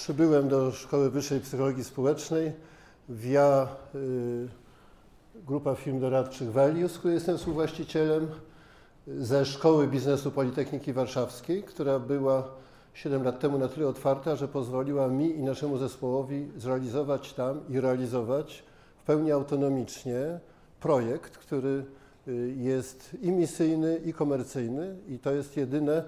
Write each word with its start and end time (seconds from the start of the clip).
przybyłem 0.00 0.48
do 0.48 0.72
Szkoły 0.72 1.10
Wyższej 1.10 1.40
Psychologii 1.40 1.84
Społecznej 1.84 2.52
via 3.08 3.68
y, 3.94 4.48
grupa 5.46 5.74
firm 5.74 6.00
doradczych 6.00 6.52
Valius, 6.52 6.98
której 6.98 7.14
jestem 7.14 7.38
współwłaścicielem, 7.38 8.26
ze 9.06 9.44
Szkoły 9.44 9.88
Biznesu 9.88 10.30
Politechniki 10.30 10.92
Warszawskiej, 10.92 11.62
która 11.62 11.98
była 11.98 12.48
7 12.94 13.22
lat 13.22 13.40
temu 13.40 13.58
na 13.58 13.68
tyle 13.68 13.88
otwarta, 13.88 14.36
że 14.36 14.48
pozwoliła 14.48 15.08
mi 15.08 15.36
i 15.36 15.42
naszemu 15.42 15.78
zespołowi 15.78 16.48
zrealizować 16.56 17.32
tam 17.32 17.60
i 17.68 17.80
realizować 17.80 18.64
w 19.02 19.02
pełni 19.02 19.32
autonomicznie 19.32 20.40
projekt, 20.80 21.38
który 21.38 21.84
y, 22.28 22.54
jest 22.56 23.16
i 23.22 23.30
misyjny, 23.30 24.00
i 24.04 24.12
komercyjny, 24.12 24.96
i 25.08 25.18
to 25.18 25.32
jest 25.32 25.56
jedyne, 25.56 26.04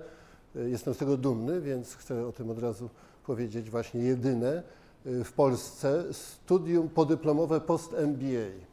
y, 0.57 0.71
jestem 0.71 0.95
z 0.95 0.99
tego 0.99 1.17
dumny, 1.17 1.61
więc 1.61 1.95
chcę 1.95 2.27
o 2.27 2.33
tym 2.33 2.51
od 2.51 2.59
razu 2.59 2.91
powiedzieć, 3.23 3.71
właśnie 3.71 4.01
jedyne 4.01 4.63
y, 5.07 5.25
w 5.25 5.33
Polsce 5.33 6.05
studium 6.13 6.89
podyplomowe 6.89 7.61
post-MBA. 7.61 8.73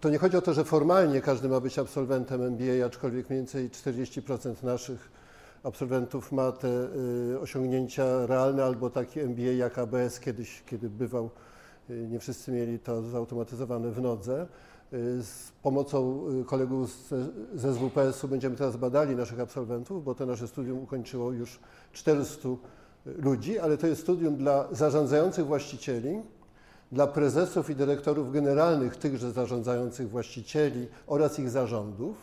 To 0.00 0.10
nie 0.10 0.18
chodzi 0.18 0.36
o 0.36 0.42
to, 0.42 0.54
że 0.54 0.64
formalnie 0.64 1.20
każdy 1.20 1.48
ma 1.48 1.60
być 1.60 1.78
absolwentem 1.78 2.42
MBA, 2.42 2.86
aczkolwiek 2.86 3.30
mniej 3.30 3.40
więcej 3.40 3.70
40% 3.70 4.62
naszych 4.62 5.10
absolwentów 5.62 6.32
ma 6.32 6.52
te 6.52 6.68
y, 7.32 7.40
osiągnięcia 7.40 8.26
realne 8.26 8.64
albo 8.64 8.90
taki 8.90 9.20
MBA 9.20 9.42
jak 9.42 9.78
ABS 9.78 10.20
kiedyś, 10.20 10.62
kiedy 10.66 10.90
bywał, 10.90 11.30
y, 11.90 12.06
nie 12.10 12.18
wszyscy 12.18 12.52
mieli 12.52 12.78
to 12.78 13.02
zautomatyzowane 13.02 13.90
w 13.90 14.00
nodze. 14.00 14.46
Z 15.20 15.52
pomocą 15.62 16.24
kolegów 16.46 17.10
ze 17.54 17.74
SWPS-u 17.74 18.28
będziemy 18.28 18.56
teraz 18.56 18.76
badali 18.76 19.16
naszych 19.16 19.40
absolwentów, 19.40 20.04
bo 20.04 20.14
to 20.14 20.26
nasze 20.26 20.48
studium 20.48 20.78
ukończyło 20.78 21.32
już 21.32 21.60
400 21.92 22.48
ludzi, 23.06 23.58
ale 23.58 23.78
to 23.78 23.86
jest 23.86 24.02
studium 24.02 24.36
dla 24.36 24.68
zarządzających 24.72 25.46
właścicieli, 25.46 26.22
dla 26.92 27.06
prezesów 27.06 27.70
i 27.70 27.76
dyrektorów 27.76 28.32
generalnych 28.32 28.96
tychże 28.96 29.32
zarządzających 29.32 30.10
właścicieli 30.10 30.86
oraz 31.06 31.38
ich 31.38 31.50
zarządów, 31.50 32.16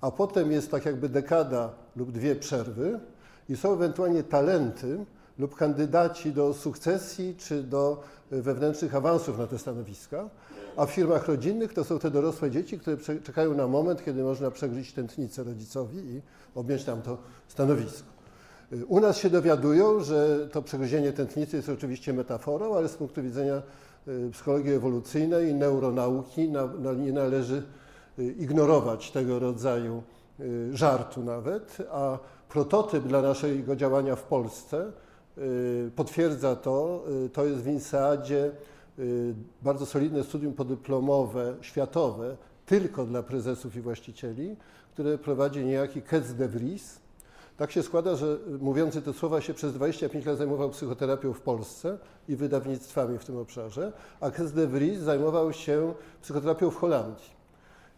a 0.00 0.10
potem 0.10 0.52
jest 0.52 0.70
tak 0.70 0.84
jakby 0.84 1.08
dekada 1.08 1.70
lub 1.96 2.12
dwie 2.12 2.36
przerwy 2.36 3.00
i 3.48 3.56
są 3.56 3.72
ewentualnie 3.72 4.22
talenty 4.22 5.04
lub 5.38 5.56
kandydaci 5.56 6.32
do 6.32 6.54
sukcesji 6.54 7.34
czy 7.38 7.62
do 7.62 8.02
wewnętrznych 8.30 8.94
awansów 8.94 9.38
na 9.38 9.46
te 9.46 9.58
stanowiska, 9.58 10.30
a 10.76 10.86
w 10.86 10.90
firmach 10.90 11.28
rodzinnych 11.28 11.72
to 11.72 11.84
są 11.84 11.98
te 11.98 12.10
dorosłe 12.10 12.50
dzieci, 12.50 12.78
które 12.78 12.96
czekają 13.22 13.54
na 13.54 13.66
moment, 13.66 14.04
kiedy 14.04 14.22
można 14.22 14.50
przegryźć 14.50 14.92
tętnicę 14.92 15.44
rodzicowi 15.44 15.98
i 15.98 16.22
objąć 16.54 16.84
tam 16.84 17.02
to 17.02 17.18
stanowisko. 17.48 18.15
U 18.88 19.00
nas 19.00 19.18
się 19.18 19.30
dowiadują, 19.30 20.00
że 20.00 20.48
to 20.52 20.62
przegryzienie 20.62 21.12
tętnicy 21.12 21.56
jest 21.56 21.68
oczywiście 21.68 22.12
metaforą, 22.12 22.76
ale 22.76 22.88
z 22.88 22.94
punktu 22.94 23.22
widzenia 23.22 23.62
y, 24.08 24.30
psychologii 24.32 24.72
ewolucyjnej 24.72 25.50
i 25.50 25.54
neuronauki 25.54 26.52
nie 26.96 27.12
należy 27.12 27.62
y, 28.18 28.24
ignorować 28.24 29.10
tego 29.10 29.38
rodzaju 29.38 30.02
y, 30.40 30.76
żartu 30.76 31.22
nawet, 31.22 31.78
a 31.90 32.18
prototyp 32.48 33.04
dla 33.04 33.22
naszego 33.22 33.76
działania 33.76 34.16
w 34.16 34.22
Polsce 34.22 34.92
potwierdza 35.96 36.56
to, 36.56 37.04
to 37.32 37.44
jest 37.44 37.62
w 37.62 37.66
INSEADzie 37.66 38.50
bardzo 39.62 39.86
solidne 39.86 40.24
studium 40.24 40.52
podyplomowe, 40.52 41.54
światowe, 41.60 42.36
tylko 42.66 43.04
dla 43.04 43.22
prezesów 43.22 43.76
i 43.76 43.80
właścicieli, 43.80 44.56
które 44.92 45.18
prowadzi 45.18 45.64
niejaki 45.64 46.02
Ketz 46.02 46.32
de 46.32 46.48
Vries, 46.48 47.00
tak 47.56 47.72
się 47.72 47.82
składa, 47.82 48.16
że 48.16 48.38
mówiący 48.60 49.02
te 49.02 49.12
słowa 49.12 49.40
się 49.40 49.54
przez 49.54 49.74
25 49.74 50.26
lat 50.26 50.38
zajmował 50.38 50.70
psychoterapią 50.70 51.32
w 51.32 51.40
Polsce 51.40 51.98
i 52.28 52.36
wydawnictwami 52.36 53.18
w 53.18 53.24
tym 53.24 53.36
obszarze, 53.36 53.92
a 54.20 54.30
Kes 54.30 54.52
de 54.52 54.66
Vries 54.66 55.00
zajmował 55.00 55.52
się 55.52 55.94
psychoterapią 56.22 56.70
w 56.70 56.76
Holandii. 56.76 57.36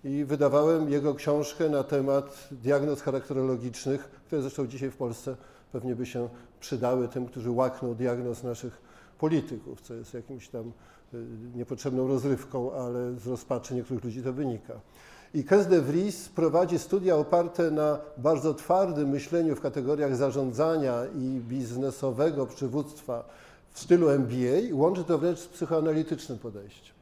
I 0.04 0.24
wydawałem 0.24 0.90
jego 0.90 1.14
książkę 1.14 1.68
na 1.68 1.84
temat 1.84 2.48
diagnoz 2.50 3.02
charakterologicznych, 3.02 4.04
które 4.26 4.42
zresztą 4.42 4.66
dzisiaj 4.66 4.90
w 4.90 4.96
Polsce 4.96 5.36
pewnie 5.72 5.96
by 5.96 6.06
się 6.06 6.28
przydały 6.60 7.08
tym, 7.08 7.26
którzy 7.26 7.50
łakną 7.50 7.94
diagnoz 7.94 8.42
naszych 8.42 8.80
polityków, 9.18 9.80
co 9.80 9.94
jest 9.94 10.14
jakimś 10.14 10.48
tam 10.48 10.72
y, 11.14 11.26
niepotrzebną 11.54 12.08
rozrywką, 12.08 12.72
ale 12.72 13.14
z 13.14 13.26
rozpaczy 13.26 13.74
niektórych 13.74 14.04
ludzi 14.04 14.22
to 14.22 14.32
wynika. 14.32 14.74
I 15.34 15.44
Kes 15.44 15.66
de 15.66 15.80
Vries 15.80 16.28
prowadzi 16.28 16.78
studia 16.78 17.16
oparte 17.16 17.70
na 17.70 17.98
bardzo 18.16 18.54
twardym 18.54 19.08
myśleniu 19.08 19.56
w 19.56 19.60
kategoriach 19.60 20.16
zarządzania 20.16 20.94
i 21.14 21.40
biznesowego 21.48 22.46
przywództwa 22.46 23.24
w 23.70 23.80
stylu 23.80 24.08
MBA. 24.08 24.72
Łączy 24.72 25.04
to 25.04 25.18
wręcz 25.18 25.38
z 25.38 25.46
psychoanalitycznym 25.46 26.38
podejściem. 26.38 26.94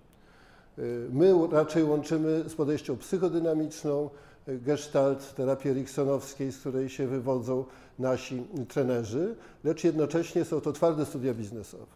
Y, 0.78 1.08
my 1.12 1.34
raczej 1.52 1.84
łączymy 1.84 2.44
z 2.48 2.54
podejściem 2.54 2.96
psychodynamiczną, 2.96 4.10
y, 4.48 4.58
gestalt, 4.58 5.34
terapii 5.34 5.70
eriksonowskiej, 5.70 6.52
z 6.52 6.58
której 6.58 6.88
się 6.88 7.06
wywodzą 7.06 7.64
nasi 7.98 8.42
trenerzy, 8.68 9.34
lecz 9.64 9.84
jednocześnie 9.84 10.44
są 10.44 10.60
to 10.60 10.72
twarde 10.72 11.06
studia 11.06 11.34
biznesowe. 11.34 11.86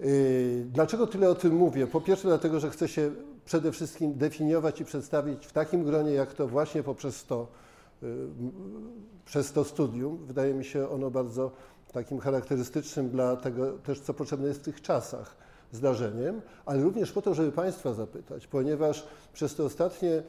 Y, 0.00 0.66
dlaczego 0.72 1.06
tyle 1.06 1.30
o 1.30 1.34
tym 1.34 1.54
mówię? 1.54 1.86
Po 1.86 2.00
pierwsze, 2.00 2.28
dlatego, 2.28 2.60
że 2.60 2.70
chcę 2.70 2.88
się 2.88 3.10
przede 3.46 3.72
wszystkim 3.72 4.14
definiować 4.14 4.80
i 4.80 4.84
przedstawić 4.84 5.46
w 5.46 5.52
takim 5.52 5.84
gronie, 5.84 6.12
jak 6.12 6.34
to 6.34 6.48
właśnie 6.48 6.82
poprzez 6.82 7.24
to, 7.24 7.48
y, 8.02 8.06
przez 9.24 9.52
to 9.52 9.64
studium. 9.64 10.26
Wydaje 10.26 10.54
mi 10.54 10.64
się 10.64 10.88
ono 10.88 11.10
bardzo 11.10 11.50
takim 11.92 12.18
charakterystycznym 12.18 13.10
dla 13.10 13.36
tego 13.36 13.72
też, 13.72 14.00
co 14.00 14.14
potrzebne 14.14 14.48
jest 14.48 14.60
w 14.60 14.64
tych 14.64 14.82
czasach 14.82 15.36
zdarzeniem, 15.72 16.40
ale 16.66 16.82
również 16.82 17.12
po 17.12 17.22
to, 17.22 17.34
żeby 17.34 17.52
Państwa 17.52 17.94
zapytać, 17.94 18.46
ponieważ 18.46 19.06
przez 19.32 19.54
te 19.54 19.64
ostatnie 19.64 20.22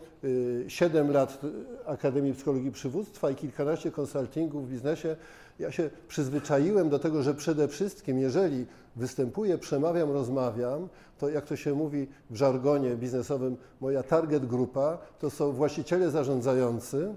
7 0.67 1.09
y, 1.09 1.13
lat 1.13 1.39
Akademii 1.85 2.33
Psychologii 2.33 2.71
Przywództwa 2.71 3.31
i 3.31 3.35
kilkanaście 3.35 3.91
konsultingów 3.91 4.67
w 4.67 4.71
biznesie, 4.71 5.15
ja 5.59 5.71
się 5.71 5.89
przyzwyczaiłem 6.07 6.89
do 6.89 6.99
tego, 6.99 7.23
że 7.23 7.33
przede 7.33 7.67
wszystkim, 7.67 8.19
jeżeli 8.19 8.65
występuję, 8.95 9.57
przemawiam, 9.57 10.11
rozmawiam, 10.11 10.87
to 11.17 11.29
jak 11.29 11.45
to 11.45 11.55
się 11.55 11.73
mówi 11.73 12.07
w 12.29 12.35
żargonie 12.35 12.95
biznesowym, 12.95 13.57
moja 13.81 14.03
target 14.03 14.45
grupa 14.45 14.97
to 15.19 15.29
są 15.29 15.51
właściciele 15.51 16.11
zarządzający 16.11 17.15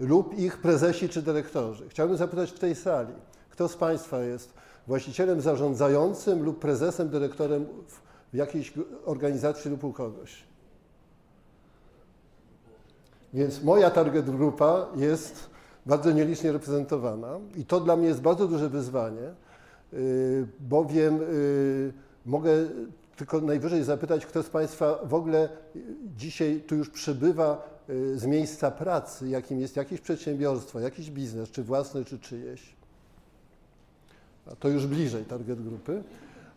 lub 0.00 0.38
ich 0.38 0.58
prezesi 0.58 1.08
czy 1.08 1.22
dyrektorzy. 1.22 1.88
Chciałbym 1.88 2.16
zapytać 2.16 2.50
w 2.50 2.58
tej 2.58 2.74
sali, 2.74 3.12
kto 3.50 3.68
z 3.68 3.76
Państwa 3.76 4.20
jest 4.20 4.52
właścicielem 4.86 5.40
zarządzającym 5.40 6.44
lub 6.44 6.58
prezesem, 6.58 7.08
dyrektorem 7.08 7.66
w 8.32 8.36
jakiejś 8.36 8.72
organizacji 9.04 9.70
lub 9.70 9.84
u 9.84 9.92
kogoś? 9.92 10.44
Więc 13.34 13.62
moja 13.62 13.90
target 13.90 14.30
grupa 14.30 14.86
jest 14.96 15.50
bardzo 15.88 16.12
nielicznie 16.12 16.52
reprezentowana 16.52 17.28
i 17.56 17.64
to 17.64 17.80
dla 17.80 17.96
mnie 17.96 18.08
jest 18.08 18.20
bardzo 18.20 18.48
duże 18.48 18.68
wyzwanie, 18.68 19.34
y, 19.92 20.46
bowiem 20.60 21.20
y, 21.22 21.92
mogę 22.26 22.50
tylko 23.16 23.40
najwyżej 23.40 23.84
zapytać, 23.84 24.26
kto 24.26 24.42
z 24.42 24.48
Państwa 24.48 24.98
w 25.04 25.14
ogóle 25.14 25.48
dzisiaj 26.16 26.60
tu 26.66 26.74
już 26.76 26.90
przybywa 26.90 27.68
y, 27.90 28.18
z 28.18 28.26
miejsca 28.26 28.70
pracy, 28.70 29.28
jakim 29.28 29.60
jest 29.60 29.76
jakieś 29.76 30.00
przedsiębiorstwo, 30.00 30.80
jakiś 30.80 31.10
biznes, 31.10 31.50
czy 31.50 31.62
własny, 31.62 32.04
czy 32.04 32.18
czyjeś. 32.18 32.76
A 34.52 34.56
to 34.56 34.68
już 34.68 34.86
bliżej 34.86 35.24
target 35.24 35.62
grupy. 35.62 36.02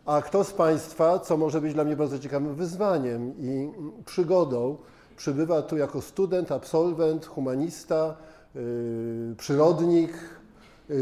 A 0.06 0.22
kto 0.22 0.44
z 0.44 0.52
Państwa, 0.52 1.18
co 1.18 1.36
może 1.36 1.60
być 1.60 1.74
dla 1.74 1.84
mnie 1.84 1.96
bardzo 1.96 2.18
ciekawym 2.18 2.54
wyzwaniem 2.54 3.34
i 3.40 3.70
przygodą, 4.04 4.76
przybywa 5.16 5.62
tu 5.62 5.76
jako 5.76 6.00
student, 6.00 6.52
absolwent, 6.52 7.26
humanista, 7.26 8.16
przyrodnik, 9.36 10.12
yy, 10.88 10.96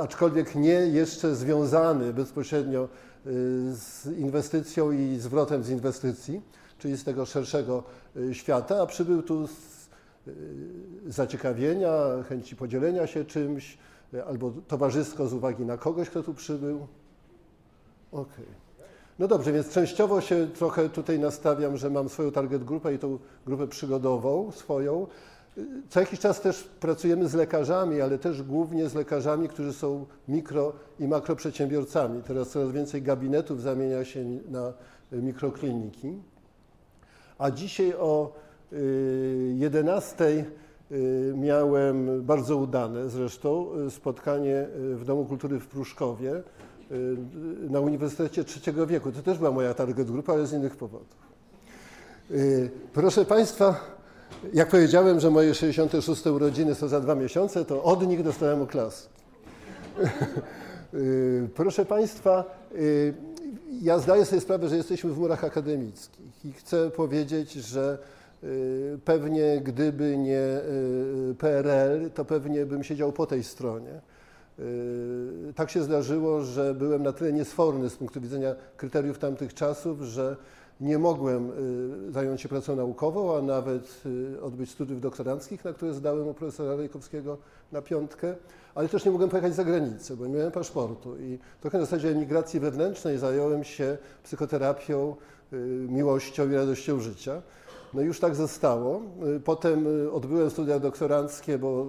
aczkolwiek 0.00 0.54
nie 0.54 0.86
jeszcze 0.86 1.34
związany 1.34 2.12
bezpośrednio 2.12 2.88
Y, 3.26 3.74
z 3.74 4.06
inwestycją 4.06 4.92
i 4.92 5.16
zwrotem 5.16 5.62
z 5.62 5.70
inwestycji, 5.70 6.42
czyli 6.78 6.96
z 6.96 7.04
tego 7.04 7.26
szerszego 7.26 7.82
y, 8.16 8.34
świata, 8.34 8.82
a 8.82 8.86
przybył 8.86 9.22
tu 9.22 9.46
z 9.46 9.52
y, 10.28 10.32
zaciekawienia, 11.06 11.92
chęci 12.28 12.56
podzielenia 12.56 13.06
się 13.06 13.24
czymś, 13.24 13.78
albo 14.26 14.52
towarzysko 14.68 15.28
z 15.28 15.32
uwagi 15.32 15.64
na 15.64 15.76
kogoś, 15.76 16.10
kto 16.10 16.22
tu 16.22 16.34
przybył. 16.34 16.86
Okej. 18.12 18.22
Okay. 18.22 18.44
No 19.18 19.28
dobrze, 19.28 19.52
więc 19.52 19.70
częściowo 19.70 20.20
się 20.20 20.48
trochę 20.54 20.88
tutaj 20.88 21.18
nastawiam, 21.18 21.76
że 21.76 21.90
mam 21.90 22.08
swoją 22.08 22.32
target 22.32 22.64
grupę 22.64 22.94
i 22.94 22.98
tą 22.98 23.18
grupę 23.46 23.66
przygodową 23.66 24.52
swoją, 24.52 25.06
co 25.88 26.00
jakiś 26.00 26.20
czas 26.20 26.40
też 26.40 26.62
pracujemy 26.62 27.28
z 27.28 27.34
lekarzami, 27.34 28.00
ale 28.00 28.18
też 28.18 28.42
głównie 28.42 28.88
z 28.88 28.94
lekarzami, 28.94 29.48
którzy 29.48 29.72
są 29.72 30.06
mikro 30.28 30.72
i 31.00 31.08
makroprzedsiębiorcami. 31.08 32.22
Teraz 32.22 32.48
coraz 32.48 32.70
więcej 32.70 33.02
gabinetów 33.02 33.62
zamienia 33.62 34.04
się 34.04 34.24
na 34.50 34.72
mikrokliniki. 35.12 36.18
A 37.38 37.50
dzisiaj 37.50 37.94
o 37.94 38.32
11 39.54 40.24
y, 40.24 40.44
y, 40.92 41.34
miałem 41.36 42.22
bardzo 42.22 42.56
udane 42.56 43.08
zresztą 43.08 43.68
y, 43.86 43.90
spotkanie 43.90 44.66
w 44.74 45.04
Domu 45.04 45.24
Kultury 45.24 45.60
w 45.60 45.66
Pruszkowie 45.66 46.42
na 47.70 47.80
Uniwersytecie 47.80 48.44
Trzeciego 48.44 48.86
Wieku. 48.86 49.12
To 49.12 49.22
też 49.22 49.38
była 49.38 49.50
moja 49.50 49.74
target 49.74 50.10
grupa, 50.10 50.32
ale 50.32 50.46
z 50.46 50.52
innych 50.52 50.76
powodów. 50.76 51.24
Proszę 52.92 53.24
Państwa, 53.24 53.80
jak 54.52 54.68
powiedziałem, 54.68 55.20
że 55.20 55.30
moje 55.30 55.54
66 55.54 56.26
urodziny 56.26 56.74
są 56.74 56.88
za 56.88 57.00
dwa 57.00 57.14
miesiące, 57.14 57.64
to 57.64 57.82
od 57.82 58.06
nich 58.06 58.22
dostałem 58.22 58.62
oklaski. 58.62 59.08
Proszę 61.54 61.84
Państwa, 61.84 62.44
ja 63.82 63.98
zdaję 63.98 64.24
sobie 64.24 64.40
sprawę, 64.40 64.68
że 64.68 64.76
jesteśmy 64.76 65.10
w 65.10 65.18
murach 65.18 65.44
akademickich 65.44 66.44
i 66.44 66.52
chcę 66.52 66.90
powiedzieć, 66.90 67.52
że 67.52 67.98
y, 68.44 68.98
pewnie 69.04 69.60
gdyby 69.60 70.16
nie 70.16 70.60
y, 71.30 71.34
PRL, 71.38 72.10
to 72.10 72.24
pewnie 72.24 72.66
bym 72.66 72.84
siedział 72.84 73.12
po 73.12 73.26
tej 73.26 73.44
stronie. 73.44 74.00
Y, 74.58 75.52
tak 75.54 75.70
się 75.70 75.82
zdarzyło, 75.82 76.42
że 76.42 76.74
byłem 76.74 77.02
na 77.02 77.12
tyle 77.12 77.32
niesforny 77.32 77.90
z 77.90 77.96
punktu 77.96 78.20
widzenia 78.20 78.54
kryteriów 78.76 79.18
tamtych 79.18 79.54
czasów, 79.54 80.00
że 80.00 80.36
nie 80.80 80.98
mogłem 80.98 81.52
zająć 82.10 82.40
się 82.40 82.48
pracą 82.48 82.76
naukową, 82.76 83.36
a 83.36 83.42
nawet 83.42 84.02
odbyć 84.42 84.70
studiów 84.70 85.00
doktoranckich, 85.00 85.64
na 85.64 85.72
które 85.72 85.94
zdałem 85.94 86.28
u 86.28 86.34
profesora 86.34 86.76
Rejkowskiego 86.76 87.38
na 87.72 87.82
piątkę 87.82 88.34
ale 88.74 88.88
też 88.88 89.04
nie 89.04 89.10
mogłem 89.10 89.30
pojechać 89.30 89.54
za 89.54 89.64
granicę, 89.64 90.16
bo 90.16 90.26
nie 90.26 90.34
miałem 90.34 90.52
paszportu 90.52 91.16
i 91.18 91.38
trochę 91.60 91.78
na 91.78 91.84
zasadzie 91.84 92.08
emigracji 92.08 92.60
wewnętrznej 92.60 93.18
zająłem 93.18 93.64
się 93.64 93.98
psychoterapią, 94.22 95.16
y, 95.52 95.56
miłością 95.88 96.50
i 96.50 96.54
radością 96.54 97.00
życia. 97.00 97.42
No 97.94 98.02
już 98.02 98.20
tak 98.20 98.34
zostało. 98.34 99.02
Y, 99.36 99.40
potem 99.40 100.04
y, 100.06 100.12
odbyłem 100.12 100.50
studia 100.50 100.78
doktoranckie, 100.78 101.58
bo 101.58 101.86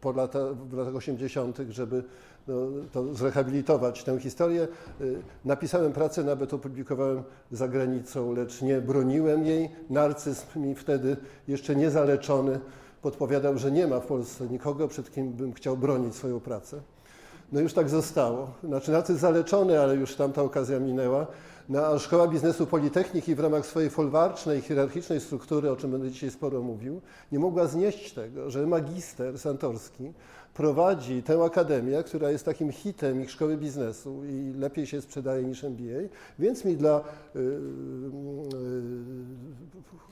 po 0.00 0.12
lata, 0.12 0.38
w 0.70 0.72
latach 0.72 0.96
80., 0.96 1.58
żeby 1.70 2.04
no, 2.48 2.54
to 2.92 3.14
zrehabilitować 3.14 4.04
tę 4.04 4.20
historię, 4.20 4.68
napisałem 5.44 5.92
pracę, 5.92 6.24
nawet 6.24 6.54
opublikowałem 6.54 7.22
za 7.52 7.68
granicą, 7.68 8.32
lecz 8.32 8.62
nie 8.62 8.80
broniłem 8.80 9.46
jej. 9.46 9.70
Narcyzm 9.90 10.46
mi 10.56 10.74
wtedy 10.74 11.16
jeszcze 11.48 11.76
niezaleczony 11.76 12.60
podpowiadał, 13.02 13.58
że 13.58 13.72
nie 13.72 13.86
ma 13.86 14.00
w 14.00 14.06
Polsce 14.06 14.46
nikogo, 14.46 14.88
przed 14.88 15.12
kim 15.12 15.32
bym 15.32 15.52
chciał 15.52 15.76
bronić 15.76 16.14
swoją 16.14 16.40
pracę. 16.40 16.80
No 17.52 17.60
już 17.60 17.72
tak 17.72 17.88
zostało. 17.88 18.50
Znaczy 18.64 18.90
na 18.90 19.02
zaleczony, 19.02 19.80
ale 19.80 19.94
już 19.94 20.14
tamta 20.14 20.42
okazja 20.42 20.80
minęła. 20.80 21.26
No, 21.68 21.98
Szkoła 21.98 22.28
Biznesu 22.28 22.66
Politechniki 22.66 23.34
w 23.34 23.40
ramach 23.40 23.66
swojej 23.66 23.90
folwarcznej, 23.90 24.60
hierarchicznej 24.60 25.20
struktury, 25.20 25.70
o 25.70 25.76
czym 25.76 25.90
będę 25.90 26.10
dzisiaj 26.10 26.30
sporo 26.30 26.62
mówił, 26.62 27.00
nie 27.32 27.38
mogła 27.38 27.66
znieść 27.66 28.12
tego, 28.14 28.50
że 28.50 28.66
magister 28.66 29.38
Santorski 29.38 30.12
prowadzi 30.58 31.22
tę 31.22 31.44
akademię, 31.44 32.02
która 32.02 32.30
jest 32.30 32.44
takim 32.44 32.72
hitem 32.72 33.22
ich 33.22 33.30
szkoły 33.30 33.56
biznesu 33.56 34.24
i 34.24 34.52
lepiej 34.58 34.86
się 34.86 35.00
sprzedaje 35.00 35.44
niż 35.44 35.64
MBA, 35.64 36.08
więc 36.38 36.64
mi 36.64 36.76
dla 36.76 37.00
y, 37.00 37.38
y, 37.38 37.48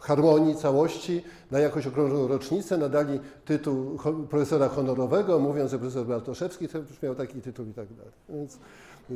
harmonii, 0.01 0.57
całości 0.57 1.23
na 1.51 1.59
jakąś 1.59 1.87
okrągłą 1.87 2.29
rocznicę 2.29 2.79
nadali 2.79 3.21
tytuł 3.45 3.99
profesora 4.31 4.69
honorowego, 4.69 5.39
mówiąc, 5.39 5.71
że 5.71 5.79
profesor 5.79 6.07
Bartoszewski 6.07 6.69
też 6.69 7.03
miał 7.03 7.15
taki 7.15 7.41
tytuł 7.41 7.67
i 7.67 7.73
tak 7.73 7.89
dalej. 7.95 8.13
Więc 8.29 8.59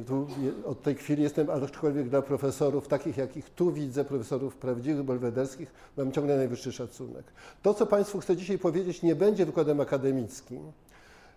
tu 0.06 0.26
od 0.66 0.82
tej 0.82 0.94
chwili 0.94 1.22
jestem, 1.22 1.50
aczkolwiek 1.50 2.08
dla 2.08 2.22
profesorów 2.22 2.88
takich, 2.88 3.16
jakich 3.16 3.50
tu 3.50 3.72
widzę, 3.72 4.04
profesorów 4.04 4.56
prawdziwych, 4.56 5.02
belwederskich, 5.02 5.72
mam 5.96 6.12
ciągle 6.12 6.36
najwyższy 6.36 6.72
szacunek. 6.72 7.24
To, 7.62 7.74
co 7.74 7.86
Państwu 7.86 8.20
chcę 8.20 8.36
dzisiaj 8.36 8.58
powiedzieć, 8.58 9.02
nie 9.02 9.14
będzie 9.14 9.46
wykładem 9.46 9.80
akademickim. 9.80 10.72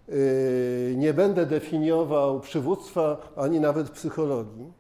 Yy, 0.08 0.96
nie 0.98 1.14
będę 1.14 1.46
definiował 1.46 2.40
przywództwa 2.40 3.34
ani 3.36 3.60
nawet 3.60 3.90
psychologii. 3.90 4.74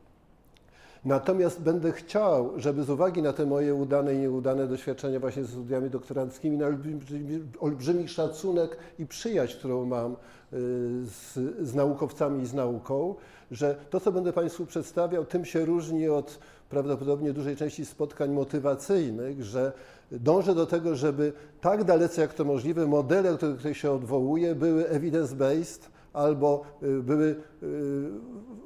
Natomiast 1.05 1.61
będę 1.61 1.91
chciał, 1.91 2.51
żeby 2.59 2.83
z 2.83 2.89
uwagi 2.89 3.21
na 3.21 3.33
te 3.33 3.45
moje 3.45 3.75
udane 3.75 4.15
i 4.15 4.17
nieudane 4.17 4.67
doświadczenia 4.67 5.19
właśnie 5.19 5.43
z 5.43 5.49
studiami 5.49 5.89
doktoranckimi, 5.89 6.57
na 6.57 6.65
olbrzymi, 6.65 7.39
olbrzymi 7.59 8.07
szacunek 8.07 8.77
i 8.99 9.05
przyjaźń, 9.05 9.57
którą 9.57 9.85
mam 9.85 10.11
yy, 10.11 10.59
z, 11.05 11.33
z 11.61 11.75
naukowcami 11.75 12.43
i 12.43 12.45
z 12.45 12.53
nauką, 12.53 13.15
że 13.51 13.75
to, 13.89 13.99
co 13.99 14.11
będę 14.11 14.33
Państwu 14.33 14.65
przedstawiał, 14.65 15.25
tym 15.25 15.45
się 15.45 15.65
różni 15.65 16.09
od 16.09 16.39
prawdopodobnie 16.73 17.33
dużej 17.33 17.55
części 17.55 17.85
spotkań 17.85 18.31
motywacyjnych, 18.31 19.43
że 19.43 19.71
dążę 20.11 20.55
do 20.55 20.65
tego, 20.65 20.95
żeby 20.95 21.33
tak 21.61 21.83
dalece 21.83 22.21
jak 22.21 22.33
to 22.33 22.45
możliwe 22.45 22.87
modele, 22.87 23.31
do 23.31 23.37
których 23.37 23.77
się 23.77 23.91
odwołuję, 23.91 24.55
były 24.55 24.83
evidence-based 24.83 25.79
albo 26.13 26.63
y, 26.83 27.03
były 27.03 27.25
y, 27.25 27.35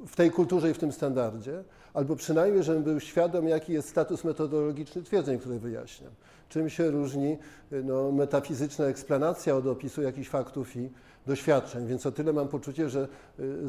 w 0.07 0.15
tej 0.15 0.31
kulturze 0.31 0.71
i 0.71 0.73
w 0.73 0.77
tym 0.77 0.91
standardzie, 0.91 1.63
albo 1.93 2.15
przynajmniej, 2.15 2.63
żebym 2.63 2.83
był 2.83 2.99
świadom, 2.99 3.47
jaki 3.47 3.73
jest 3.73 3.89
status 3.89 4.23
metodologiczny 4.23 5.03
twierdzeń, 5.03 5.39
które 5.39 5.59
wyjaśniam. 5.59 6.11
Czym 6.49 6.69
się 6.69 6.91
różni 6.91 7.37
y, 7.73 7.83
no, 7.83 8.11
metafizyczna 8.11 8.85
eksplanacja 8.85 9.55
od 9.55 9.67
opisu 9.67 10.01
jakichś 10.01 10.29
faktów 10.29 10.75
i 10.75 10.89
doświadczeń. 11.27 11.87
Więc 11.87 12.05
o 12.05 12.11
tyle 12.11 12.33
mam 12.33 12.47
poczucie, 12.47 12.89
że 12.89 13.07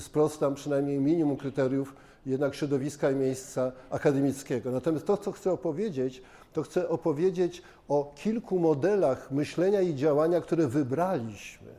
sprostam 0.00 0.55
przynajmniej 0.55 1.00
minimum 1.00 1.37
kryteriów 1.37 1.94
jednak 2.26 2.55
środowiska 2.55 3.10
i 3.10 3.14
miejsca 3.14 3.72
akademickiego. 3.90 4.70
Natomiast 4.70 5.06
to, 5.06 5.16
co 5.16 5.32
chcę 5.32 5.52
opowiedzieć, 5.52 6.22
to 6.52 6.62
chcę 6.62 6.88
opowiedzieć 6.88 7.62
o 7.88 8.12
kilku 8.16 8.58
modelach 8.58 9.31
myślenia 9.31 9.81
i 9.81 9.94
działania, 9.94 10.40
które 10.40 10.66
wybraliśmy 10.66 11.70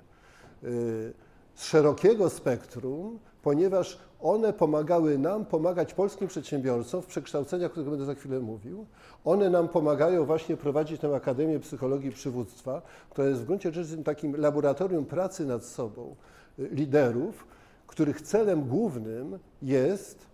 y, 0.63 1.13
z 1.55 1.63
szerokiego 1.63 2.29
spektrum, 2.29 3.19
ponieważ 3.41 3.99
one 4.21 4.54
pomagały 4.54 5.18
nam 5.18 5.45
pomagać 5.45 5.94
polskim 5.94 6.27
przedsiębiorcom 6.27 7.01
w 7.01 7.06
przekształceniach, 7.06 7.68
o 7.68 7.71
których 7.71 7.89
będę 7.89 8.06
za 8.06 8.16
chwilę 8.16 8.39
mówił. 8.39 8.86
One 9.25 9.50
nam 9.50 9.68
pomagają 9.68 10.25
właśnie 10.25 10.57
prowadzić 10.57 11.01
tę 11.01 11.16
Akademię 11.16 11.60
Psychologii 11.60 12.12
Przywództwa, 12.12 12.81
która 13.10 13.27
jest 13.27 13.42
w 13.42 13.45
gruncie 13.45 13.71
rzeczy 13.71 14.04
takim 14.04 14.36
laboratorium 14.36 15.06
pracy 15.06 15.45
nad 15.45 15.66
sobą 15.66 16.16
y, 16.60 16.68
liderów, 16.71 17.48
których 17.88 18.21
celem 18.21 18.68
głównym 18.68 19.39
jest, 19.62 20.25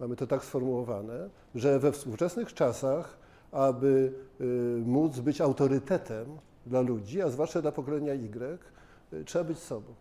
mamy 0.00 0.16
to 0.16 0.26
tak 0.26 0.44
sformułowane, 0.44 1.28
że 1.54 1.78
we 1.78 1.92
współczesnych 1.92 2.54
czasach 2.54 3.20
aby 3.52 4.12
y, 4.40 4.44
móc 4.86 5.18
być 5.18 5.40
autorytetem 5.40 6.26
dla 6.66 6.80
ludzi, 6.80 7.22
a 7.22 7.28
zwłaszcza 7.28 7.62
dla 7.62 7.72
pokolenia 7.72 8.14
Y, 8.14 8.58
y, 9.12 9.24
trzeba 9.24 9.44
być 9.44 9.58
sobą. 9.58 9.94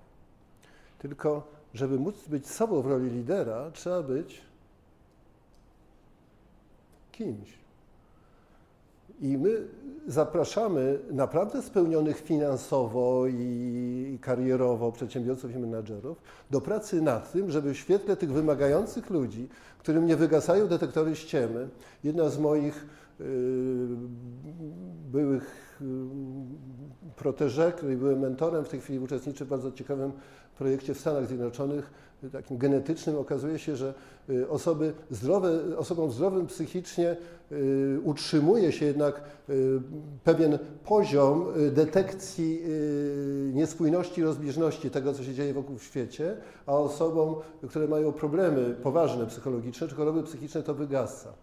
Tylko, 1.00 1.48
żeby 1.74 2.00
móc 2.00 2.27
być 2.27 2.48
sobą 2.48 2.81
w 2.81 2.88
roli 2.88 3.09
lidera, 3.09 3.71
trzeba 3.73 4.04
być 4.04 4.42
kimś. 7.11 7.59
I 9.21 9.38
my 9.38 9.68
zapraszamy 10.07 10.99
naprawdę 11.11 11.61
spełnionych 11.61 12.19
finansowo 12.21 13.28
i 13.28 14.19
karierowo 14.21 14.92
przedsiębiorców 14.92 15.56
i 15.56 15.57
menadżerów 15.57 16.21
do 16.49 16.61
pracy 16.61 17.02
nad 17.02 17.31
tym, 17.31 17.52
żeby 17.52 17.73
w 17.73 17.78
świetle 17.78 18.16
tych 18.16 18.31
wymagających 18.31 19.09
ludzi, 19.09 19.47
którym 19.80 20.06
nie 20.06 20.16
wygasają 20.16 20.68
detektory 20.68 21.16
ściemy, 21.16 21.69
jedna 22.04 22.30
z 22.30 22.40
moich 22.40 22.85
Y, 23.21 23.88
byłych 25.11 25.69
proteże, 27.16 27.71
której 27.71 27.98
byłem 27.98 28.19
mentorem, 28.19 28.66
w 28.66 28.69
tej 28.69 28.80
chwili 28.80 29.00
uczestniczy 29.00 29.45
w 29.45 29.48
bardzo 29.48 29.71
ciekawym 29.71 30.12
projekcie 30.57 30.94
w 30.94 31.00
Stanach 31.00 31.28
Zjednoczonych, 31.28 31.92
takim 32.31 32.57
genetycznym. 32.57 33.18
Okazuje 33.18 33.59
się, 33.59 33.76
że 33.76 33.94
y, 34.30 34.50
osoby 34.50 34.94
zdrowe, 35.12 35.78
osobom 35.78 36.12
zdrowym 36.12 36.48
psychicznie 36.48 37.16
utrzymuje 38.04 38.71
się 38.71 38.86
jednak 38.86 39.21
pewien 40.24 40.59
poziom 40.86 41.45
detekcji 41.71 42.64
niespójności, 43.54 44.24
rozbieżności 44.24 44.90
tego, 44.90 45.14
co 45.14 45.24
się 45.24 45.33
dzieje 45.33 45.54
wokół 45.54 45.78
w 45.78 45.83
świecie, 45.83 46.38
a 46.66 46.74
osobom, 46.74 47.36
które 47.69 47.88
mają 47.88 48.12
problemy 48.12 48.76
poważne 48.83 49.26
psychologiczne 49.26 49.88
czy 49.88 49.95
choroby 49.95 50.24
psychiczne, 50.24 50.64
to 50.64 50.74
wygasa. 50.74 51.33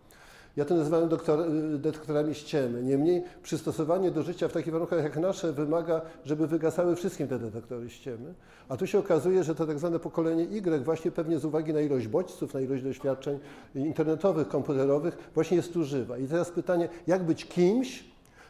Ja 0.57 0.65
to 0.65 0.75
nazywałem 0.75 1.09
doktor, 1.09 1.41
detektorami 1.79 2.35
ściemy. 2.35 2.83
Niemniej 2.83 3.25
przystosowanie 3.43 4.11
do 4.11 4.23
życia 4.23 4.49
w 4.49 4.53
takich 4.53 4.73
warunkach 4.73 5.03
jak 5.03 5.17
nasze 5.17 5.53
wymaga, 5.53 6.01
żeby 6.25 6.47
wygasały 6.47 6.97
wszystkim 6.97 7.29
te 7.29 7.39
detektory 7.39 7.91
ściemy. 7.91 8.35
A 8.69 8.77
tu 8.77 8.87
się 8.87 8.99
okazuje, 8.99 9.45
że 9.45 9.55
to 9.55 9.67
tak 9.67 9.79
zwane 9.79 9.99
pokolenie 9.99 10.45
Y 10.45 10.85
właśnie 10.85 11.11
pewnie 11.11 11.39
z 11.39 11.45
uwagi 11.45 11.73
na 11.73 11.81
ilość 11.81 12.09
bodźców, 12.09 12.55
na 12.55 12.61
ilość 12.61 12.83
doświadczeń 12.83 13.39
internetowych, 13.75 14.49
komputerowych 14.49 15.31
właśnie 15.35 15.57
jest 15.57 15.73
tu 15.73 15.85
żywa. 15.85 16.19
I 16.19 16.29
teraz 16.29 16.51
pytanie, 16.51 16.89
jak 17.07 17.25
być 17.25 17.45
kimś 17.45 18.05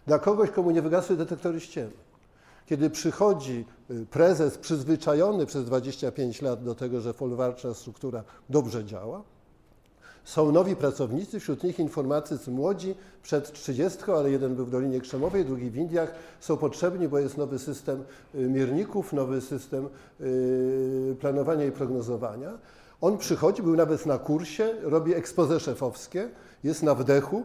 dla 0.06 0.18
kogoś, 0.18 0.50
komu 0.50 0.70
nie 0.70 0.82
wygasły 0.82 1.16
detektory 1.16 1.60
ściemy? 1.60 1.90
Kiedy 2.66 2.90
przychodzi 2.90 3.64
y, 3.90 4.06
prezes 4.06 4.58
przyzwyczajony 4.58 5.46
przez 5.46 5.64
25 5.64 6.42
lat 6.42 6.64
do 6.64 6.74
tego, 6.74 7.00
że 7.00 7.12
folwarczna 7.12 7.74
struktura 7.74 8.24
dobrze 8.50 8.84
działa, 8.84 9.22
są 10.26 10.52
nowi 10.52 10.76
pracownicy, 10.76 11.40
wśród 11.40 11.64
nich 11.64 11.78
informatycy 11.78 12.50
młodzi, 12.50 12.94
przed 13.22 13.52
30, 13.52 13.98
ale 14.10 14.30
jeden 14.30 14.54
był 14.54 14.66
w 14.66 14.70
Dolinie 14.70 15.00
Krzemowej, 15.00 15.44
drugi 15.44 15.70
w 15.70 15.76
Indiach. 15.76 16.14
Są 16.40 16.56
potrzebni, 16.56 17.08
bo 17.08 17.18
jest 17.18 17.36
nowy 17.36 17.58
system 17.58 18.04
y, 18.34 18.38
mierników, 18.48 19.12
nowy 19.12 19.40
system 19.40 19.88
y, 20.20 21.16
planowania 21.20 21.64
i 21.64 21.72
prognozowania. 21.72 22.58
On 23.00 23.18
przychodzi, 23.18 23.62
był 23.62 23.76
nawet 23.76 24.06
na 24.06 24.18
kursie, 24.18 24.74
robi 24.82 25.14
ekspoze 25.14 25.60
szefowskie, 25.60 26.28
jest 26.64 26.82
na 26.82 26.94
wdechu, 26.94 27.44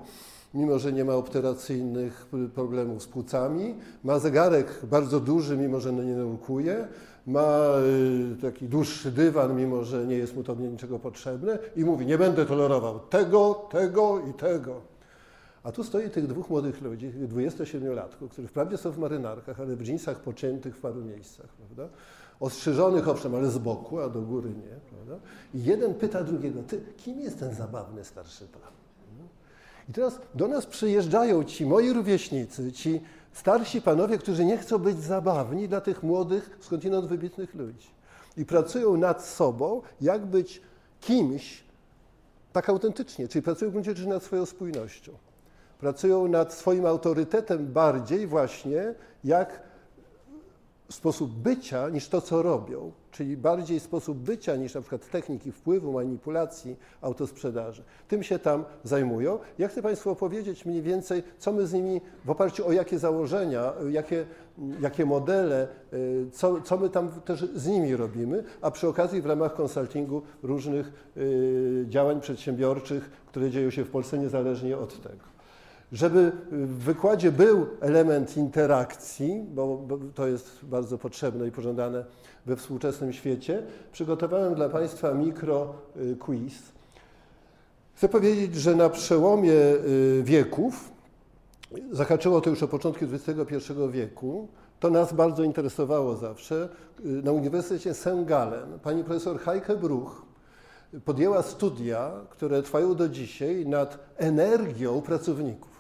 mimo 0.53 0.79
że 0.79 0.93
nie 0.93 1.05
ma 1.05 1.13
operacyjnych 1.13 2.25
problemów 2.55 3.03
z 3.03 3.08
płucami, 3.08 3.75
ma 4.03 4.20
zegarek 4.20 4.79
bardzo 4.84 5.20
duży, 5.20 5.58
mimo 5.58 5.79
że 5.79 5.93
nie 5.93 6.15
nurkuje, 6.15 6.88
ma 7.27 7.58
y, 8.34 8.41
taki 8.41 8.67
dłuższy 8.67 9.12
dywan, 9.12 9.55
mimo 9.55 9.84
że 9.84 10.05
nie 10.05 10.15
jest 10.15 10.36
mu 10.36 10.43
to 10.43 10.55
niczego 10.55 11.00
potrzebne 11.00 11.60
i 11.75 11.86
mówi, 11.86 12.05
nie 12.05 12.17
będę 12.17 12.46
tolerował 12.46 13.00
tego, 13.00 13.67
tego 13.72 14.22
i 14.29 14.34
tego. 14.34 14.81
A 15.63 15.72
tu 15.72 15.84
stoi 15.84 16.10
tych 16.10 16.27
dwóch 16.27 16.50
młodych 16.50 16.81
ludzi, 16.81 17.13
27-latków, 17.27 18.29
którzy 18.29 18.48
wprawdzie 18.48 18.77
są 18.77 18.91
w 18.91 18.98
marynarkach, 18.98 19.60
ale 19.60 19.75
w 19.75 19.84
dżinsach 19.84 20.20
pociętych 20.20 20.75
w 20.75 20.79
paru 20.79 21.01
miejscach, 21.01 21.48
prawda? 21.48 21.93
Ostrzyżonych 22.39 23.08
owszem, 23.08 23.36
ale 23.36 23.50
z 23.50 23.58
boku, 23.58 24.00
a 24.00 24.10
do 24.10 24.22
góry 24.22 24.50
nie, 24.50 24.79
prawda? 24.89 25.25
I 25.53 25.63
jeden 25.63 25.93
pyta 25.93 26.24
drugiego, 26.24 26.63
ty, 26.63 26.81
kim 26.98 27.20
jest 27.20 27.39
ten 27.39 27.55
zabawny 27.55 28.03
starszy 28.03 28.48
pan? 28.48 28.81
I 29.90 29.94
teraz 29.94 30.20
do 30.36 30.48
nas 30.48 30.66
przyjeżdżają 30.66 31.44
ci 31.44 31.66
moi 31.66 31.94
rówieśnicy, 31.94 32.72
ci 32.72 33.02
starsi 33.34 33.82
panowie, 33.82 34.18
którzy 34.18 34.46
nie 34.46 34.58
chcą 34.58 34.78
być 34.78 35.00
zabawni 35.00 35.68
dla 35.68 35.82
tych 35.82 36.04
młodych, 36.04 36.58
skądinąd 36.60 37.06
wybitnych 37.06 37.56
ludzi. 37.56 37.88
I 38.38 38.46
pracują 38.46 38.98
nad 38.98 39.26
sobą, 39.26 39.82
jak 40.02 40.26
być 40.26 40.62
kimś 41.02 41.64
tak 42.54 42.70
autentycznie, 42.70 43.28
czyli 43.28 43.42
pracują 43.42 43.72
w 43.72 43.74
gruncie 43.74 43.96
rzeczy 43.96 44.10
nad 44.10 44.24
swoją 44.24 44.46
spójnością. 44.46 45.12
Pracują 45.80 46.28
nad 46.28 46.54
swoim 46.54 46.86
autorytetem 46.86 47.74
bardziej 47.74 48.28
właśnie 48.28 48.94
jak 49.24 49.71
sposób 50.92 51.32
bycia 51.32 51.90
niż 51.90 52.08
to, 52.08 52.22
co 52.22 52.42
robią, 52.42 52.92
czyli 53.12 53.38
bardziej 53.38 53.80
sposób 53.80 54.18
bycia 54.18 54.56
niż 54.56 54.74
na 54.74 54.82
przykład 54.82 55.10
techniki 55.10 55.52
wpływu, 55.52 55.92
manipulacji, 55.92 56.76
autosprzedaży. 57.02 57.84
Tym 58.08 58.24
się 58.24 58.40
tam 58.40 58.66
zajmują. 58.84 59.40
Ja 59.58 59.68
chcę 59.68 59.82
Państwu 59.82 60.10
opowiedzieć 60.10 60.66
mniej 60.66 60.82
więcej, 60.82 61.24
co 61.38 61.52
my 61.52 61.68
z 61.68 61.74
nimi, 61.74 62.02
w 62.26 62.30
oparciu 62.30 62.68
o 62.68 62.72
jakie 62.72 63.00
założenia, 63.00 63.74
jakie, 63.90 64.26
jakie 64.82 65.06
modele, 65.06 65.68
y, 65.94 66.26
co, 66.32 66.62
co 66.62 66.78
my 66.78 66.90
tam 66.90 67.10
też 67.10 67.46
z 67.56 67.68
nimi 67.68 67.96
robimy, 67.96 68.44
a 68.62 68.72
przy 68.72 68.88
okazji 68.88 69.22
w 69.22 69.26
ramach 69.26 69.54
konsultingu 69.54 70.22
różnych 70.44 71.12
y, 71.18 71.86
działań 71.90 72.22
przedsiębiorczych, 72.22 73.10
które 73.28 73.50
dzieją 73.50 73.70
się 73.70 73.84
w 73.84 73.90
Polsce 73.90 74.18
niezależnie 74.18 74.78
od 74.78 75.02
tego. 75.02 75.31
Żeby 75.92 76.32
w 76.52 76.84
wykładzie 76.84 77.32
był 77.32 77.68
element 77.80 78.38
interakcji, 78.38 79.46
bo, 79.54 79.88
to 80.16 80.28
jest 80.28 80.60
bardzo 80.64 80.98
potrzebne 80.98 81.48
i 81.48 81.52
pożądane 81.52 82.06
we 82.46 82.56
współczesnym 82.56 83.14
świecie, 83.14 83.64
przygotowałem 83.92 84.56
dla 84.56 84.70
Państwa 84.70 85.14
mikro 85.14 85.74
y, 85.98 86.16
quiz. 86.16 86.54
Chcę 87.96 88.10
powiedzieć, 88.10 88.56
że 88.56 88.76
na 88.76 88.90
przełomie 88.90 89.54
y, 89.54 90.22
wieków, 90.24 90.92
zahaczyło 91.92 92.42
to 92.42 92.50
już 92.50 92.64
o 92.64 92.68
początku 92.68 93.06
XXI 93.06 93.74
wieku, 93.92 94.48
to 94.80 94.90
nas 94.90 95.14
bardzo 95.14 95.44
interesowało 95.44 96.16
zawsze. 96.16 96.70
Y, 97.00 97.24
na 97.24 97.32
Uniwersytecie 97.32 97.94
St. 97.94 98.26
Gallen 98.26 98.80
pani 98.80 99.04
profesor 99.04 99.40
Heike 99.40 99.78
Bruch 99.78 100.26
podjęła 101.06 101.42
studia, 101.42 102.12
które 102.30 102.64
trwają 102.64 102.96
do 102.96 103.10
dzisiaj 103.10 103.66
nad 103.66 104.00
energią 104.18 105.02
pracowników. 105.02 105.71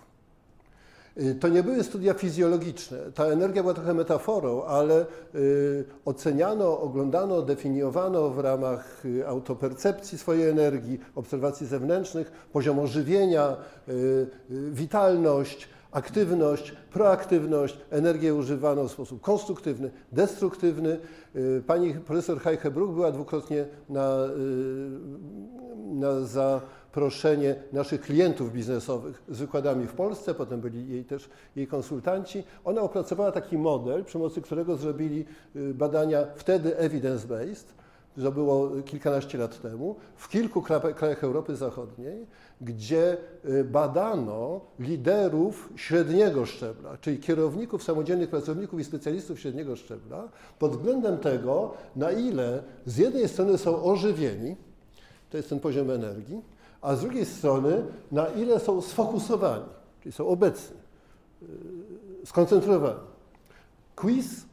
Y, 1.17 1.35
to 1.35 1.47
nie 1.47 1.63
były 1.63 1.83
studia 1.83 2.13
fizjologiczne. 2.13 2.97
Ta 3.15 3.25
energia 3.25 3.61
była 3.61 3.73
trochę 3.73 3.93
metaforą, 3.93 4.63
ale 4.63 5.05
y, 5.35 5.85
oceniano, 6.05 6.79
oglądano, 6.79 7.41
definiowano 7.41 8.29
w 8.29 8.39
ramach 8.39 9.05
y, 9.05 9.27
autopercepcji 9.27 10.17
swojej 10.17 10.49
energii, 10.49 10.99
obserwacji 11.15 11.67
zewnętrznych, 11.67 12.31
poziom 12.53 12.79
ożywienia, 12.79 13.55
witalność, 14.71 15.69
aktywność, 15.91 16.75
proaktywność, 16.93 17.77
energię 17.89 18.35
używano 18.35 18.83
w 18.87 18.91
sposób 18.91 19.21
konstruktywny, 19.21 19.91
destruktywny. 20.11 20.99
Pani 21.67 21.93
profesor 21.93 22.39
Heike 22.39 22.71
Bruch 22.71 22.93
była 22.93 23.11
dwukrotnie 23.11 23.65
na, 23.89 24.17
na 25.91 26.19
za 26.21 26.61
proszenie 26.91 27.55
naszych 27.73 28.01
klientów 28.01 28.53
biznesowych 28.53 29.23
z 29.29 29.39
wykładami 29.39 29.87
w 29.87 29.93
Polsce, 29.93 30.33
potem 30.33 30.61
byli 30.61 30.89
jej 30.89 31.05
też 31.05 31.29
jej 31.55 31.67
konsultanci. 31.67 32.43
Ona 32.65 32.81
opracowała 32.81 33.31
taki 33.31 33.57
model, 33.57 34.05
przy 34.05 34.13
pomocy 34.13 34.41
którego 34.41 34.77
zrobili 34.77 35.25
y, 35.55 35.73
badania 35.73 36.25
wtedy 36.35 36.75
evidence-based, 36.75 37.65
to 38.23 38.31
było 38.31 38.69
kilkanaście 38.85 39.37
lat 39.37 39.61
temu, 39.61 39.95
w 40.15 40.29
kilku 40.29 40.61
krajach 40.95 41.23
Europy 41.23 41.55
Zachodniej, 41.55 42.25
gdzie 42.61 43.17
y, 43.45 43.63
badano 43.63 44.61
liderów 44.79 45.69
średniego 45.75 46.45
szczebla, 46.45 46.97
czyli 46.97 47.17
kierowników, 47.17 47.83
samodzielnych 47.83 48.29
pracowników 48.29 48.79
i 48.79 48.83
specjalistów 48.83 49.39
średniego 49.39 49.75
szczebla, 49.75 50.27
pod 50.59 50.71
względem 50.71 51.17
tego, 51.17 51.73
na 51.95 52.11
ile 52.11 52.63
z 52.85 52.97
jednej 52.97 53.27
strony 53.27 53.57
są 53.57 53.83
ożywieni, 53.83 54.55
to 55.29 55.37
jest 55.37 55.49
ten 55.49 55.59
poziom 55.59 55.91
energii, 55.91 56.41
a 56.81 56.95
z 56.95 57.01
drugiej 57.01 57.25
strony, 57.25 57.83
na 58.11 58.27
ile 58.27 58.59
są 58.59 58.81
sfokusowani, 58.81 59.65
czyli 60.01 60.13
są 60.13 60.27
obecni, 60.27 60.77
yy, 61.41 61.47
skoncentrowani. 62.25 62.99
Quiz, 63.95 64.45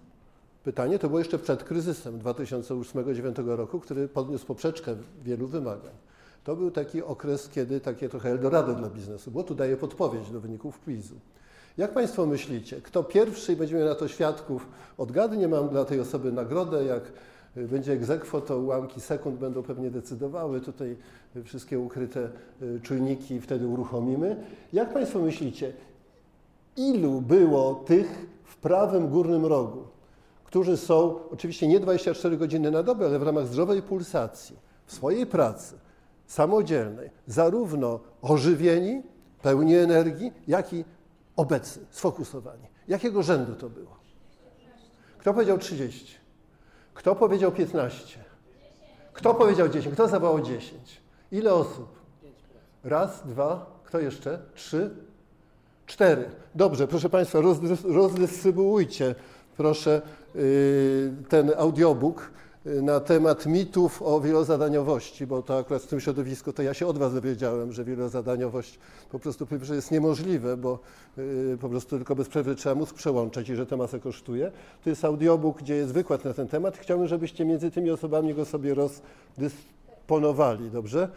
pytanie, 0.65 0.99
to 0.99 1.09
było 1.09 1.19
jeszcze 1.19 1.39
przed 1.39 1.65
kryzysem 1.65 2.19
2008-2009 2.19 3.57
roku, 3.57 3.81
który 3.81 4.09
podniósł 4.09 4.47
poprzeczkę 4.47 4.97
wielu 5.25 5.47
wymagań. 5.47 5.93
To 6.45 6.57
był 6.57 6.71
taki 6.71 7.03
okres, 7.03 7.49
kiedy 7.49 7.81
takie 7.81 8.09
trochę 8.09 8.31
Eldorado 8.31 8.75
dla 8.75 8.89
biznesu 8.91 9.31
było. 9.31 9.45
Tu 9.45 9.55
daję 9.55 9.77
podpowiedź 9.77 10.31
do 10.31 10.41
wyników 10.41 10.81
quizu. 10.81 11.15
Jak 11.79 11.95
Państwo 11.95 12.27
myślicie, 12.27 12.81
kto 12.81 13.05
pierwszy, 13.05 13.53
i 13.53 13.57
będziemy 13.57 13.85
na 13.85 13.95
to 13.95 14.09
świadków, 14.09 14.69
odgadnie, 14.99 15.49
mam 15.49 15.69
dla 15.69 15.85
tej 15.85 16.01
osoby 16.01 16.33
nagrodę, 16.33 16.85
jak 16.85 17.03
będzie 17.71 17.93
egzekwo, 17.93 18.41
to 18.41 18.59
ułamki 18.59 19.01
sekund 19.01 19.39
będą 19.39 19.63
pewnie 19.63 19.91
decydowały. 19.91 20.61
Tutaj 20.61 20.97
wszystkie 21.45 21.79
ukryte 21.79 22.31
y, 22.63 22.81
czujniki 22.83 23.41
wtedy 23.41 23.67
uruchomimy. 23.67 24.37
Jak 24.73 24.93
Państwo 24.93 25.19
myślicie, 25.19 25.73
ilu 26.77 27.21
było 27.21 27.75
tych 27.75 28.27
w 28.45 28.57
prawym 28.57 29.09
górnym 29.09 29.47
rogu, 29.47 29.85
którzy 30.45 30.77
są 30.77 31.19
oczywiście 31.31 31.69
nie 31.69 31.81
24 31.81 32.37
godziny 32.37 32.71
na 32.71 32.83
dobę, 32.83 33.07
ale 33.07 33.19
w 33.19 33.23
ramach 33.23 33.47
zdrowej 33.47 33.83
pulsacji, 33.83 34.57
w 34.87 34.93
swojej 34.93 35.27
pracy, 35.27 35.75
samodzielnej, 36.27 37.11
zarówno 37.27 38.01
ożywieni, 38.23 39.03
pełni 39.43 39.75
energii, 39.77 40.33
jak 40.49 40.73
i 40.73 40.85
obecni, 41.37 41.83
sfokusowani. 41.91 42.67
Jakiego 42.89 43.23
rzędu 43.23 43.55
to 43.55 43.71
było? 43.71 43.99
Kto 45.19 45.35
powiedział 45.35 45.59
30? 45.59 46.28
Kto 46.99 47.15
powiedział 47.15 47.53
15? 47.53 48.19
Kto 49.13 49.35
powiedział 49.35 49.69
10? 49.69 49.95
Kto 49.95 50.09
zawołał 50.09 50.41
10? 50.41 51.01
Ile 51.33 51.55
osób? 51.55 51.99
Raz, 52.85 53.27
dwa, 53.27 53.67
kto 53.85 54.01
jeszcze? 54.01 54.39
Trzy, 54.55 54.91
cztery. 55.87 56.31
Dobrze, 56.55 56.89
proszę 56.89 57.11
Państwa, 57.11 57.39
rozdystrybuujcie 57.85 59.15
proszę 59.57 60.03
yy, 60.35 61.13
ten 61.29 61.53
audiobook 61.59 62.31
na 62.65 63.01
temat 63.01 63.47
mitów 63.47 64.03
o 64.03 64.21
wielozadaniowości, 64.21 65.27
bo 65.27 65.43
to 65.43 65.59
akurat 65.59 65.83
w 65.83 65.87
tym 65.87 66.01
środowisku 66.01 66.53
to 66.53 66.63
ja 66.63 66.75
się 66.75 66.87
od 66.87 66.99
Was 66.99 67.15
dowiedziałem, 67.15 67.73
że 67.73 67.85
wielozadaniowość 67.85 68.79
po 69.11 69.19
prostu 69.19 69.47
jest 69.75 69.91
niemożliwe, 69.91 70.57
bo 70.57 70.79
y, 71.19 71.59
po 71.61 71.69
prostu 71.69 71.97
tylko 71.97 72.15
bez 72.15 72.29
przerwy 72.29 72.55
trzeba 72.55 72.75
mózg 72.75 72.95
przełączać 72.95 73.49
i 73.49 73.57
że 73.57 73.67
to 73.67 73.77
masę 73.77 74.01
kosztuje. 74.01 74.53
To 74.85 74.91
jest 74.91 75.05
audiobook, 75.05 75.59
gdzie 75.59 75.75
jest 75.75 75.93
wykład 75.93 76.25
na 76.25 76.35
ten 76.35 76.49
temat. 76.49 76.79
Chciałbym, 76.79 77.09
żebyście 77.09 77.45
między 77.45 77.71
tymi 77.71 77.91
osobami 77.91 78.35
go 78.35 78.45
sobie 78.45 78.75
rozdysponowali, 78.75 80.71
dobrze? 80.71 81.09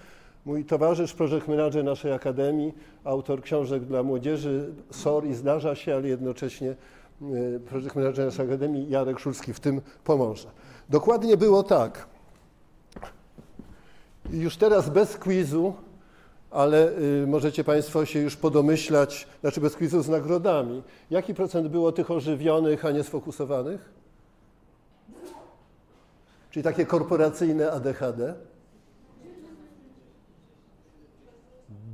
Mój 0.46 0.66
towarzysz, 0.66 1.14
project 1.14 1.48
manager 1.48 1.84
naszej 1.84 2.14
akademii, 2.14 2.74
autor 3.04 3.42
książek 3.42 3.86
dla 3.86 4.04
młodzieży, 4.04 4.74
SOR 4.92 5.26
i 5.26 5.34
zdarza 5.34 5.76
się, 5.76 5.96
ale 5.96 6.08
jednocześnie 6.08 6.76
y, 7.22 7.60
project 7.70 7.96
manager 7.96 8.26
naszej 8.26 8.46
akademii 8.46 8.90
Jarek 8.90 9.20
Szulski 9.20 9.54
w 9.54 9.60
tym 9.60 9.82
pomoże. 10.04 10.48
Dokładnie 10.92 11.38
było 11.38 11.64
tak. 11.64 12.08
Już 14.32 14.58
teraz 14.58 14.90
bez 14.90 15.18
quizu, 15.18 15.74
ale 16.50 16.98
y, 17.24 17.28
możecie 17.28 17.64
Państwo 17.64 18.06
się 18.06 18.20
już 18.20 18.36
podomyślać, 18.36 19.28
znaczy 19.42 19.62
bez 19.62 19.76
quizu 19.76 20.02
z 20.02 20.10
nagrodami. 20.10 20.84
Jaki 21.10 21.34
procent 21.34 21.68
było 21.68 21.92
tych 21.92 22.12
ożywionych, 22.12 22.86
a 22.86 22.92
nie 22.92 23.04
sfokusowanych? 23.04 23.90
Czyli 26.50 26.64
takie 26.64 26.86
korporacyjne 26.86 27.72
ADHD? 27.72 28.34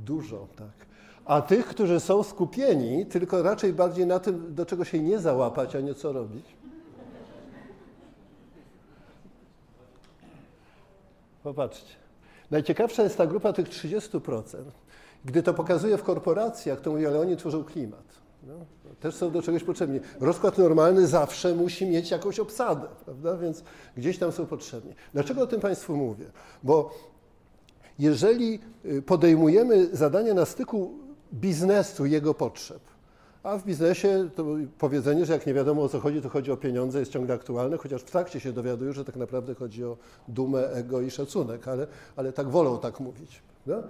Dużo, 0.04 0.46
tak. 0.56 0.86
A 1.24 1.42
tych, 1.42 1.66
którzy 1.66 2.00
są 2.00 2.22
skupieni, 2.22 3.06
tylko 3.06 3.42
raczej 3.42 3.72
bardziej 3.72 4.06
na 4.06 4.18
tym, 4.20 4.54
do 4.54 4.66
czego 4.66 4.84
się 4.84 5.00
nie 5.00 5.18
załapać, 5.18 5.76
a 5.76 5.80
nie 5.80 5.94
co 5.94 6.12
robić? 6.12 6.57
Popatrzcie. 11.48 11.94
Najciekawsza 12.50 13.02
jest 13.02 13.16
ta 13.16 13.26
grupa 13.26 13.52
tych 13.52 13.68
30%. 13.68 14.42
Gdy 15.24 15.42
to 15.42 15.54
pokazuje 15.54 15.98
w 15.98 16.02
korporacjach, 16.02 16.80
to 16.80 16.90
mówię, 16.90 17.08
ale 17.08 17.20
oni 17.20 17.36
tworzą 17.36 17.64
klimat. 17.64 18.04
No, 18.46 18.54
też 19.00 19.14
są 19.14 19.30
do 19.30 19.42
czegoś 19.42 19.64
potrzebni. 19.64 20.00
Rozkład 20.20 20.58
normalny 20.58 21.06
zawsze 21.06 21.54
musi 21.54 21.86
mieć 21.86 22.10
jakąś 22.10 22.40
obsadę, 22.40 22.86
prawda? 23.04 23.36
Więc 23.36 23.64
gdzieś 23.96 24.18
tam 24.18 24.32
są 24.32 24.46
potrzebni. 24.46 24.94
Dlaczego 25.14 25.42
o 25.42 25.46
tym 25.46 25.60
Państwu 25.60 25.96
mówię? 25.96 26.26
Bo 26.62 26.94
jeżeli 27.98 28.60
y, 28.84 29.02
podejmujemy 29.02 29.96
zadania 29.96 30.34
na 30.34 30.44
styku 30.44 30.98
biznesu 31.34 32.06
jego 32.06 32.34
potrzeb, 32.34 32.80
a 33.42 33.58
w 33.58 33.64
biznesie 33.64 34.28
to 34.34 34.44
powiedzenie, 34.78 35.26
że 35.26 35.32
jak 35.32 35.46
nie 35.46 35.54
wiadomo 35.54 35.82
o 35.82 35.88
co 35.88 36.00
chodzi, 36.00 36.22
to 36.22 36.28
chodzi 36.28 36.52
o 36.52 36.56
pieniądze, 36.56 36.98
jest 36.98 37.12
ciągle 37.12 37.34
aktualne, 37.34 37.76
chociaż 37.76 38.02
w 38.02 38.10
trakcie 38.10 38.40
się 38.40 38.52
dowiadują, 38.52 38.92
że 38.92 39.04
tak 39.04 39.16
naprawdę 39.16 39.54
chodzi 39.54 39.84
o 39.84 39.96
dumę, 40.28 40.70
ego 40.70 41.00
i 41.00 41.10
szacunek, 41.10 41.68
ale, 41.68 41.86
ale 42.16 42.32
tak 42.32 42.48
wolą 42.48 42.78
tak 42.78 43.00
mówić. 43.00 43.42
Prawda? 43.64 43.88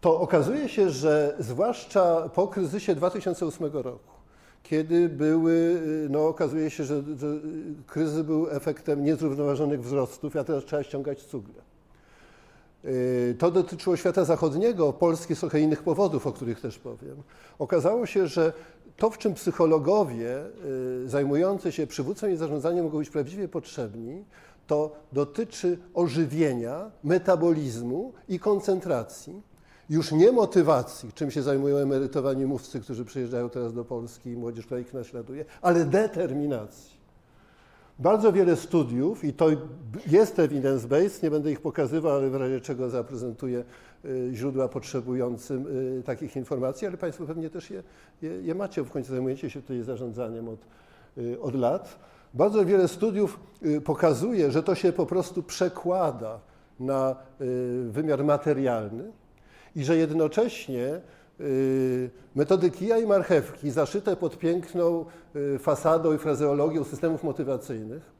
To 0.00 0.20
okazuje 0.20 0.68
się, 0.68 0.90
że 0.90 1.36
zwłaszcza 1.38 2.28
po 2.34 2.48
kryzysie 2.48 2.94
2008 2.94 3.72
roku, 3.72 4.14
kiedy 4.62 5.08
były, 5.08 5.82
no 6.10 6.28
okazuje 6.28 6.70
się, 6.70 6.84
że, 6.84 7.02
że 7.18 7.26
kryzys 7.86 8.22
był 8.22 8.50
efektem 8.50 9.04
niezrównoważonych 9.04 9.82
wzrostów, 9.82 10.36
a 10.36 10.44
teraz 10.44 10.64
trzeba 10.64 10.82
ściągać 10.82 11.22
cugle. 11.22 11.73
Y, 12.86 13.36
to 13.38 13.50
dotyczyło 13.50 13.96
świata 13.96 14.24
zachodniego, 14.24 14.92
Polski 14.92 15.36
z 15.36 15.40
trochę 15.40 15.60
innych 15.60 15.82
powodów, 15.82 16.26
o 16.26 16.32
których 16.32 16.60
też 16.60 16.78
powiem. 16.78 17.22
Okazało 17.58 18.06
się, 18.06 18.26
że 18.26 18.52
to, 18.96 19.10
w 19.10 19.18
czym 19.18 19.34
psychologowie 19.34 20.44
y, 21.04 21.08
zajmujący 21.08 21.72
się 21.72 21.86
przywództwem 21.86 22.32
i 22.32 22.36
zarządzaniem 22.36 22.84
mogą 22.84 22.98
być 22.98 23.10
prawdziwie 23.10 23.48
potrzebni, 23.48 24.24
to 24.66 24.96
dotyczy 25.12 25.78
ożywienia, 25.94 26.90
metabolizmu 27.04 28.12
i 28.28 28.38
koncentracji. 28.38 29.42
Już 29.90 30.12
nie 30.12 30.32
motywacji, 30.32 31.12
czym 31.12 31.30
się 31.30 31.42
zajmują 31.42 31.76
emerytowani 31.76 32.46
mówcy, 32.46 32.80
którzy 32.80 33.04
przyjeżdżają 33.04 33.50
teraz 33.50 33.74
do 33.74 33.84
Polski 33.84 34.30
i 34.30 34.36
młodzież, 34.36 34.66
która 34.66 34.80
ich 34.80 34.94
naśladuje, 34.94 35.44
ale 35.62 35.84
determinacji. 35.84 36.93
Bardzo 37.98 38.32
wiele 38.32 38.56
studiów 38.56 39.24
i 39.24 39.32
to 39.32 39.48
jest 40.06 40.38
evidence-based, 40.38 41.22
nie 41.22 41.30
będę 41.30 41.52
ich 41.52 41.60
pokazywał, 41.60 42.16
ale 42.16 42.30
w 42.30 42.34
razie 42.34 42.60
czego 42.60 42.90
zaprezentuję 42.90 43.64
y, 44.04 44.30
źródła 44.32 44.68
potrzebującym 44.68 45.66
y, 45.98 46.02
takich 46.02 46.36
informacji, 46.36 46.86
ale 46.86 46.96
Państwo 46.96 47.26
pewnie 47.26 47.50
też 47.50 47.70
je, 47.70 47.82
je, 48.22 48.30
je 48.42 48.54
macie, 48.54 48.82
w 48.82 48.90
końcu 48.90 49.10
zajmujecie 49.10 49.50
się 49.50 49.62
tutaj 49.62 49.82
zarządzaniem 49.82 50.48
od, 50.48 50.60
y, 51.18 51.40
od 51.40 51.54
lat. 51.54 51.98
Bardzo 52.34 52.64
wiele 52.64 52.88
studiów 52.88 53.40
pokazuje, 53.84 54.50
że 54.50 54.62
to 54.62 54.74
się 54.74 54.92
po 54.92 55.06
prostu 55.06 55.42
przekłada 55.42 56.40
na 56.80 57.16
wymiar 57.88 58.24
materialny 58.24 59.12
i 59.76 59.84
że 59.84 59.96
jednocześnie 59.96 61.00
metody 62.34 62.70
kija 62.70 62.98
i 62.98 63.06
marchewki 63.06 63.70
zaszyte 63.70 64.16
pod 64.16 64.38
piękną 64.38 65.04
y, 65.36 65.58
fasadą 65.58 66.14
i 66.14 66.18
frazeologią 66.18 66.84
systemów 66.84 67.24
motywacyjnych 67.24 68.14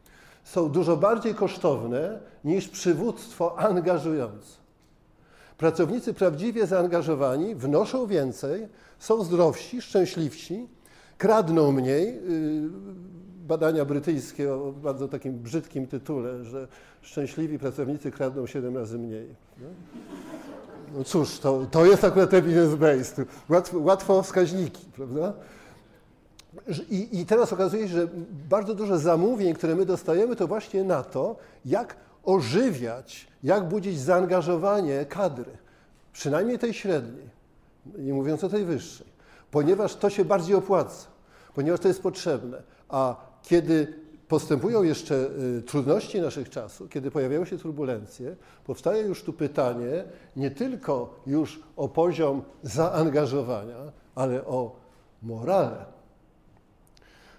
są 0.45 0.69
dużo 0.69 0.97
bardziej 0.97 1.35
kosztowne 1.35 2.19
niż 2.45 2.69
przywództwo 2.69 3.59
angażujące. 3.59 4.57
Pracownicy 5.59 6.14
prawdziwie 6.14 6.66
zaangażowani 6.66 7.54
wnoszą 7.54 8.07
więcej, 8.07 8.69
są 8.99 9.25
zdrowsi, 9.25 9.83
szczęśliwsi, 9.83 10.69
kradną 11.19 11.73
mniej. 11.73 12.09
Y, 12.09 12.69
badania 13.47 13.85
brytyjskie 13.85 14.54
o 14.54 14.73
bardzo 14.73 15.09
takim 15.09 15.38
brzydkim 15.38 15.87
tytule, 15.87 16.45
że 16.45 16.69
szczęśliwi 17.02 17.59
pracownicy 17.59 18.11
kradną 18.11 18.47
7 18.47 18.76
razy 18.76 18.99
mniej. 18.99 19.28
No? 19.59 19.66
No 20.95 21.04
cóż, 21.04 21.39
to, 21.39 21.67
to 21.71 21.87
jest 21.87 22.04
akurat 22.04 22.30
evidence-based. 22.30 23.25
Łatwo, 23.49 23.78
łatwo 23.78 24.23
wskaźniki, 24.23 24.87
prawda? 24.97 25.33
I, 26.91 27.21
I, 27.21 27.26
teraz 27.26 27.52
okazuje 27.52 27.89
się, 27.89 27.95
że 27.95 28.09
bardzo 28.49 28.75
dużo 28.75 28.99
zamówień, 28.99 29.54
które 29.54 29.75
my 29.75 29.87
dostajemy, 29.87 30.37
to 30.37 30.47
właśnie 30.47 30.85
na 30.85 31.02
to, 31.02 31.37
jak 31.65 31.97
ożywiać, 32.25 33.26
jak 33.43 33.69
budzić 33.69 34.00
zaangażowanie 34.00 35.07
kadry, 35.07 35.50
przynajmniej 36.13 36.59
tej 36.59 36.75
średniej, 36.75 37.28
nie 37.99 38.15
mówiąc 38.15 38.45
o 38.45 38.49
tej 38.49 38.65
wyższej, 38.65 39.07
ponieważ 39.50 39.97
to 39.97 40.11
się 40.11 40.25
bardziej 40.25 40.57
opłaca, 40.57 41.07
ponieważ 41.54 41.80
to 41.80 41.89
jest 41.89 42.02
potrzebne. 42.02 42.63
A 42.89 43.17
kiedy 43.43 44.03
postępują 44.34 44.82
jeszcze 44.82 45.14
y, 45.58 45.62
trudności 45.62 46.20
naszych 46.20 46.50
czasów, 46.50 46.90
kiedy 46.90 47.10
pojawiają 47.10 47.44
się 47.44 47.58
turbulencje, 47.58 48.36
powstaje 48.64 49.02
już 49.02 49.23
tu 49.23 49.32
pytanie 49.32 50.04
nie 50.36 50.50
tylko 50.50 51.20
już 51.26 51.60
o 51.76 51.88
poziom 51.88 52.42
zaangażowania, 52.62 53.76
ale 54.14 54.44
o 54.44 54.76
morale. 55.23 55.84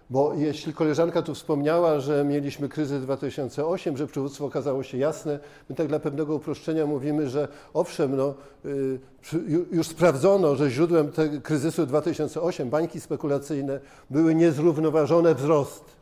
Bo 0.10 0.34
jeśli 0.34 0.74
koleżanka 0.74 1.22
tu 1.22 1.34
wspomniała, 1.34 2.00
że 2.00 2.24
mieliśmy 2.24 2.70
kryzys 2.70 3.02
2008, 3.02 3.98
że 3.98 4.08
przywództwo 4.08 4.46
okazało 4.46 4.84
się 4.84 4.98
jasne, 4.98 5.40
my 5.70 5.76
tak 5.76 5.88
dla 5.88 6.00
pewnego 6.00 6.36
uproszczenia 6.36 6.86
mówimy, 6.86 7.30
że 7.30 7.48
owszem, 7.74 8.16
no, 8.16 8.34
y, 8.66 9.00
już 9.72 9.88
sprawdzono, 9.88 10.56
że 10.56 10.70
źródłem 10.70 11.12
kryzysu 11.44 11.86
2008, 11.86 12.70
bańki 12.70 13.00
spekulacyjne, 13.00 13.80
były 14.10 14.36
niezrównoważone 14.36 15.36
wzrosty 15.36 15.95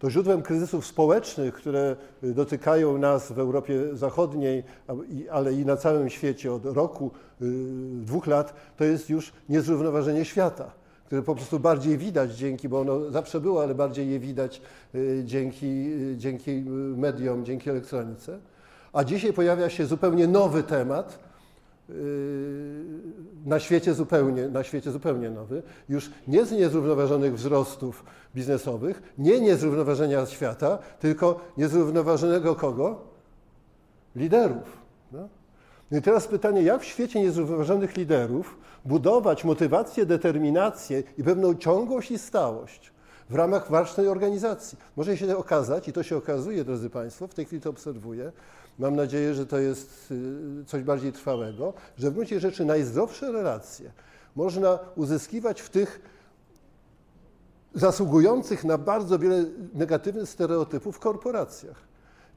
to 0.00 0.10
źródłem 0.10 0.42
kryzysów 0.42 0.86
społecznych, 0.86 1.54
które 1.54 1.96
y, 2.24 2.34
dotykają 2.34 2.98
nas 2.98 3.32
w 3.32 3.38
Europie 3.38 3.96
Zachodniej, 3.96 4.62
ale 5.30 5.52
i 5.52 5.64
na 5.66 5.76
całym 5.76 6.10
świecie 6.10 6.52
od 6.52 6.64
roku, 6.64 7.10
y, 7.42 7.44
dwóch 8.00 8.26
lat, 8.26 8.54
to 8.76 8.84
jest 8.84 9.10
już 9.10 9.32
niezrównoważenie 9.48 10.24
świata, 10.24 10.70
które 11.06 11.22
po 11.22 11.34
prostu 11.34 11.60
bardziej 11.60 11.98
widać 11.98 12.36
dzięki, 12.36 12.68
bo 12.68 12.80
ono 12.80 13.10
zawsze 13.10 13.40
było, 13.40 13.62
ale 13.62 13.74
bardziej 13.74 14.10
je 14.10 14.18
widać 14.18 14.62
y, 14.94 15.22
dzięki, 15.24 15.86
dzięki 16.16 16.62
mediom, 16.96 17.44
dzięki 17.44 17.70
elektronice. 17.70 18.38
A 18.92 19.04
dzisiaj 19.04 19.32
pojawia 19.32 19.70
się 19.70 19.86
zupełnie 19.86 20.26
nowy 20.26 20.62
temat, 20.62 21.29
na 23.46 23.60
świecie 23.60 23.94
zupełnie, 23.94 24.48
na 24.48 24.62
świecie 24.62 24.90
zupełnie 24.90 25.30
nowy, 25.30 25.62
już 25.88 26.10
nie 26.28 26.44
z 26.44 26.52
niezrównoważonych 26.52 27.34
wzrostów 27.34 28.04
biznesowych, 28.34 29.02
nie 29.18 29.40
niezrównoważenia 29.40 30.26
świata, 30.26 30.78
tylko 31.00 31.40
niezrównoważonego 31.56 32.54
kogo? 32.54 33.00
Liderów. 34.16 34.78
No? 35.12 35.28
I 35.98 36.02
teraz 36.02 36.26
pytanie, 36.26 36.62
jak 36.62 36.82
w 36.82 36.84
świecie 36.84 37.20
niezrównoważonych 37.20 37.96
liderów 37.96 38.58
budować 38.84 39.44
motywację, 39.44 40.06
determinację 40.06 41.02
i 41.18 41.24
pewną 41.24 41.54
ciągłość 41.54 42.10
i 42.10 42.18
stałość 42.18 42.92
w 43.30 43.34
ramach 43.34 43.70
ważnej 43.70 44.08
organizacji. 44.08 44.78
Może 44.96 45.16
się 45.16 45.36
okazać, 45.36 45.88
i 45.88 45.92
to 45.92 46.02
się 46.02 46.16
okazuje, 46.16 46.64
drodzy 46.64 46.90
Państwo, 46.90 47.28
w 47.28 47.34
tej 47.34 47.44
chwili 47.44 47.62
to 47.62 47.70
obserwuję, 47.70 48.32
mam 48.80 48.96
nadzieję, 48.96 49.34
że 49.34 49.46
to 49.46 49.58
jest 49.58 50.10
y, 50.10 50.64
coś 50.66 50.82
bardziej 50.82 51.12
trwałego, 51.12 51.74
że 51.98 52.10
w 52.10 52.14
gruncie 52.14 52.40
rzeczy 52.40 52.64
najzdrowsze 52.64 53.32
relacje 53.32 53.92
można 54.36 54.78
uzyskiwać 54.96 55.60
w 55.60 55.70
tych 55.70 56.00
zasługujących 57.74 58.64
na 58.64 58.78
bardzo 58.78 59.18
wiele 59.18 59.44
negatywnych 59.74 60.28
stereotypów 60.28 60.98
korporacjach. 60.98 61.76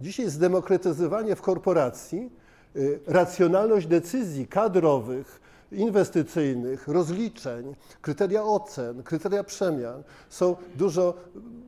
Dzisiaj 0.01 0.29
zdemokratyzowanie 0.29 1.36
w 1.36 1.41
korporacji, 1.41 2.32
y, 2.75 2.99
racjonalność 3.08 3.88
decyzji 3.88 4.47
kadrowych, 4.47 5.41
inwestycyjnych, 5.73 6.88
rozliczeń, 6.88 7.75
kryteria 8.01 8.43
ocen, 8.43 9.03
kryteria 9.03 9.43
przemian 9.43 10.03
są 10.29 10.55
dużo 10.75 11.13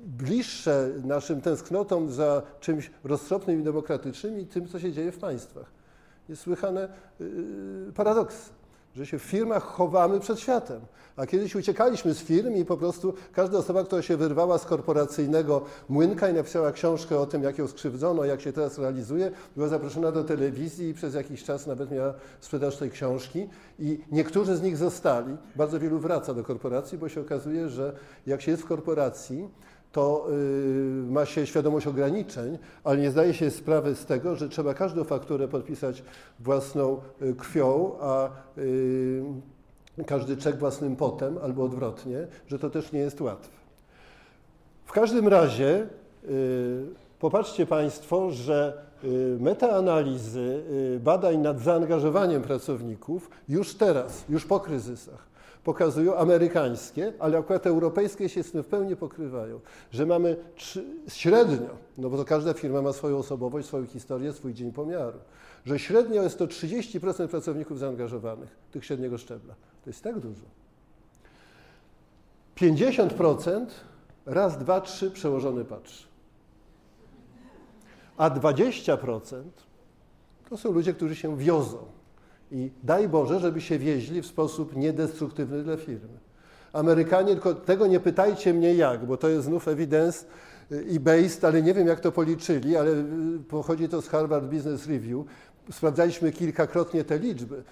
bliższe 0.06 0.90
naszym 1.04 1.42
tęsknotom 1.42 2.12
za 2.12 2.42
czymś 2.60 2.92
roztropnym 3.04 3.62
i 3.62 3.64
demokratycznym 3.64 4.40
i 4.40 4.46
tym, 4.46 4.68
co 4.68 4.80
się 4.80 4.92
dzieje 4.92 5.12
w 5.12 5.18
państwach. 5.18 5.72
Jest 6.30 6.42
słychane 6.42 6.90
yy, 7.20 7.92
paradoks 7.96 8.50
że 8.96 9.06
się 9.06 9.20
w 9.20 9.24
firmach 9.24 9.64
chowamy 9.64 10.20
przed 10.20 10.40
światem. 10.40 10.82
A 11.16 11.26
kiedyś 11.26 11.56
uciekaliśmy 11.56 12.14
z 12.14 12.20
firm 12.20 12.56
i 12.56 12.66
po 12.66 12.78
prostu 12.78 13.14
każda 13.34 13.58
osoba, 13.58 13.84
która 13.84 14.02
się 14.02 14.18
wyrwała 14.18 14.58
z 14.58 14.66
korporacyjnego 14.66 15.62
młynka 15.90 16.30
i 16.30 16.34
napisała 16.34 16.72
książkę 16.72 17.20
o 17.20 17.26
tym, 17.26 17.44
jak 17.44 17.58
ją 17.58 17.68
skrzywdzono, 17.68 18.26
jak 18.26 18.42
się 18.42 18.54
teraz 18.54 18.78
realizuje, 18.78 19.32
była 19.56 19.68
zaproszona 19.68 20.12
do 20.12 20.24
telewizji 20.24 20.90
i 20.90 20.94
przez 20.94 21.14
jakiś 21.14 21.44
czas 21.44 21.68
nawet 21.68 21.92
miała 21.92 22.14
sprzedaż 22.40 22.78
tej 22.78 22.92
książki. 22.92 23.50
I 23.80 24.00
niektórzy 24.12 24.56
z 24.56 24.62
nich 24.62 24.78
zostali. 24.78 25.38
Bardzo 25.56 25.80
wielu 25.80 26.00
wraca 26.00 26.34
do 26.34 26.44
korporacji, 26.44 26.98
bo 26.98 27.10
się 27.10 27.22
okazuje, 27.22 27.70
że 27.70 27.96
jak 28.28 28.42
się 28.42 28.52
jest 28.52 28.64
w 28.64 28.68
korporacji, 28.68 29.50
to 29.96 30.28
y, 30.30 31.12
ma 31.12 31.26
się 31.26 31.48
świadomość 31.48 31.88
ograniczeń, 31.88 32.58
ale 32.84 32.98
nie 32.98 33.12
zdaje 33.12 33.34
się 33.34 33.52
sprawy 33.52 33.96
z 33.96 34.06
tego, 34.06 34.36
że 34.36 34.50
trzeba 34.50 34.74
każdą 34.74 35.04
fakturę 35.04 35.48
podpisać 35.48 36.04
własną 36.40 37.02
y, 37.22 37.34
krwią, 37.36 37.92
a 38.02 38.30
y, 38.58 39.24
każdy 40.06 40.38
czek 40.38 40.58
własnym 40.58 40.96
potem, 40.96 41.38
albo 41.44 41.64
odwrotnie, 41.64 42.28
że 42.48 42.60
to 42.60 42.70
też 42.70 42.92
nie 42.92 43.00
jest 43.00 43.22
łatwe. 43.22 43.52
W 44.86 44.92
każdym 44.92 45.28
razie 45.28 45.88
Popatrzcie 47.20 47.66
Państwo, 47.66 48.32
że 48.32 48.86
metaanalizy 49.40 50.64
badań 51.00 51.38
nad 51.38 51.60
zaangażowaniem 51.60 52.42
pracowników 52.42 53.30
już 53.50 53.76
teraz, 53.76 54.26
już 54.30 54.46
po 54.46 54.60
kryzysach, 54.60 55.28
pokazują 55.66 56.18
amerykańskie, 56.18 57.14
ale 57.20 57.38
akurat 57.38 57.68
europejskie 57.68 58.30
się 58.30 58.44
z 58.44 58.52
tym 58.52 58.64
w 58.64 58.68
pełni 58.68 58.96
pokrywają, 58.96 59.60
że 59.92 60.06
mamy 60.06 60.38
trzy, 60.56 60.86
średnio, 61.08 61.70
no 61.98 62.10
bo 62.10 62.18
to 62.18 62.26
każda 62.26 62.54
firma 62.54 62.82
ma 62.82 62.94
swoją 62.94 63.18
osobowość, 63.18 63.68
swoją 63.68 63.86
historię, 63.86 64.34
swój 64.34 64.54
dzień 64.54 64.72
pomiaru, 64.72 65.20
że 65.66 65.80
średnio 65.80 66.24
jest 66.24 66.38
to 66.38 66.48
30% 66.48 67.28
pracowników 67.28 67.80
zaangażowanych, 67.80 68.50
tych 68.72 68.86
średniego 68.86 69.18
szczebla. 69.18 69.54
To 69.84 69.90
jest 69.90 70.04
tak 70.04 70.20
dużo. 70.20 70.46
50% 72.56 73.66
raz, 74.26 74.58
dwa, 74.58 74.82
trzy 74.82 75.12
przełożony 75.12 75.66
patrzy. 75.66 76.08
A 78.18 78.30
20% 78.30 79.44
to 80.50 80.58
są 80.58 80.72
ludzie, 80.72 80.94
którzy 80.94 81.16
się 81.16 81.38
wiozą. 81.38 81.95
I 82.52 82.72
daj 82.84 83.10
Boże, 83.10 83.40
żeby 83.40 83.62
się 83.62 83.80
wieźli 83.80 84.22
w 84.22 84.26
sposób 84.26 84.76
niedestruktywny 84.76 85.64
dla 85.64 85.78
firmy. 85.78 86.18
Amerykanie, 86.74 87.34
tylko 87.34 87.54
tego 87.54 87.88
nie 87.88 88.00
pytajcie 88.00 88.54
mnie 88.54 88.76
jak, 88.76 89.06
bo 89.06 89.18
to 89.18 89.30
jest 89.30 89.46
znów 89.46 89.68
evidence 89.68 90.26
i 90.90 91.00
based, 91.00 91.44
ale 91.44 91.62
nie 91.62 91.74
wiem 91.74 91.88
jak 91.88 92.00
to 92.00 92.12
policzyli, 92.12 92.78
ale 92.78 92.92
y, 92.92 93.04
pochodzi 93.50 93.90
to 93.90 94.02
z 94.02 94.08
Harvard 94.08 94.46
Business 94.46 94.88
Review. 94.88 95.26
Sprawdzaliśmy 95.72 96.32
kilkakrotnie 96.32 97.04
te 97.04 97.20
liczby, 97.20 97.64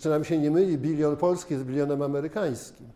czy 0.00 0.08
nam 0.08 0.24
się 0.24 0.38
nie 0.38 0.50
myli 0.50 0.78
bilion 0.78 1.16
polski 1.16 1.56
z 1.56 1.62
bilionem 1.62 2.02
amerykańskim. 2.02 2.86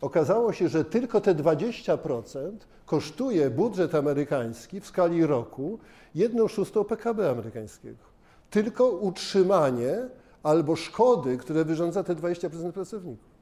Okazało 0.00 0.52
się, 0.52 0.68
że 0.68 0.84
tylko 0.84 1.20
te 1.20 1.34
20% 1.34 2.50
kosztuje 2.86 3.50
budżet 3.50 3.94
amerykański 3.94 4.80
w 4.80 4.86
skali 4.86 5.26
roku 5.26 5.78
1 6.14 6.48
szóstą 6.48 6.84
PKB 6.84 7.30
amerykańskiego. 7.30 8.04
Tylko 8.50 8.88
utrzymanie 8.88 10.08
albo 10.42 10.76
szkody, 10.76 11.36
które 11.36 11.64
wyrządza 11.64 12.04
te 12.04 12.14
20% 12.14 12.72
pracowników. 12.72 13.38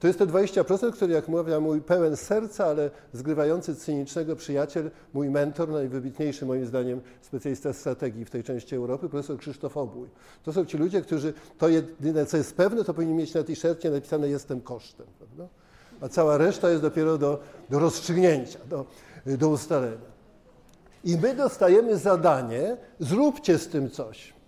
To 0.00 0.06
jest 0.06 0.18
te 0.18 0.26
20%, 0.26 0.92
które, 0.92 1.14
jak 1.14 1.28
mówię, 1.28 1.60
mój 1.60 1.80
pełen 1.80 2.16
serca, 2.16 2.66
ale 2.66 2.90
zgrywający 3.12 3.76
cynicznego 3.76 4.36
przyjaciel, 4.36 4.90
mój 5.14 5.30
mentor, 5.30 5.68
najwybitniejszy 5.68 6.46
moim 6.46 6.66
zdaniem 6.66 7.00
specjalista 7.22 7.72
strategii 7.72 8.24
w 8.24 8.30
tej 8.30 8.42
części 8.42 8.76
Europy, 8.76 9.08
profesor 9.08 9.38
Krzysztof 9.38 9.76
Obój. 9.76 10.08
To 10.42 10.52
są 10.52 10.64
ci 10.64 10.78
ludzie, 10.78 11.02
którzy 11.02 11.32
to 11.58 11.68
jedyne, 11.68 12.26
co 12.26 12.36
jest 12.36 12.56
pewne, 12.56 12.84
to 12.84 12.94
powinni 12.94 13.14
mieć 13.14 13.34
na 13.34 13.42
t-shircie 13.42 13.90
napisane 13.90 14.28
jestem 14.28 14.60
kosztem. 14.60 15.06
Prawda? 15.18 15.48
A 16.00 16.08
cała 16.08 16.38
reszta 16.38 16.70
jest 16.70 16.82
dopiero 16.82 17.18
do, 17.18 17.40
do 17.70 17.78
rozstrzygnięcia, 17.78 18.58
do, 18.70 18.86
do 19.26 19.48
ustalenia. 19.48 20.10
I 21.04 21.16
my 21.16 21.34
dostajemy 21.34 21.98
zadanie, 21.98 22.76
zróbcie 23.00 23.58
z 23.58 23.68
tym 23.68 23.90
coś. 23.90 24.39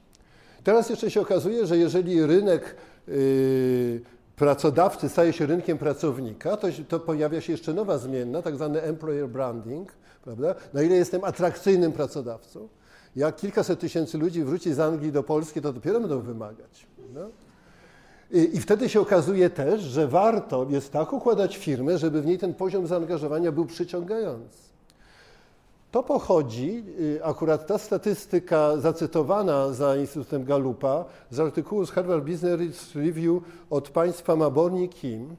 Teraz 0.64 0.90
jeszcze 0.90 1.10
się 1.10 1.20
okazuje, 1.20 1.66
że 1.66 1.78
jeżeli 1.78 2.26
rynek 2.26 2.76
yy, 3.08 4.00
pracodawcy 4.36 5.08
staje 5.08 5.32
się 5.32 5.46
rynkiem 5.46 5.78
pracownika, 5.78 6.56
to, 6.56 6.68
to, 6.88 7.00
pojawia 7.00 7.40
się 7.40 7.52
jeszcze 7.52 7.74
nowa 7.74 7.98
zmienna, 7.98 8.42
tak 8.42 8.54
zwany 8.54 8.82
employer 8.82 9.28
branding, 9.28 9.92
prawda? 10.24 10.54
Na 10.74 10.82
ile 10.82 10.96
jestem 10.96 11.24
atrakcyjnym 11.24 11.92
pracodawcą, 11.92 12.68
jak 13.16 13.36
kilkaset 13.36 13.80
tysięcy 13.80 14.18
ludzi 14.18 14.44
wróci 14.44 14.74
z 14.74 14.80
Anglii 14.80 15.12
do 15.12 15.22
Polski, 15.22 15.60
to 15.60 15.72
dopiero 15.72 16.00
będą 16.00 16.20
wymagać. 16.20 16.86
I, 18.30 18.56
I 18.56 18.60
wtedy 18.60 18.88
się 18.88 19.00
okazuje 19.00 19.50
też, 19.50 19.80
że 19.80 20.08
warto 20.08 20.66
jest 20.70 20.92
tak 20.92 21.12
układać 21.12 21.56
firmę, 21.56 21.98
żeby 21.98 22.22
w 22.22 22.26
niej 22.26 22.38
ten 22.38 22.54
poziom 22.54 22.86
zaangażowania 22.86 23.52
był 23.52 23.66
przyciągający. 23.66 24.71
To 25.92 26.02
pochodzi, 26.02 26.84
y, 27.00 27.24
akurat 27.24 27.66
ta 27.66 27.78
statystyka 27.78 28.76
zacytowana 28.76 29.72
za 29.72 29.96
Instytutem 29.96 30.44
Galupa, 30.44 31.04
z 31.30 31.40
artykułu 31.40 31.86
z 31.86 31.90
Harvard 31.90 32.24
Business 32.24 32.94
Review 32.94 33.42
od 33.70 33.88
państwa 33.90 34.36
Maborni 34.36 34.88
Kim. 34.88 35.36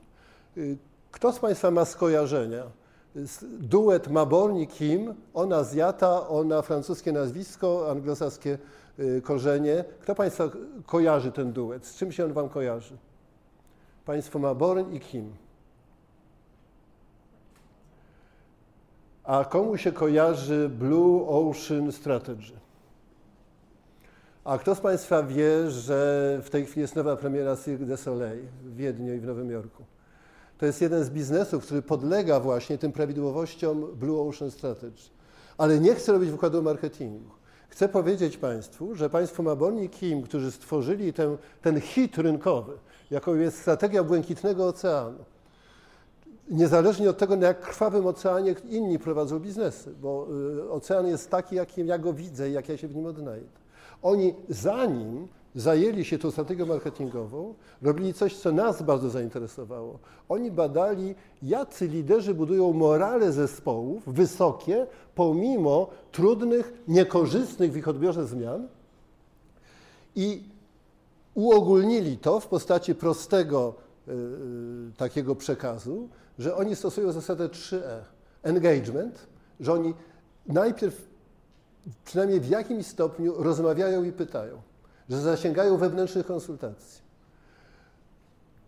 Y, 0.58 0.78
kto 1.12 1.32
z 1.32 1.40
Państwa 1.40 1.72
ma 1.72 1.86
skojarzenia? 1.86 2.64
Duet 3.60 4.08
Maborni 4.08 4.68
Kim, 4.68 5.14
ona 5.34 5.58
Azjata, 5.58 6.28
ona 6.28 6.62
francuskie 6.62 7.12
nazwisko, 7.12 7.92
anglosaskie 7.92 8.58
y, 9.00 9.22
korzenie. 9.22 9.84
Kto 10.02 10.16
Państwa 10.16 10.50
kojarzy 10.86 11.32
ten 11.32 11.54
duet? 11.54 11.86
Z 11.86 11.96
czym 11.96 12.12
się 12.12 12.26
on 12.26 12.34
Wam 12.34 12.50
kojarzy? 12.50 12.98
Państwo 14.06 14.40
Maborn 14.40 14.94
i 14.94 15.00
Kim. 15.00 15.43
A 19.24 19.46
komu 19.46 19.78
się 19.78 19.92
kojarzy 19.92 20.70
Blue 20.70 21.28
Ocean 21.28 21.92
Strategy? 21.92 22.54
A 24.44 24.58
kto 24.58 24.76
z 24.76 24.80
Państwa 24.80 25.24
wie, 25.24 25.72
że 25.72 26.40
w 26.44 26.50
tej 26.50 26.66
chwili 26.66 26.82
jest 26.82 26.96
nowa 26.96 27.16
premiera 27.16 27.58
Cirque 27.58 27.86
du 27.86 27.98
Soleil 27.98 28.46
w 28.64 28.76
Wiedniu 28.76 29.14
i 29.14 29.20
w 29.20 29.26
Nowym 29.26 29.52
Jorku? 29.52 29.84
To 30.58 30.66
jest 30.66 30.82
jeden 30.82 31.04
z 31.04 31.10
biznesów, 31.10 31.66
który 31.66 31.82
podlega 31.82 32.40
właśnie 32.40 32.78
tym 32.78 32.92
prawidłowościom 32.92 33.88
Blue 33.96 34.30
Ocean 34.30 34.52
Strategy. 34.52 35.10
Ale 35.58 35.80
nie 35.80 35.96
chcę 35.96 36.12
robić 36.12 36.32
wykładu 36.32 36.64
marketingu. 36.64 37.32
Chcę 37.70 37.90
powiedzieć 37.90 38.38
Państwu, 38.38 38.96
że 38.96 39.10
Państwo 39.10 39.44
Maboni 39.44 39.90
Kim, 39.90 40.22
którzy 40.22 40.52
stworzyli 40.52 41.14
ten, 41.14 41.38
ten 41.62 41.82
hit 41.82 42.18
rynkowy, 42.18 42.74
jaką 43.12 43.36
jest 43.36 43.62
strategia 43.62 44.04
Błękitnego 44.04 44.68
Oceanu, 44.68 45.20
niezależnie 46.50 47.10
od 47.10 47.18
tego, 47.18 47.36
na 47.36 47.48
jak 47.48 47.62
krwawym 47.62 48.08
oceanie 48.08 48.56
inni 48.70 49.00
prowadzą 49.00 49.40
biznesy, 49.40 49.94
bo 50.02 50.28
y, 50.58 50.72
ocean 50.72 51.08
jest 51.08 51.30
taki, 51.30 51.56
jakim 51.56 51.88
ja 51.88 51.98
go 51.98 52.14
widzę 52.14 52.50
i 52.50 52.54
jak 52.54 52.70
ja 52.70 52.78
się 52.78 52.88
w 52.88 52.96
nim 52.96 53.06
odnajdę. 53.06 53.64
Oni 54.02 54.34
zanim 54.50 55.28
zajęli 55.56 56.06
się 56.06 56.18
tą 56.18 56.32
strategią 56.32 56.66
marketingową, 56.66 57.54
robili 57.82 58.14
coś, 58.14 58.38
co 58.38 58.52
nas 58.52 58.82
bardzo 58.82 59.10
zainteresowało. 59.10 60.00
Oni 60.30 60.52
badali, 60.52 61.16
jacy 61.44 61.88
liderzy 61.88 62.34
budują 62.34 62.74
morale 62.74 63.32
zespołów 63.32 64.04
wysokie, 64.08 64.88
pomimo 65.16 65.88
trudnych, 66.12 66.74
niekorzystnych 66.88 67.72
w 67.72 67.78
ich 67.78 67.88
odbiorze 67.88 68.28
zmian 68.28 68.68
i 70.16 70.44
uogólnili 71.34 72.18
to 72.18 72.40
w 72.40 72.48
postaci 72.48 72.96
prostego 72.96 73.74
y, 74.08 74.12
y, 74.12 74.98
takiego 74.98 75.36
przekazu, 75.36 76.10
że 76.40 76.56
oni 76.56 76.76
stosują 76.76 77.12
zasadę 77.12 77.48
3E. 77.48 78.00
Engagement, 78.44 79.28
że 79.60 79.74
oni 79.74 79.94
najpierw 80.48 81.08
przynajmniej 82.06 82.40
w 82.40 82.50
jakimś 82.50 82.86
stopniu 82.86 83.44
rozmawiają 83.44 84.04
i 84.04 84.12
pytają, 84.12 84.62
że 85.10 85.22
zasięgają 85.22 85.78
wewnętrznych 85.78 86.26
konsultacji. 86.26 87.04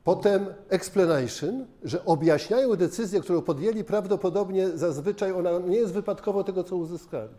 Potem 0.03 0.45
explanation, 0.69 1.65
że 1.83 2.05
objaśniają 2.05 2.75
decyzję, 2.75 3.21
którą 3.21 3.41
podjęli, 3.41 3.83
prawdopodobnie 3.83 4.69
zazwyczaj 4.69 5.31
ona 5.31 5.59
nie 5.59 5.77
jest 5.77 5.93
wypadkowo 5.93 6.43
tego, 6.43 6.63
co 6.63 6.75
uzyskali. 6.75 7.33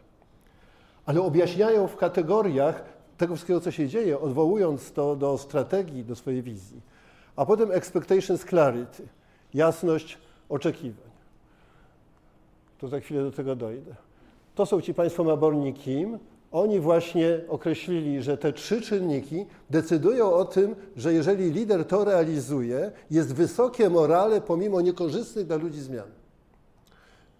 Ale 1.06 1.22
objaśniają 1.22 1.86
w 1.86 1.96
kategoriach 1.96 2.84
tego 3.18 3.34
wszystkiego, 3.34 3.60
co 3.60 3.70
się 3.70 3.88
dzieje, 3.88 4.20
odwołując 4.20 4.92
to 4.92 5.16
do 5.16 5.38
strategii, 5.38 6.04
do 6.04 6.16
swojej 6.16 6.42
wizji. 6.42 6.80
A 7.36 7.46
potem 7.46 7.72
expectations 7.72 8.44
clarity, 8.44 9.08
jasność 9.54 10.18
oczekiwań. 10.48 11.10
To 12.78 12.88
za 12.88 13.00
chwilę 13.00 13.22
do 13.22 13.32
tego 13.32 13.56
dojdę. 13.56 13.94
To 14.54 14.66
są 14.66 14.80
ci 14.80 14.94
Państwo 14.94 15.24
naborni 15.24 15.74
kim. 15.74 16.18
Oni 16.52 16.80
właśnie 16.80 17.40
określili, 17.48 18.22
że 18.22 18.38
te 18.38 18.52
trzy 18.52 18.80
czynniki 18.80 19.46
decydują 19.70 20.32
o 20.32 20.44
tym, 20.44 20.76
że 20.96 21.12
jeżeli 21.12 21.50
lider 21.50 21.84
to 21.84 22.04
realizuje, 22.04 22.92
jest 23.10 23.34
wysokie 23.34 23.90
morale 23.90 24.40
pomimo 24.40 24.80
niekorzystnych 24.80 25.46
dla 25.46 25.56
ludzi 25.56 25.80
zmian. 25.80 26.08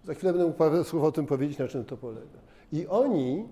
Za 0.05 0.13
chwilę 0.13 0.33
będę 0.33 0.45
mógł 0.45 0.57
parę 0.57 0.83
słów 0.83 1.03
o 1.03 1.11
tym 1.11 1.25
powiedzieć, 1.25 1.57
na 1.57 1.67
czym 1.67 1.85
to 1.85 1.97
polega. 1.97 2.39
I 2.73 2.87
oni 2.87 3.45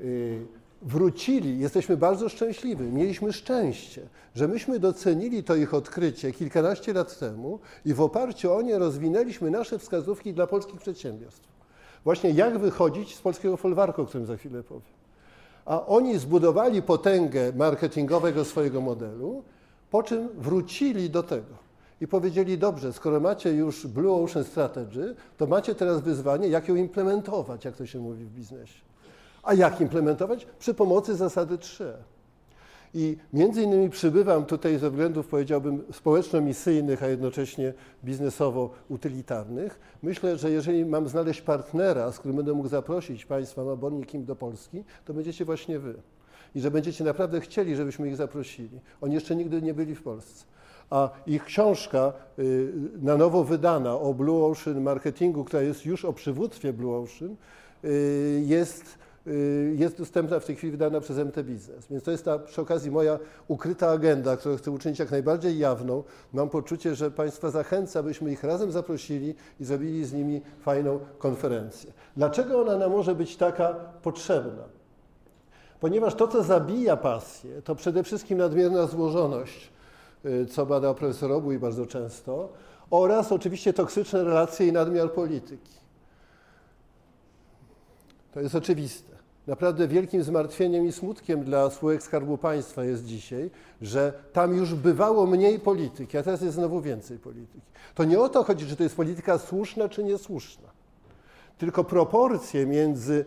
yy, 0.00 0.46
wrócili, 0.86 1.58
jesteśmy 1.58 1.96
bardzo 1.96 2.28
szczęśliwi, 2.28 2.84
mieliśmy 2.84 3.32
szczęście, 3.32 4.08
że 4.34 4.48
myśmy 4.48 4.78
docenili 4.78 5.44
to 5.44 5.54
ich 5.54 5.74
odkrycie 5.74 6.32
kilkanaście 6.32 6.92
lat 6.92 7.18
temu 7.18 7.58
i 7.84 7.94
w 7.94 8.00
oparciu 8.00 8.52
o 8.52 8.62
nie 8.62 8.78
rozwinęliśmy 8.78 9.50
nasze 9.50 9.78
wskazówki 9.78 10.34
dla 10.34 10.46
polskich 10.46 10.80
przedsiębiorstw. 10.80 11.48
Właśnie 12.04 12.30
jak 12.30 12.58
wychodzić 12.58 13.16
z 13.16 13.20
polskiego 13.20 13.56
folwarku, 13.56 14.02
o 14.02 14.06
którym 14.06 14.26
za 14.26 14.36
chwilę 14.36 14.62
powiem. 14.62 14.82
A 15.64 15.86
oni 15.86 16.18
zbudowali 16.18 16.82
potęgę 16.82 17.52
marketingowego 17.56 18.44
swojego 18.44 18.80
modelu, 18.80 19.42
po 19.90 20.02
czym 20.02 20.28
wrócili 20.28 21.10
do 21.10 21.22
tego 21.22 21.66
i 22.00 22.08
powiedzieli, 22.08 22.58
dobrze, 22.58 22.92
skoro 22.92 23.20
macie 23.20 23.52
już 23.52 23.86
Blue 23.86 24.24
Ocean 24.24 24.44
Strategy, 24.44 25.14
to 25.36 25.46
macie 25.46 25.74
teraz 25.74 26.00
wyzwanie, 26.00 26.48
jak 26.48 26.68
ją 26.68 26.74
implementować, 26.74 27.64
jak 27.64 27.76
to 27.76 27.86
się 27.86 27.98
mówi 27.98 28.24
w 28.24 28.30
biznesie. 28.30 28.80
A 29.46 29.54
jak 29.54 29.80
implementować? 29.80 30.46
Przy 30.58 30.74
pomocy 30.74 31.16
zasady 31.16 31.58
3. 31.58 31.92
I 32.94 33.16
między 33.32 33.62
innymi 33.62 33.90
przybywam 33.90 34.44
tutaj 34.44 34.78
ze 34.78 34.90
względów, 34.90 35.26
powiedziałbym, 35.26 35.84
społeczno-misyjnych, 35.92 37.02
a 37.02 37.06
jednocześnie 37.06 37.74
biznesowo-utylitarnych. 38.04 39.78
Myślę, 40.02 40.36
że 40.36 40.50
jeżeli 40.50 40.84
mam 40.84 41.08
znaleźć 41.08 41.40
partnera, 41.40 42.12
z 42.12 42.18
którym 42.18 42.36
będę 42.36 42.52
mógł 42.52 42.68
zaprosić 42.68 43.26
Państwa, 43.26 43.64
Mabornikim 43.64 44.24
do 44.24 44.36
Polski, 44.36 44.84
to 45.04 45.14
będziecie 45.14 45.44
właśnie 45.44 45.78
Wy. 45.78 45.94
I 46.54 46.60
że 46.60 46.70
będziecie 46.70 47.04
naprawdę 47.04 47.40
chcieli, 47.40 47.76
żebyśmy 47.76 48.08
ich 48.08 48.16
zaprosili. 48.16 48.80
Oni 49.00 49.14
jeszcze 49.14 49.36
nigdy 49.36 49.62
nie 49.62 49.74
byli 49.74 49.94
w 49.94 50.02
Polsce. 50.02 50.44
A 50.90 51.10
ich 51.26 51.44
książka 51.44 52.12
y, 52.38 52.72
na 53.02 53.16
nowo 53.16 53.44
wydana 53.44 53.98
o 53.98 54.14
Blue 54.14 54.46
Ocean 54.46 54.80
Marketingu, 54.80 55.44
która 55.44 55.62
jest 55.62 55.86
już 55.86 56.04
o 56.04 56.12
przywództwie 56.12 56.72
Blue 56.72 56.96
Ocean, 56.96 57.36
y, 57.84 58.42
jest 58.46 59.05
jest 59.76 59.98
dostępna 59.98 60.40
w 60.40 60.44
tej 60.44 60.56
chwili 60.56 60.70
wydana 60.70 61.00
przez 61.00 61.18
MT 61.18 61.44
Biznes. 61.44 61.86
Więc 61.90 62.04
to 62.04 62.10
jest 62.10 62.24
ta 62.24 62.38
przy 62.38 62.60
okazji 62.60 62.90
moja 62.90 63.18
ukryta 63.48 63.90
agenda, 63.90 64.36
którą 64.36 64.56
chcę 64.56 64.70
uczynić 64.70 64.98
jak 64.98 65.10
najbardziej 65.10 65.58
jawną. 65.58 66.02
Mam 66.32 66.48
poczucie, 66.48 66.94
że 66.94 67.10
Państwa 67.10 67.50
zachęca, 67.50 68.02
byśmy 68.02 68.32
ich 68.32 68.44
razem 68.44 68.72
zaprosili 68.72 69.34
i 69.60 69.64
zrobili 69.64 70.04
z 70.04 70.12
nimi 70.12 70.40
fajną 70.60 70.98
konferencję. 71.18 71.92
Dlaczego 72.16 72.60
ona 72.60 72.78
nam 72.78 72.90
może 72.90 73.14
być 73.14 73.36
taka 73.36 73.74
potrzebna? 74.02 74.62
Ponieważ 75.80 76.14
to, 76.14 76.28
co 76.28 76.42
zabija 76.42 76.96
pasję, 76.96 77.62
to 77.62 77.74
przede 77.74 78.02
wszystkim 78.02 78.38
nadmierna 78.38 78.86
złożoność, 78.86 79.70
y, 80.24 80.46
co 80.46 80.66
bada 80.66 80.94
profesor 80.94 81.32
Obuj 81.32 81.58
bardzo 81.58 81.86
często, 81.86 82.48
oraz 82.90 83.32
oczywiście 83.32 83.72
toksyczne 83.72 84.24
relacje 84.24 84.66
i 84.66 84.72
nadmiar 84.72 85.12
polityki. 85.12 85.76
To 88.34 88.40
jest 88.40 88.54
oczywiste. 88.54 89.15
Naprawdę 89.46 89.88
wielkim 89.88 90.22
zmartwieniem 90.22 90.86
i 90.86 90.92
smutkiem 90.92 91.44
dla 91.44 91.70
spółek 91.70 92.02
Skarbu 92.02 92.38
Państwa 92.38 92.84
jest 92.84 93.04
dzisiaj, 93.04 93.50
że 93.82 94.12
tam 94.32 94.56
już 94.56 94.74
bywało 94.74 95.26
mniej 95.26 95.60
polityki, 95.60 96.18
a 96.18 96.22
teraz 96.22 96.42
jest 96.42 96.54
znowu 96.54 96.80
więcej 96.80 97.18
polityki. 97.18 97.60
To 97.94 98.04
nie 98.04 98.20
o 98.20 98.28
to 98.28 98.44
chodzi, 98.44 98.66
czy 98.66 98.76
to 98.76 98.82
jest 98.82 98.96
polityka 98.96 99.38
słuszna 99.38 99.88
czy 99.88 100.04
niesłuszna, 100.04 100.68
tylko 101.58 101.84
proporcje 101.84 102.66
między 102.66 103.24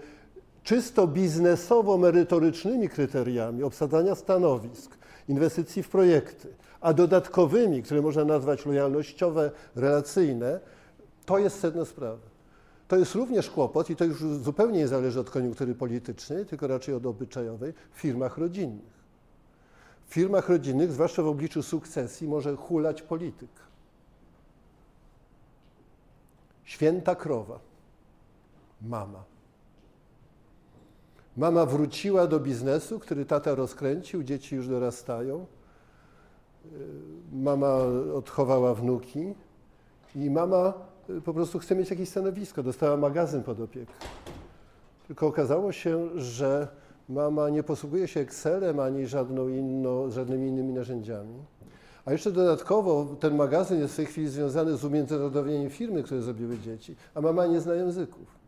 czysto 0.63 1.07
biznesowo-merytorycznymi 1.07 2.89
kryteriami 2.89 3.63
obsadzania 3.63 4.15
stanowisk, 4.15 4.97
inwestycji 5.27 5.83
w 5.83 5.89
projekty, 5.89 6.47
a 6.81 6.93
dodatkowymi, 6.93 7.83
które 7.83 8.01
można 8.01 8.25
nazwać 8.25 8.65
lojalnościowe, 8.65 9.51
relacyjne, 9.75 10.59
to 11.25 11.37
jest 11.37 11.59
sedno 11.59 11.85
sprawy. 11.85 12.28
To 12.89 12.97
jest 12.97 13.15
również 13.15 13.49
kłopot 13.49 13.89
i 13.89 13.95
to 13.95 14.05
już 14.05 14.23
zupełnie 14.23 14.79
nie 14.79 14.87
zależy 14.87 15.19
od 15.19 15.29
koniunktury 15.29 15.75
politycznej, 15.75 16.45
tylko 16.45 16.67
raczej 16.67 16.95
od 16.95 17.05
obyczajowej 17.05 17.73
w 17.91 17.99
firmach 17.99 18.37
rodzinnych. 18.37 18.99
W 20.07 20.13
firmach 20.13 20.49
rodzinnych, 20.49 20.91
zwłaszcza 20.91 21.23
w 21.23 21.27
obliczu 21.27 21.63
sukcesji, 21.63 22.27
może 22.27 22.55
hulać 22.55 23.01
polityk. 23.01 23.49
Święta 26.63 27.15
krowa. 27.15 27.59
Mama. 28.81 29.23
Mama 31.37 31.65
wróciła 31.65 32.27
do 32.27 32.39
biznesu, 32.39 32.99
który 32.99 33.25
tata 33.25 33.55
rozkręcił, 33.55 34.23
dzieci 34.23 34.55
już 34.55 34.67
dorastają. 34.67 35.45
Mama 37.33 37.75
odchowała 38.13 38.73
wnuki 38.73 39.33
i 40.15 40.29
mama 40.29 40.88
po 41.25 41.33
prostu 41.33 41.59
chce 41.59 41.75
mieć 41.75 41.89
jakieś 41.89 42.09
stanowisko. 42.09 42.63
Dostała 42.63 42.97
magazyn 42.97 43.43
pod 43.43 43.59
opiekę. 43.59 43.93
Tylko 45.07 45.27
okazało 45.27 45.71
się, 45.71 46.09
że 46.19 46.67
mama 47.09 47.49
nie 47.49 47.63
posługuje 47.63 48.07
się 48.07 48.19
Excelem 48.19 48.79
ani 48.79 49.07
żadną 49.07 49.47
inno, 49.47 50.09
żadnymi 50.09 50.47
innymi 50.47 50.73
narzędziami. 50.73 51.35
A 52.05 52.11
jeszcze 52.11 52.31
dodatkowo 52.31 53.15
ten 53.19 53.35
magazyn 53.35 53.79
jest 53.79 53.93
w 53.93 53.95
tej 53.95 54.05
chwili 54.05 54.27
związany 54.27 54.77
z 54.77 54.85
umiędzynarodowieniem 54.85 55.69
firmy, 55.69 56.03
które 56.03 56.21
zrobiły 56.21 56.57
dzieci, 56.57 56.95
a 57.15 57.21
mama 57.21 57.45
nie 57.45 57.61
zna 57.61 57.73
języków. 57.73 58.39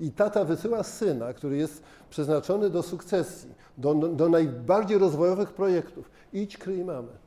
I 0.00 0.10
tata 0.10 0.44
wysyła 0.44 0.82
syna, 0.82 1.32
który 1.32 1.56
jest 1.56 1.82
przeznaczony 2.10 2.70
do 2.70 2.82
sukcesji, 2.82 3.50
do, 3.78 3.94
do 3.94 4.28
najbardziej 4.28 4.98
rozwojowych 4.98 5.52
projektów. 5.52 6.10
Idź, 6.32 6.58
kryj 6.58 6.84
mamę 6.84 7.21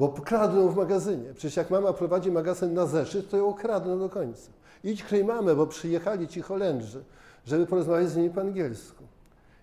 bo 0.00 0.08
kradną 0.08 0.68
w 0.68 0.76
magazynie. 0.76 1.34
Przecież 1.34 1.56
jak 1.56 1.70
mama 1.70 1.92
prowadzi 1.92 2.30
magazyn 2.30 2.74
na 2.74 2.86
zeszyt, 2.86 3.30
to 3.30 3.36
ją 3.36 3.54
kradną 3.54 3.98
do 3.98 4.08
końca. 4.08 4.50
Idź 4.84 5.02
kryj 5.04 5.24
mamę, 5.24 5.54
bo 5.54 5.66
przyjechali 5.66 6.28
ci 6.28 6.42
Holendrzy, 6.42 7.04
żeby 7.46 7.66
porozmawiać 7.66 8.08
z 8.08 8.16
nimi 8.16 8.30
po 8.30 8.40
angielsku. 8.40 9.04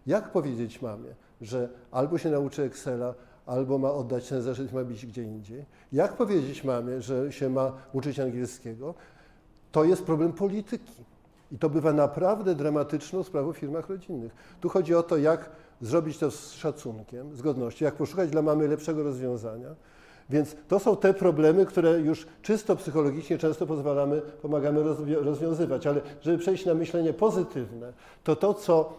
Jak 0.08 0.32
powiedzieć 0.32 0.82
mamie, 0.82 1.15
że 1.41 1.69
albo 1.91 2.17
się 2.17 2.30
nauczy 2.30 2.63
Excela, 2.63 3.13
albo 3.45 3.78
ma 3.78 3.91
oddać 3.91 4.30
ten 4.30 4.41
zeszyt, 4.41 4.73
ma 4.73 4.84
być 4.84 5.06
gdzie 5.06 5.23
indziej? 5.23 5.65
Jak 5.91 6.13
powiedzieć 6.13 6.63
mamie, 6.63 7.02
że 7.02 7.32
się 7.32 7.50
ma 7.50 7.71
uczyć 7.93 8.19
angielskiego? 8.19 8.93
To 9.71 9.84
jest 9.84 10.04
problem 10.04 10.34
polityki. 10.34 11.04
I 11.52 11.58
to 11.58 11.69
bywa 11.69 11.93
naprawdę 11.93 12.56
dramatyczną 12.56 13.23
sprawą 13.23 13.54
w 13.54 13.58
firmach 13.58 13.89
rodzinnych. 13.89 14.36
Tu 14.62 14.69
chodzi 14.69 14.95
o 14.95 15.04
to, 15.04 15.17
jak 15.17 15.50
zrobić 15.82 16.17
to 16.17 16.32
z 16.32 16.52
szacunkiem, 16.52 17.36
z 17.36 17.41
godnością, 17.41 17.86
jak 17.86 17.95
poszukać 17.95 18.30
dla 18.30 18.41
mamy 18.41 18.67
lepszego 18.67 19.04
rozwiązania, 19.04 19.76
więc 20.30 20.56
to 20.68 20.80
są 20.80 20.98
te 20.98 21.13
problemy, 21.13 21.66
które 21.66 22.00
już 22.00 22.28
czysto 22.42 22.76
psychologicznie 22.76 23.38
często 23.38 23.68
pozwalamy, 23.68 24.22
pomagamy 24.42 24.84
rozwiązywać. 25.22 25.88
Ale 25.88 26.02
żeby 26.22 26.38
przejść 26.38 26.66
na 26.66 26.74
myślenie 26.74 27.13
pozytywne, 27.13 27.94
to 28.24 28.36
to, 28.36 28.54
co 28.54 28.94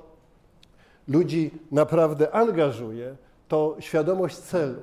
ludzi 1.08 1.50
naprawdę 1.72 2.34
angażuje, 2.34 3.16
to 3.48 3.76
świadomość 3.80 4.36
celu. 4.36 4.80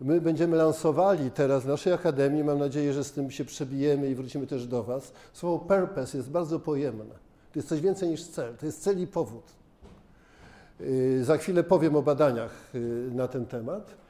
My 0.00 0.20
będziemy 0.20 0.56
lansowali 0.56 1.30
teraz 1.30 1.64
w 1.64 1.68
naszej 1.68 1.92
akademii, 1.92 2.44
mam 2.44 2.58
nadzieję, 2.58 2.92
że 2.92 3.04
z 3.04 3.12
tym 3.12 3.30
się 3.30 3.44
przebijemy 3.44 4.10
i 4.10 4.14
wrócimy 4.14 4.46
też 4.46 4.66
do 4.66 4.82
Was. 4.82 5.12
Słowo 5.32 5.58
purpose 5.58 6.18
jest 6.18 6.30
bardzo 6.30 6.60
pojemne. 6.60 7.14
To 7.52 7.58
jest 7.58 7.68
coś 7.68 7.80
więcej 7.80 8.08
niż 8.08 8.24
cel, 8.24 8.56
to 8.56 8.66
jest 8.66 8.82
cel 8.82 9.02
i 9.02 9.06
powód. 9.06 9.44
Yy, 10.80 11.24
za 11.24 11.36
chwilę 11.36 11.64
powiem 11.64 11.96
o 11.96 12.02
badaniach 12.02 12.50
yy, 12.74 13.10
na 13.14 13.28
ten 13.28 13.46
temat 13.46 14.05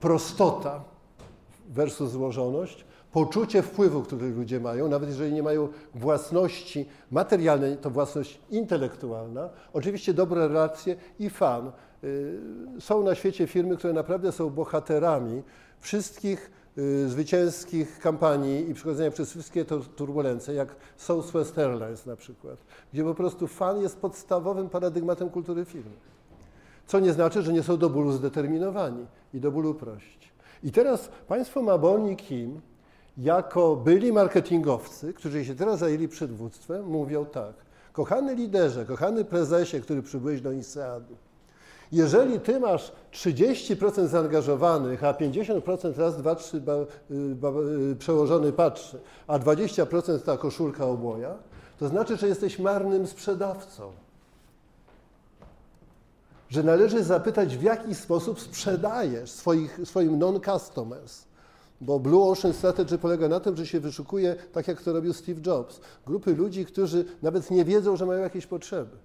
prostota 0.00 0.84
versus 1.68 2.10
złożoność, 2.10 2.84
poczucie 3.12 3.62
wpływu, 3.62 4.02
który 4.02 4.30
ludzie 4.30 4.60
mają, 4.60 4.88
nawet 4.88 5.08
jeżeli 5.08 5.32
nie 5.32 5.42
mają 5.42 5.68
własności 5.94 6.88
materialnej, 7.10 7.76
to 7.76 7.90
własność 7.90 8.40
intelektualna, 8.50 9.48
oczywiście 9.72 10.14
dobre 10.14 10.48
relacje 10.48 10.96
i 11.18 11.30
fan. 11.30 11.72
Y, 12.04 12.40
są 12.80 13.02
na 13.02 13.14
świecie 13.14 13.46
firmy, 13.46 13.76
które 13.76 13.92
naprawdę 13.92 14.32
są 14.32 14.50
bohaterami 14.50 15.42
wszystkich 15.80 16.50
y, 16.78 17.08
zwycięskich 17.08 17.98
kampanii 18.00 18.70
i 18.70 18.74
przechodzenia 18.74 19.10
przez 19.10 19.30
wszystkie 19.30 19.64
turbulencje, 19.96 20.54
jak 20.54 20.76
Southwest 20.96 21.58
Airlines 21.58 22.06
na 22.06 22.16
przykład, 22.16 22.56
gdzie 22.92 23.04
po 23.04 23.14
prostu 23.14 23.46
fan 23.46 23.82
jest 23.82 24.00
podstawowym 24.00 24.68
paradygmatem 24.68 25.30
kultury 25.30 25.64
firmy 25.64 25.96
co 26.86 27.00
nie 27.00 27.12
znaczy, 27.12 27.42
że 27.42 27.52
nie 27.52 27.62
są 27.62 27.76
do 27.76 27.90
bólu 27.90 28.12
zdeterminowani 28.12 29.06
i 29.34 29.40
do 29.40 29.50
bólu 29.50 29.74
prości. 29.74 30.30
I 30.62 30.72
teraz 30.72 31.08
państwo 31.28 31.62
Mabon 31.62 32.08
i 32.08 32.16
Kim, 32.16 32.60
jako 33.18 33.76
byli 33.76 34.12
marketingowcy, 34.12 35.14
którzy 35.14 35.44
się 35.44 35.54
teraz 35.54 35.78
zajęli 35.78 36.08
przywództwem, 36.08 36.86
mówią 36.86 37.24
tak. 37.24 37.52
Kochany 37.92 38.34
liderze, 38.34 38.84
kochany 38.84 39.24
prezesie, 39.24 39.80
który 39.80 40.02
przybyłeś 40.02 40.40
do 40.40 40.52
INSEAD-u, 40.52 41.16
jeżeli 41.92 42.40
ty 42.40 42.60
masz 42.60 42.92
30% 43.12 44.06
zaangażowanych, 44.06 45.04
a 45.04 45.12
50% 45.12 45.98
raz, 45.98 46.16
dwa, 46.16 46.34
trzy 46.34 46.60
ba, 46.60 46.72
ba, 47.34 47.48
przełożony 47.98 48.52
patrzy, 48.52 48.98
a 49.26 49.38
20% 49.38 50.20
ta 50.20 50.36
koszulka 50.36 50.86
obłoja, 50.86 51.34
to 51.78 51.88
znaczy, 51.88 52.16
że 52.16 52.28
jesteś 52.28 52.58
marnym 52.58 53.06
sprzedawcą 53.06 53.92
że 56.48 56.62
należy 56.62 57.04
zapytać, 57.04 57.56
w 57.56 57.62
jaki 57.62 57.94
sposób 57.94 58.40
sprzedajesz 58.40 59.30
swoich, 59.30 59.80
swoim 59.84 60.18
non-customers. 60.18 61.24
Bo 61.80 62.00
Blue 62.00 62.30
Ocean 62.30 62.54
Strategy 62.54 62.98
polega 62.98 63.28
na 63.28 63.40
tym, 63.40 63.56
że 63.56 63.66
się 63.66 63.80
wyszukuje, 63.80 64.36
tak 64.52 64.68
jak 64.68 64.82
to 64.82 64.92
robił 64.92 65.12
Steve 65.12 65.40
Jobs, 65.46 65.80
grupy 66.06 66.34
ludzi, 66.34 66.66
którzy 66.66 67.04
nawet 67.22 67.50
nie 67.50 67.64
wiedzą, 67.64 67.96
że 67.96 68.06
mają 68.06 68.22
jakieś 68.22 68.46
potrzeby. 68.46 68.96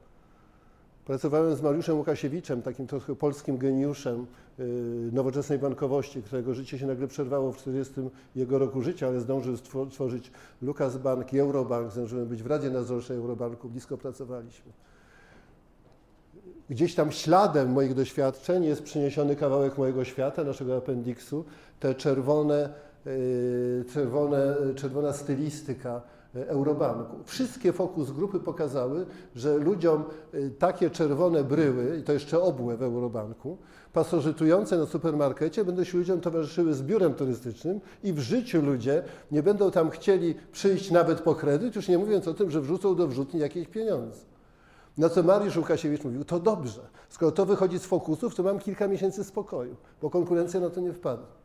Pracowałem 1.05 1.55
z 1.55 1.61
Mariuszem 1.61 1.97
Łukasiewiczem, 1.97 2.61
takim 2.61 2.87
trochę 2.87 3.15
polskim 3.15 3.57
geniuszem 3.57 4.25
yy, 4.57 4.65
nowoczesnej 5.11 5.59
bankowości, 5.59 6.23
którego 6.23 6.53
życie 6.53 6.79
się 6.79 6.87
nagle 6.87 7.07
przerwało 7.07 7.51
w 7.51 7.57
40 7.57 7.93
jego 8.35 8.59
roku 8.59 8.81
życia, 8.81 9.07
ale 9.07 9.19
zdążył 9.19 9.57
stworzyć 9.57 10.31
Lukas 10.61 10.97
Bank 10.97 11.33
i 11.33 11.39
Eurobank, 11.39 11.91
zdążyłem 11.91 12.27
być 12.27 12.43
w 12.43 12.47
Radzie 12.47 12.69
Nadzorczej 12.69 13.17
Eurobanku, 13.17 13.69
blisko 13.69 13.97
pracowaliśmy 13.97 14.71
gdzieś 16.71 16.95
tam 16.95 17.11
śladem 17.11 17.71
moich 17.71 17.93
doświadczeń 17.93 18.63
jest 18.63 18.83
przyniesiony 18.83 19.35
kawałek 19.35 19.77
mojego 19.77 20.03
świata, 20.03 20.43
naszego 20.43 20.77
appendiksu, 20.77 21.45
te 21.79 21.95
czerwone, 21.95 22.69
yy, 23.05 23.85
czerwone, 23.93 24.55
czerwona 24.75 25.13
stylistyka 25.13 26.01
e, 26.35 26.49
Eurobanku. 26.49 27.23
Wszystkie 27.25 27.73
fokus 27.73 28.11
grupy 28.11 28.39
pokazały, 28.39 29.05
że 29.35 29.57
ludziom 29.57 30.03
e, 30.33 30.49
takie 30.49 30.89
czerwone 30.89 31.43
bryły, 31.43 31.97
i 31.97 32.03
to 32.03 32.13
jeszcze 32.13 32.41
obłe 32.41 32.77
w 32.77 32.83
Eurobanku, 32.83 33.57
pasożytujące 33.93 34.77
na 34.77 34.85
supermarkecie 34.85 35.65
będą 35.65 35.83
się 35.83 35.97
ludziom 35.97 36.21
towarzyszyły 36.21 36.73
z 36.73 36.81
biurem 36.83 37.13
turystycznym 37.13 37.81
i 38.03 38.13
w 38.13 38.19
życiu 38.19 38.61
ludzie 38.61 39.03
nie 39.31 39.43
będą 39.43 39.71
tam 39.71 39.89
chcieli 39.89 40.35
przyjść 40.51 40.91
nawet 40.91 41.21
po 41.21 41.35
kredyt, 41.35 41.75
już 41.75 41.87
nie 41.87 41.97
mówiąc 41.97 42.27
o 42.27 42.33
tym, 42.33 42.51
że 42.51 42.61
wrzucą 42.61 42.95
do 42.95 43.07
wrzutni 43.07 43.39
jakieś 43.39 43.67
pieniądze. 43.67 44.30
Na 44.97 45.09
co 45.09 45.23
Mariusz 45.23 45.57
Łukasiewicz 45.57 46.03
mówił, 46.03 46.25
to 46.25 46.39
dobrze, 46.39 46.81
skoro 47.09 47.31
to 47.31 47.45
wychodzi 47.45 47.79
z 47.79 47.85
fokusów, 47.85 48.35
to 48.35 48.43
mam 48.43 48.59
kilka 48.59 48.87
miesięcy 48.87 49.23
spokoju, 49.23 49.75
bo 50.01 50.09
konkurencja 50.09 50.59
na 50.59 50.69
to 50.69 50.81
nie 50.81 50.93
wpadnie. 50.93 51.41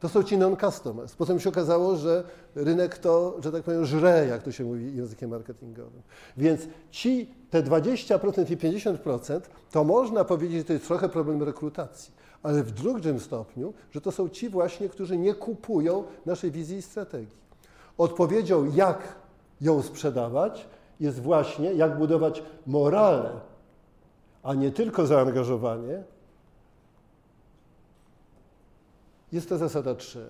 To 0.00 0.08
są 0.08 0.22
ci 0.22 0.38
non-customers. 0.38 1.14
Potem 1.14 1.40
się 1.40 1.48
okazało, 1.48 1.96
że 1.96 2.24
rynek 2.54 2.98
to, 2.98 3.36
że 3.44 3.52
tak 3.52 3.62
powiem, 3.62 3.84
żre, 3.84 4.26
jak 4.26 4.42
to 4.42 4.52
się 4.52 4.64
mówi 4.64 4.96
językiem 4.96 5.30
marketingowym. 5.30 6.02
Więc 6.36 6.60
ci, 6.90 7.34
te 7.50 7.62
20% 7.62 8.52
i 8.52 8.56
50%, 8.56 9.40
to 9.70 9.84
można 9.84 10.24
powiedzieć, 10.24 10.58
że 10.58 10.64
to 10.64 10.72
jest 10.72 10.86
trochę 10.86 11.08
problem 11.08 11.42
rekrutacji. 11.42 12.14
Ale 12.42 12.62
w 12.62 12.70
drugim 12.70 13.20
stopniu, 13.20 13.74
że 13.90 14.00
to 14.00 14.12
są 14.12 14.28
ci 14.28 14.48
właśnie, 14.48 14.88
którzy 14.88 15.18
nie 15.18 15.34
kupują 15.34 16.04
naszej 16.26 16.50
wizji 16.50 16.76
i 16.76 16.82
strategii. 16.82 17.36
Odpowiedzią, 17.98 18.72
jak 18.74 18.98
ją 19.60 19.82
sprzedawać, 19.82 20.66
jest 21.02 21.20
właśnie, 21.20 21.72
jak 21.72 21.98
budować 21.98 22.42
morale, 22.66 23.30
a 24.42 24.54
nie 24.54 24.70
tylko 24.70 25.06
zaangażowanie, 25.06 26.02
jest 29.32 29.48
ta 29.48 29.58
zasada 29.58 29.94
3. 29.94 30.26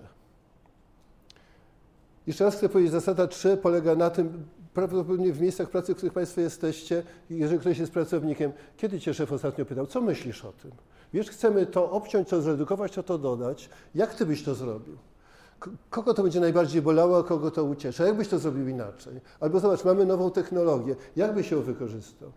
Jeszcze 2.27 2.43
raz 2.43 2.55
chcę 2.55 2.69
powiedzieć, 2.69 2.91
zasada 2.91 3.27
3 3.27 3.57
polega 3.57 3.95
na 3.95 4.09
tym, 4.09 4.45
prawdopodobnie 4.73 5.33
w 5.33 5.41
miejscach 5.41 5.69
pracy, 5.69 5.93
w 5.93 5.97
których 5.97 6.13
Państwo 6.13 6.41
jesteście, 6.41 7.03
jeżeli 7.29 7.59
ktoś 7.59 7.77
jest 7.77 7.91
pracownikiem, 7.91 8.51
kiedy 8.77 8.99
Cię 8.99 9.13
szef 9.13 9.31
ostatnio 9.31 9.65
pytał, 9.65 9.87
co 9.87 10.01
myślisz 10.01 10.45
o 10.45 10.51
tym? 10.51 10.71
Wiesz, 11.13 11.29
chcemy 11.29 11.65
to 11.65 11.91
obciąć, 11.91 12.29
to 12.29 12.41
zredukować, 12.41 12.91
to 12.91 13.03
to 13.03 13.17
dodać. 13.17 13.69
Jak 13.95 14.15
Ty 14.15 14.25
byś 14.25 14.43
to 14.43 14.55
zrobił? 14.55 14.97
Kogo 15.89 16.13
to 16.13 16.23
będzie 16.23 16.39
najbardziej 16.39 16.81
bolało, 16.81 17.17
a 17.17 17.23
kogo 17.23 17.51
to 17.51 17.63
ucieszy? 17.63 18.03
Jak 18.03 18.17
byś 18.17 18.27
to 18.27 18.39
zrobił 18.39 18.67
inaczej? 18.67 19.13
Albo 19.39 19.59
zobacz, 19.59 19.85
mamy 19.85 20.05
nową 20.05 20.31
technologię. 20.31 20.95
Jak 21.15 21.33
byś 21.33 21.51
ją 21.51 21.61
wykorzystał? 21.61 22.31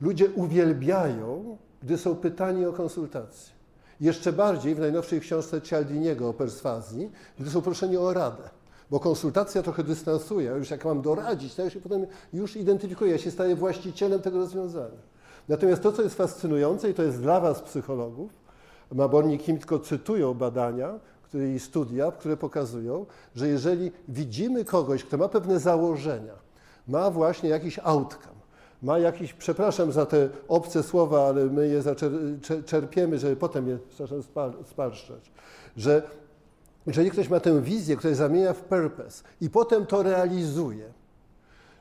Ludzie 0.00 0.30
uwielbiają, 0.30 1.56
gdy 1.82 1.98
są 1.98 2.16
pytani 2.16 2.66
o 2.66 2.72
konsultacje. 2.72 3.56
Jeszcze 4.00 4.32
bardziej 4.32 4.74
w 4.74 4.78
najnowszej 4.78 5.20
książce 5.20 5.62
Cialdiniego 5.62 6.28
o 6.28 6.32
perswazji, 6.32 7.10
gdy 7.38 7.50
są 7.50 7.62
proszeni 7.62 7.96
o 7.96 8.12
radę. 8.12 8.42
Bo 8.90 9.00
konsultacja 9.00 9.62
trochę 9.62 9.84
dystansuje, 9.84 10.50
już 10.50 10.70
jak 10.70 10.84
mam 10.84 11.02
doradzić, 11.02 11.54
to 11.54 11.62
ja 11.62 11.70
się 11.70 11.80
potem 11.80 12.06
już 12.32 12.56
identyfikuję, 12.56 13.12
ja 13.12 13.18
się 13.18 13.30
staję 13.30 13.56
właścicielem 13.56 14.20
tego 14.20 14.38
rozwiązania. 14.38 15.16
Natomiast 15.48 15.82
to, 15.82 15.92
co 15.92 16.02
jest 16.02 16.14
fascynujące 16.14 16.90
i 16.90 16.94
to 16.94 17.02
jest 17.02 17.22
dla 17.22 17.40
Was, 17.40 17.62
psychologów, 17.62 18.30
Mabornik 18.92 19.42
i 19.42 19.44
Kim 19.44 19.58
tylko 19.58 19.78
cytują 19.78 20.34
badania, 20.34 20.98
które, 21.28 21.54
i 21.54 21.60
studia, 21.60 22.12
które 22.12 22.36
pokazują, 22.36 23.06
że 23.34 23.48
jeżeli 23.48 23.92
widzimy 24.08 24.64
kogoś, 24.64 25.04
kto 25.04 25.16
ma 25.16 25.28
pewne 25.28 25.58
założenia, 25.58 26.34
ma 26.88 27.10
właśnie 27.10 27.48
jakiś 27.48 27.78
outcome, 27.78 28.36
ma 28.82 28.98
jakiś, 28.98 29.32
przepraszam 29.32 29.92
za 29.92 30.06
te 30.06 30.28
obce 30.48 30.82
słowa, 30.82 31.26
ale 31.26 31.44
my 31.44 31.68
je 31.68 31.82
czerpiemy, 32.64 33.18
żeby 33.18 33.36
potem 33.36 33.68
je 33.68 33.78
sparszczać, 34.64 35.30
że 35.76 36.02
jeżeli 36.86 37.10
ktoś 37.10 37.28
ma 37.28 37.40
tę 37.40 37.62
wizję, 37.62 37.96
która 37.96 38.14
zamienia 38.14 38.52
w 38.52 38.60
purpose 38.60 39.24
i 39.40 39.50
potem 39.50 39.86
to 39.86 40.02
realizuje, 40.02 40.92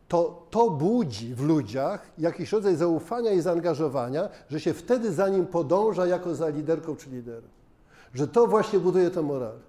to 0.07 0.47
to 0.49 0.69
budzi 0.69 1.35
w 1.35 1.41
ludziach 1.41 2.07
jakiś 2.17 2.51
rodzaj 2.51 2.75
zaufania 2.75 3.31
i 3.31 3.41
zaangażowania, 3.41 4.29
że 4.49 4.59
się 4.59 4.73
wtedy 4.73 5.13
za 5.13 5.29
nim 5.29 5.45
podąża 5.45 6.07
jako 6.07 6.35
za 6.35 6.49
liderką 6.49 6.95
czy 6.95 7.09
liderem. 7.09 7.49
Że 8.15 8.27
to 8.27 8.47
właśnie 8.47 8.79
buduje 8.79 9.11
tę 9.11 9.21
morale. 9.21 9.59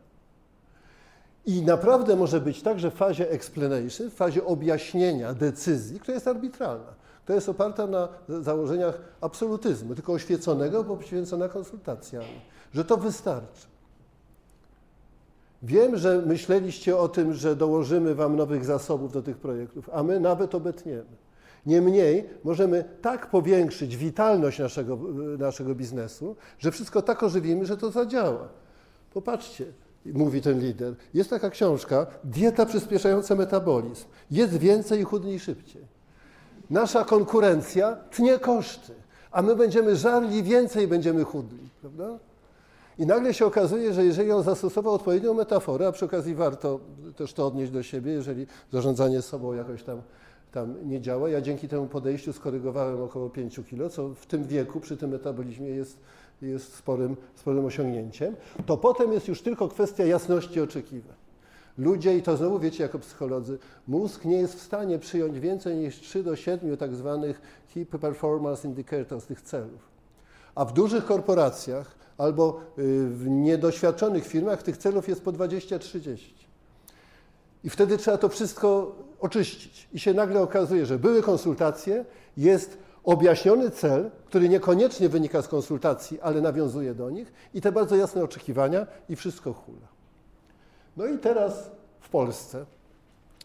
I 1.47 1.63
naprawdę 1.63 2.17
może 2.17 2.41
być 2.41 2.63
tak, 2.63 2.81
że 2.81 2.91
w 2.91 2.95
fazie 2.95 3.31
explanation, 3.31 4.11
w 4.11 4.15
fazie 4.15 4.45
objaśnienia 4.45 5.35
decyzji, 5.35 6.01
która 6.01 6.15
jest 6.15 6.29
arbitralna, 6.29 6.95
to 7.27 7.33
jest 7.33 7.49
oparta 7.49 7.87
na 7.87 8.09
założeniach 8.29 9.01
absolutyzmu, 9.21 9.95
tylko 9.95 10.13
oświeconego, 10.13 10.85
bo 10.85 10.97
poświęcona 10.97 11.49
konsultacjami, 11.49 12.41
że 12.75 12.85
to 12.85 12.97
wystarczy. 12.97 13.67
Wiem, 15.63 15.97
że 15.97 16.23
myśleliście 16.27 16.97
o 16.97 17.09
tym, 17.09 17.33
że 17.33 17.57
dołożymy 17.57 18.15
Wam 18.15 18.37
nowych 18.37 18.65
zasobów 18.65 19.13
do 19.13 19.23
tych 19.23 19.37
projektów, 19.37 19.91
a 19.93 20.03
my 20.03 20.21
nawet 20.21 20.55
obetniemy. 20.55 21.26
Niemniej 21.67 22.29
możemy 22.45 22.85
tak 23.03 23.31
powiększyć 23.31 23.97
witalność 23.97 24.59
naszego, 24.59 24.99
naszego 25.39 25.75
biznesu, 25.75 26.37
że 26.59 26.73
wszystko 26.73 27.03
tak 27.03 27.23
ożywimy, 27.23 27.67
że 27.67 27.77
to 27.77 27.91
zadziała. 27.91 28.49
Popatrzcie, 29.15 29.65
mówi 30.05 30.41
ten 30.43 30.61
lider. 30.61 30.95
Jest 31.15 31.31
taka 31.31 31.51
książka, 31.51 32.07
Dieta 32.25 32.67
przyspieszająca 32.67 33.35
metabolizm. 33.35 34.05
Jest 34.31 34.57
więcej 34.57 35.01
i 35.01 35.05
chudniej 35.05 35.41
szybciej. 35.41 35.83
Nasza 36.71 37.05
konkurencja 37.05 37.97
tnie 38.11 38.39
koszty, 38.39 38.93
a 39.31 39.43
my 39.43 39.57
będziemy 39.57 39.97
żarli 39.97 40.43
więcej 40.43 40.89
będziemy 40.89 41.25
chudli, 41.25 41.69
prawda? 41.81 42.19
I 42.99 43.07
nagle 43.07 43.35
się 43.35 43.47
okazuje, 43.47 43.95
że 43.95 44.05
jeżeli 44.05 44.33
on 44.33 44.43
zastosował 44.43 44.95
odpowiednią 44.95 45.35
metaforę, 45.35 45.89
a 45.89 45.93
przy 45.93 46.05
okazji 46.05 46.35
warto 46.35 46.81
też 47.17 47.33
to 47.33 47.47
odnieść 47.47 47.73
do 47.73 47.83
siebie, 47.83 48.13
jeżeli 48.13 48.47
zarządzanie 48.73 49.23
sobą 49.23 49.53
jakoś 49.53 49.83
tam, 49.83 50.03
tam 50.53 50.89
nie 50.89 51.01
działa. 51.01 51.29
Ja 51.29 51.41
dzięki 51.41 51.69
temu 51.69 51.87
podejściu 51.87 52.33
skorygowałem 52.33 53.03
około 53.03 53.31
5 53.31 53.61
kilo, 53.71 53.91
co 53.91 54.09
w 54.09 54.27
tym 54.27 54.45
wieku, 54.45 54.81
przy 54.81 54.97
tym 54.97 55.11
metabolizmie 55.11 55.69
jest, 55.69 55.99
jest 56.43 56.75
sporym, 56.75 57.17
sporym 57.35 57.65
osiągnięciem. 57.65 58.37
To 58.67 58.77
potem 58.77 59.13
jest 59.13 59.29
już 59.29 59.43
tylko 59.43 59.69
kwestia 59.69 60.05
jasności 60.05 60.61
oczekiwań. 60.61 61.17
Ludzie, 61.79 62.17
i 62.17 62.23
to 62.23 62.37
znowu 62.37 62.59
wiecie 62.59 62.83
jako 62.83 62.99
psycholodzy, 62.99 63.59
mózg 63.89 64.25
nie 64.25 64.37
jest 64.37 64.55
w 64.55 64.63
stanie 64.63 64.99
przyjąć 64.99 65.41
więcej 65.41 65.77
niż 65.77 66.01
3 66.01 66.23
do 66.23 66.37
7 66.37 66.77
tak 66.77 66.95
zwanych 66.95 67.41
Key 67.75 67.87
Performance 67.87 68.69
Indicators, 68.69 69.27
tych 69.27 69.41
celów. 69.41 69.89
A 70.55 70.65
w 70.65 70.73
dużych 70.73 71.05
korporacjach 71.05 71.97
albo 72.19 72.61
y, 72.79 73.09
w 73.09 73.29
niedoświadczonych 73.29 74.27
firmach 74.27 74.63
tych 74.63 74.77
celów 74.77 75.09
jest 75.09 75.25
po 75.25 75.33
20-30. 75.33 76.46
I 77.67 77.71
wtedy 77.71 77.97
trzeba 77.97 78.19
to 78.19 78.29
wszystko 78.29 78.97
oczyścić. 79.21 79.89
I 79.93 79.99
się 79.99 80.15
nagle 80.15 80.41
okazuje, 80.41 80.87
że 80.87 80.99
były 80.99 81.23
konsultacje, 81.23 82.05
jest 82.37 82.79
objaśniony 83.05 83.71
cel, 83.71 84.11
który 84.27 84.49
niekoniecznie 84.49 85.09
wynika 85.09 85.43
z 85.43 85.49
konsultacji, 85.49 86.21
ale 86.21 86.41
nawiązuje 86.41 86.95
do 86.95 87.11
nich, 87.11 87.33
i 87.55 87.61
te 87.61 87.73
bardzo 87.73 87.97
jasne 87.97 88.25
oczekiwania, 88.25 88.87
i 89.09 89.17
wszystko 89.17 89.53
hula. 89.53 89.89
No 90.97 91.07
i 91.07 91.19
teraz 91.19 91.71
w 92.01 92.09
Polsce. 92.09 92.67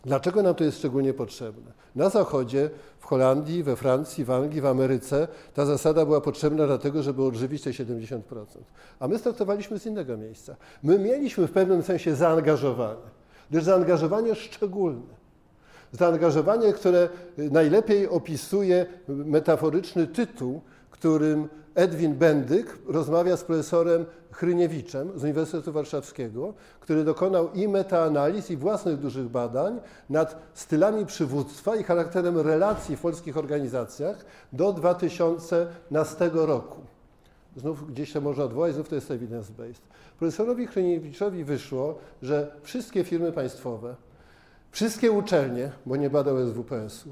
Dlaczego 0.06 0.44
nam 0.44 0.56
to 0.56 0.64
jest 0.64 0.78
szczególnie 0.78 1.14
potrzebne? 1.14 1.72
Na 1.96 2.10
Zachodzie, 2.10 2.70
w 3.00 3.06
Holandii, 3.06 3.64
we 3.64 3.76
Francji, 3.76 4.26
w 4.26 4.32
Anglii, 4.32 4.62
w 4.62 4.66
Ameryce 4.66 5.28
ta 5.54 5.66
zasada 5.66 6.06
była 6.06 6.22
potrzebna 6.22 6.68
dlatego, 6.68 7.04
żeby 7.04 7.24
odżywić 7.24 7.64
te 7.64 7.70
70%. 7.70 8.22
A 9.00 9.08
my 9.08 9.20
startowaliśmy 9.20 9.80
z 9.80 9.86
innego 9.86 10.18
miejsca. 10.18 10.56
My 10.84 11.00
mieliśmy 11.00 11.48
w 11.48 11.52
pewnym 11.52 11.84
sensie 11.84 12.16
zaangażowanie, 12.16 13.21
lecz 13.52 13.64
zaangażowanie 13.64 14.36
szczególne. 14.36 15.22
Zaangażowanie, 15.92 16.74
które 16.74 17.10
najlepiej 17.38 18.08
opisuje 18.08 18.86
metaforyczny 19.08 20.08
tytuł, 20.08 20.62
którym 20.90 21.50
Edwin 21.76 22.16
Bendyk 22.16 22.78
rozmawia 22.88 23.38
z 23.38 23.44
profesorem 23.44 24.06
Chryniewiczem 24.32 25.20
z 25.20 25.24
Uniwersytetu 25.24 25.72
Warszawskiego, 25.72 26.54
który 26.80 27.04
dokonał 27.04 27.54
i 27.54 27.68
metaanaliz, 27.68 28.52
i 28.52 28.58
własnych 28.58 28.98
dużych 28.98 29.30
badań 29.30 29.80
nad 30.10 30.36
stylami 30.54 31.06
przywództwa 31.06 31.76
i 31.76 31.84
charakterem 31.84 32.38
relacji 32.38 32.98
w 32.98 33.02
polskich 33.02 33.38
organizacjach 33.38 34.26
do 34.54 34.74
2012 34.74 36.32
roku. 36.34 36.82
Znów 37.56 37.92
gdzieś 37.92 38.14
to 38.14 38.22
można 38.22 38.44
odwołać, 38.44 38.74
znów 38.74 38.90
to 38.90 38.96
jest 38.96 39.12
evidence-based. 39.12 39.82
Profesorowi 40.20 40.68
Chryniewiczowi 40.68 41.44
wyszło, 41.44 41.98
że 42.22 42.52
wszystkie 42.64 43.04
firmy 43.04 43.32
państwowe, 43.32 43.96
wszystkie 44.72 45.12
uczelnie, 45.12 45.72
bo 45.86 45.96
nie 45.96 46.10
badał 46.10 46.48
SWPS-u, 46.48 47.10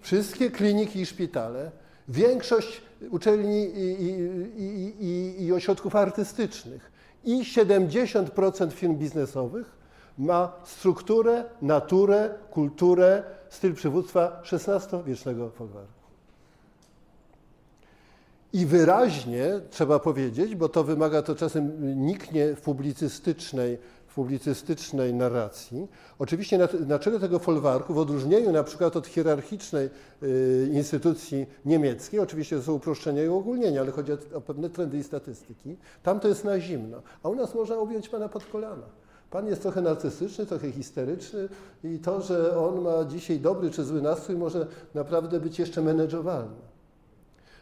wszystkie 0.00 0.50
kliniki 0.50 1.00
i 1.00 1.06
szpitale, 1.06 1.70
większość 2.08 2.82
uczelni 3.10 3.64
i, 3.64 4.02
i, 4.02 5.04
i, 5.04 5.44
i 5.44 5.52
ośrodków 5.52 5.96
artystycznych 5.96 6.92
i 7.24 7.42
70% 7.42 8.70
firm 8.70 8.96
biznesowych 8.96 9.78
ma 10.18 10.52
strukturę, 10.64 11.44
naturę, 11.62 12.34
kulturę, 12.50 13.22
styl 13.48 13.74
przywództwa 13.74 14.42
XVI-wiecznego 14.52 15.50
folwarku. 15.50 15.97
I 18.52 18.66
wyraźnie 18.66 19.60
trzeba 19.70 19.98
powiedzieć, 19.98 20.54
bo 20.54 20.68
to 20.68 20.84
wymaga 20.84 21.22
to 21.22 21.34
czasem 21.34 21.72
niknie 22.06 22.54
w 22.54 22.60
publicystycznej, 22.60 23.78
w 24.06 24.14
publicystycznej 24.14 25.14
narracji. 25.14 25.88
Oczywiście 26.18 26.58
na, 26.58 26.68
na 26.86 26.98
czele 26.98 27.20
tego 27.20 27.38
folwarku, 27.38 27.94
w 27.94 27.98
odróżnieniu 27.98 28.52
na 28.52 28.64
przykład 28.64 28.96
od 28.96 29.06
hierarchicznej 29.06 29.90
y, 30.22 30.70
instytucji 30.72 31.46
niemieckiej, 31.64 32.20
oczywiście 32.20 32.56
to 32.56 32.62
są 32.62 32.72
uproszczenia 32.72 33.24
i 33.24 33.28
uogólnienia, 33.28 33.80
ale 33.80 33.92
chodzi 33.92 34.12
o, 34.12 34.18
o 34.34 34.40
pewne 34.40 34.70
trendy 34.70 34.98
i 34.98 35.02
statystyki, 35.02 35.76
tam 36.02 36.20
to 36.20 36.28
jest 36.28 36.44
na 36.44 36.60
zimno, 36.60 37.02
a 37.22 37.28
u 37.28 37.34
nas 37.34 37.54
można 37.54 37.76
objąć 37.76 38.08
Pana 38.08 38.28
pod 38.28 38.44
kolana. 38.44 38.86
Pan 39.30 39.46
jest 39.46 39.62
trochę 39.62 39.80
narcystyczny, 39.80 40.46
trochę 40.46 40.72
histeryczny 40.72 41.48
i 41.84 41.98
to, 41.98 42.20
że 42.20 42.58
on 42.58 42.80
ma 42.80 43.04
dzisiaj 43.04 43.40
dobry 43.40 43.70
czy 43.70 43.84
zły 43.84 44.02
nastrój 44.02 44.36
może 44.36 44.66
naprawdę 44.94 45.40
być 45.40 45.58
jeszcze 45.58 45.82
menedżowalne. 45.82 46.77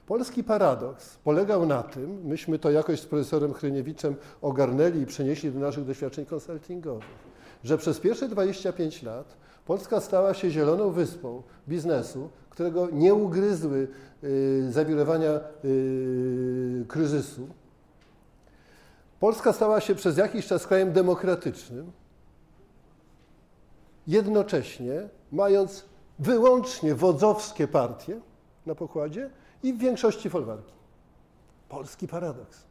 Polski 0.06 0.44
paradoks 0.44 1.16
polegał 1.16 1.66
na 1.66 1.82
tym, 1.82 2.20
myśmy 2.24 2.58
to 2.58 2.70
jakoś 2.70 3.00
z 3.00 3.06
profesorem 3.06 3.52
Hryniewiczem 3.52 4.16
ogarnęli 4.42 5.00
i 5.00 5.06
przenieśli 5.06 5.52
do 5.52 5.60
naszych 5.60 5.84
doświadczeń 5.84 6.26
konsultingowych, 6.26 7.08
że 7.64 7.78
przez 7.78 8.00
pierwsze 8.00 8.28
25 8.28 9.02
lat 9.02 9.36
Polska 9.66 10.00
stała 10.00 10.34
się 10.34 10.50
zieloną 10.50 10.90
wyspą 10.90 11.42
biznesu, 11.68 12.28
którego 12.50 12.90
nie 12.90 13.14
ugryzły 13.14 13.88
y, 14.24 14.72
zawirowania 14.72 15.40
y, 15.64 16.84
kryzysu. 16.88 17.48
Polska 19.20 19.52
stała 19.52 19.80
się 19.80 19.94
przez 19.94 20.16
jakiś 20.16 20.46
czas 20.46 20.66
krajem 20.66 20.92
demokratycznym, 20.92 21.92
jednocześnie 24.06 25.08
mając 25.32 25.84
wyłącznie 26.18 26.94
wodzowskie 26.94 27.68
partie 27.68 28.20
na 28.66 28.74
pokładzie 28.74 29.30
i 29.62 29.72
w 29.72 29.78
większości 29.78 30.30
folwarki. 30.30 30.72
Polski 31.68 32.08
paradoks. 32.08 32.66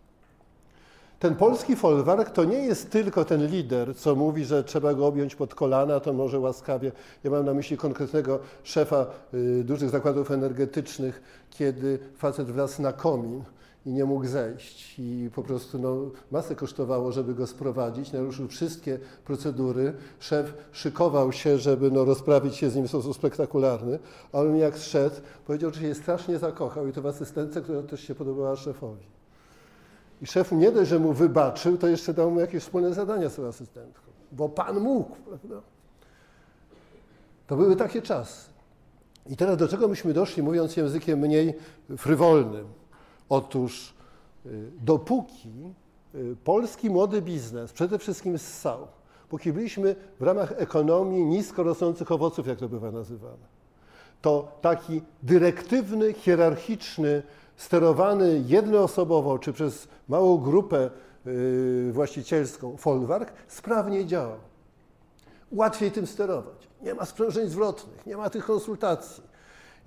Ten 1.20 1.36
polski 1.36 1.76
folwark 1.76 2.30
to 2.30 2.44
nie 2.44 2.58
jest 2.58 2.92
tylko 2.92 3.26
ten 3.26 3.48
lider, 3.48 3.96
co 3.96 4.16
mówi, 4.16 4.46
że 4.46 4.64
trzeba 4.64 4.94
go 4.94 5.08
objąć 5.08 5.36
pod 5.36 5.56
kolana, 5.56 6.00
to 6.00 6.14
może 6.14 6.40
łaskawie. 6.40 6.92
Ja 7.24 7.32
mam 7.32 7.46
na 7.46 7.54
myśli 7.54 7.78
konkretnego 7.78 8.40
szefa 8.64 9.06
y, 9.34 9.64
dużych 9.64 9.90
zakładów 9.90 10.32
energetycznych, 10.32 11.22
kiedy 11.50 12.00
facet 12.18 12.52
wlazł 12.52 12.82
na 12.82 12.94
komin 12.94 13.44
i 13.86 13.94
nie 13.94 14.06
mógł 14.06 14.26
zejść. 14.26 15.00
I 15.00 15.30
po 15.36 15.44
prostu 15.44 15.80
no, 15.80 15.96
masę 16.32 16.56
kosztowało, 16.56 17.12
żeby 17.12 17.34
go 17.34 17.48
sprowadzić. 17.48 18.12
Naruszył 18.12 18.48
wszystkie 18.48 19.00
procedury. 19.26 19.94
Szef 20.20 20.54
szykował 20.72 21.32
się, 21.32 21.58
żeby 21.58 21.92
no, 21.92 22.06
rozprawić 22.06 22.56
się 22.56 22.70
z 22.70 22.76
nim 22.76 22.86
w 22.86 22.90
sposób 22.90 23.16
spektakularny, 23.16 24.00
ale 24.34 24.50
on 24.50 24.58
jak 24.58 24.78
zszedł, 24.78 25.16
powiedział, 25.48 25.72
że 25.74 25.82
się 25.82 25.96
strasznie 25.96 26.40
zakochał 26.40 26.88
i 26.88 26.92
to 26.92 27.02
w 27.02 27.06
asystence, 27.06 27.62
która 27.62 27.82
też 27.82 28.02
się 28.02 28.16
podobała 28.16 28.56
szefowi. 28.56 29.06
I 30.22 30.26
szef 30.26 30.52
nie 30.52 30.72
dość, 30.72 30.90
że 30.90 31.00
mu 31.00 31.14
wybaczył, 31.14 31.78
to 31.78 31.88
jeszcze 31.88 32.14
dał 32.14 32.32
mu 32.32 32.40
jakieś 32.40 32.64
wspólne 32.64 32.94
zadania 32.94 33.30
z 33.30 33.36
tą 33.36 33.48
asystentką, 33.48 34.02
bo 34.32 34.50
pan 34.50 34.80
mógł, 34.80 35.16
prawda? 35.16 35.62
To 37.48 37.56
były 37.56 37.76
takie 37.76 38.02
czasy. 38.02 38.50
I 39.30 39.38
teraz 39.38 39.58
do 39.58 39.68
czego 39.68 39.88
myśmy 39.88 40.14
doszli, 40.14 40.44
mówiąc 40.44 40.78
językiem 40.78 41.20
mniej 41.20 41.54
frywolnym? 41.98 42.66
Otóż 43.30 43.94
y, 44.46 44.72
dopóki 44.82 45.74
y, 46.16 46.36
polski 46.44 46.90
młody 46.90 47.22
biznes 47.22 47.74
przede 47.74 48.00
wszystkim 48.00 48.38
ssał, 48.38 48.88
póki 49.30 49.54
byliśmy 49.54 49.96
w 50.20 50.24
ramach 50.24 50.54
ekonomii 50.58 51.26
nisko 51.26 51.64
rosnących 51.64 52.12
owoców, 52.12 52.48
jak 52.48 52.60
to 52.60 52.70
bywa 52.70 52.92
nazywane, 52.92 53.56
to 54.22 54.58
taki 54.62 55.02
dyrektywny, 55.24 56.14
hierarchiczny, 56.14 57.24
sterowany 57.56 58.44
jednoosobowo 58.48 59.40
czy 59.40 59.54
przez 59.54 59.88
małą 60.08 60.38
grupę 60.38 60.90
y, 61.28 61.90
właścicielską 61.94 62.78
folwark 62.78 63.34
sprawnie 63.48 64.06
działał. 64.06 64.38
Łatwiej 65.52 65.92
tym 65.92 66.08
sterować. 66.08 66.68
Nie 66.82 66.94
ma 66.94 67.06
sprzężeń 67.06 67.50
zwrotnych, 67.50 68.06
nie 68.06 68.18
ma 68.18 68.30
tych 68.30 68.46
konsultacji 68.46 69.24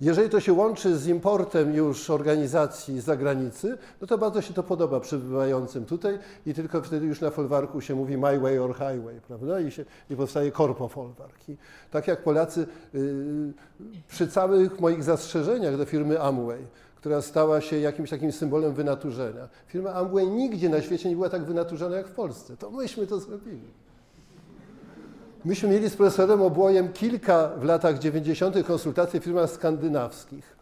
jeżeli 0.01 0.29
to 0.29 0.39
się 0.39 0.53
łączy 0.53 0.97
z 0.97 1.07
importem 1.07 1.75
już 1.75 2.09
organizacji 2.09 3.01
z 3.01 3.03
zagranicy, 3.03 3.77
no 4.01 4.07
to 4.07 4.17
bardzo 4.17 4.41
się 4.41 4.53
to 4.53 4.63
podoba 4.63 4.99
przybywającym 4.99 5.85
tutaj 5.85 6.19
i 6.45 6.53
tylko 6.53 6.81
wtedy 6.81 7.05
już 7.05 7.21
na 7.21 7.29
folwarku 7.29 7.81
się 7.81 7.95
mówi 7.95 8.17
my 8.17 8.39
way 8.39 8.59
or 8.59 8.73
highway, 8.73 9.21
prawda? 9.27 9.59
I, 9.59 9.71
się, 9.71 9.85
i 10.09 10.15
powstaje 10.15 10.51
korpo 10.51 10.87
folwark. 10.87 11.49
I 11.49 11.57
tak 11.91 12.07
jak 12.07 12.23
Polacy 12.23 12.67
yy, 12.93 13.53
przy 14.07 14.27
całych 14.27 14.79
moich 14.79 15.03
zastrzeżeniach 15.03 15.77
do 15.77 15.85
firmy 15.85 16.21
Amway, 16.21 16.65
która 16.95 17.21
stała 17.21 17.61
się 17.61 17.79
jakimś 17.79 18.09
takim 18.09 18.31
symbolem 18.31 18.73
wynaturzenia. 18.73 19.49
Firma 19.67 19.93
Amway 19.93 20.27
nigdzie 20.27 20.69
na 20.69 20.81
świecie 20.81 21.09
nie 21.09 21.15
była 21.15 21.29
tak 21.29 21.43
wynaturzona 21.45 21.97
jak 21.97 22.07
w 22.07 22.13
Polsce. 22.13 22.57
To 22.57 22.71
myśmy 22.71 23.07
to 23.07 23.19
zrobili. 23.19 23.88
Myśmy 25.45 25.69
mieli 25.69 25.89
z 25.89 25.95
profesorem 25.95 26.41
Obłojem 26.41 26.93
kilka 26.93 27.47
w 27.47 27.63
latach 27.63 27.99
90. 27.99 28.67
konsultacji 28.67 29.19
w 29.19 29.23
firmach 29.23 29.49
skandynawskich, 29.49 30.55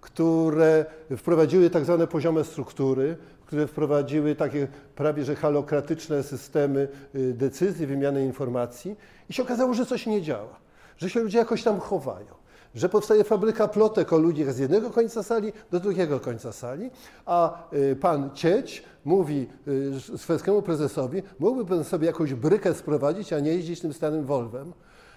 które 0.00 0.84
wprowadziły 1.16 1.70
tak 1.70 1.84
zwane 1.84 2.06
poziome 2.06 2.44
struktury, 2.44 3.16
które 3.46 3.66
wprowadziły 3.66 4.34
takie 4.34 4.68
prawie 4.96 5.24
że 5.24 5.36
halokratyczne 5.36 6.22
systemy 6.22 6.88
y, 7.14 7.34
decyzji, 7.34 7.86
wymiany 7.86 8.24
informacji 8.24 8.96
i 9.30 9.32
się 9.32 9.42
okazało, 9.42 9.74
że 9.74 9.86
coś 9.86 10.06
nie 10.06 10.22
działa, 10.22 10.56
że 10.98 11.10
się 11.10 11.20
ludzie 11.20 11.38
jakoś 11.38 11.62
tam 11.62 11.80
chowają 11.80 12.43
że 12.74 12.88
powstaje 12.88 13.24
fabryka 13.24 13.68
plotek 13.68 14.12
o 14.12 14.18
ludziach 14.18 14.52
z 14.52 14.58
jednego 14.58 14.90
końca 14.90 15.22
sali 15.22 15.52
do 15.70 15.80
drugiego 15.80 16.20
końca 16.20 16.52
sali, 16.52 16.90
a 17.26 17.68
y, 17.72 17.96
pan 17.96 18.30
Cieć 18.34 18.82
mówi 19.04 19.48
y, 19.68 20.18
swojskiemu 20.18 20.62
prezesowi, 20.62 21.22
mógłby 21.38 21.64
pan 21.64 21.84
sobie 21.84 22.06
jakąś 22.06 22.34
brykę 22.34 22.74
sprowadzić, 22.74 23.32
a 23.32 23.40
nie 23.40 23.54
jeździć 23.54 23.80
tym 23.80 23.92
starym 23.92 24.24
Volvem. 24.24 24.72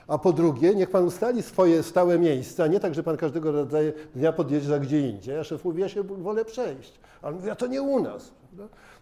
A 0.08 0.18
po 0.18 0.34
drugie, 0.34 0.76
niech 0.76 0.90
pan 0.90 1.06
ustali 1.06 1.44
swoje 1.44 1.84
stałe 1.84 2.20
miejsca, 2.20 2.68
nie 2.68 2.80
tak, 2.80 2.96
że 2.96 3.04
pan 3.04 3.18
każdego 3.18 3.52
rodzaju 3.52 3.92
dnia 4.16 4.34
podjeżdża 4.34 4.80
gdzie 4.80 5.10
indziej. 5.10 5.40
A 5.40 5.44
szef 5.44 5.66
mówi, 5.66 5.82
ja 5.82 5.90
się 5.90 6.04
wolę 6.04 6.46
przejść. 6.46 7.00
Ale 7.22 7.36
mówi, 7.36 7.50
a 7.50 7.56
to 7.56 7.68
nie 7.68 7.82
u 7.82 8.00
nas. 8.00 8.32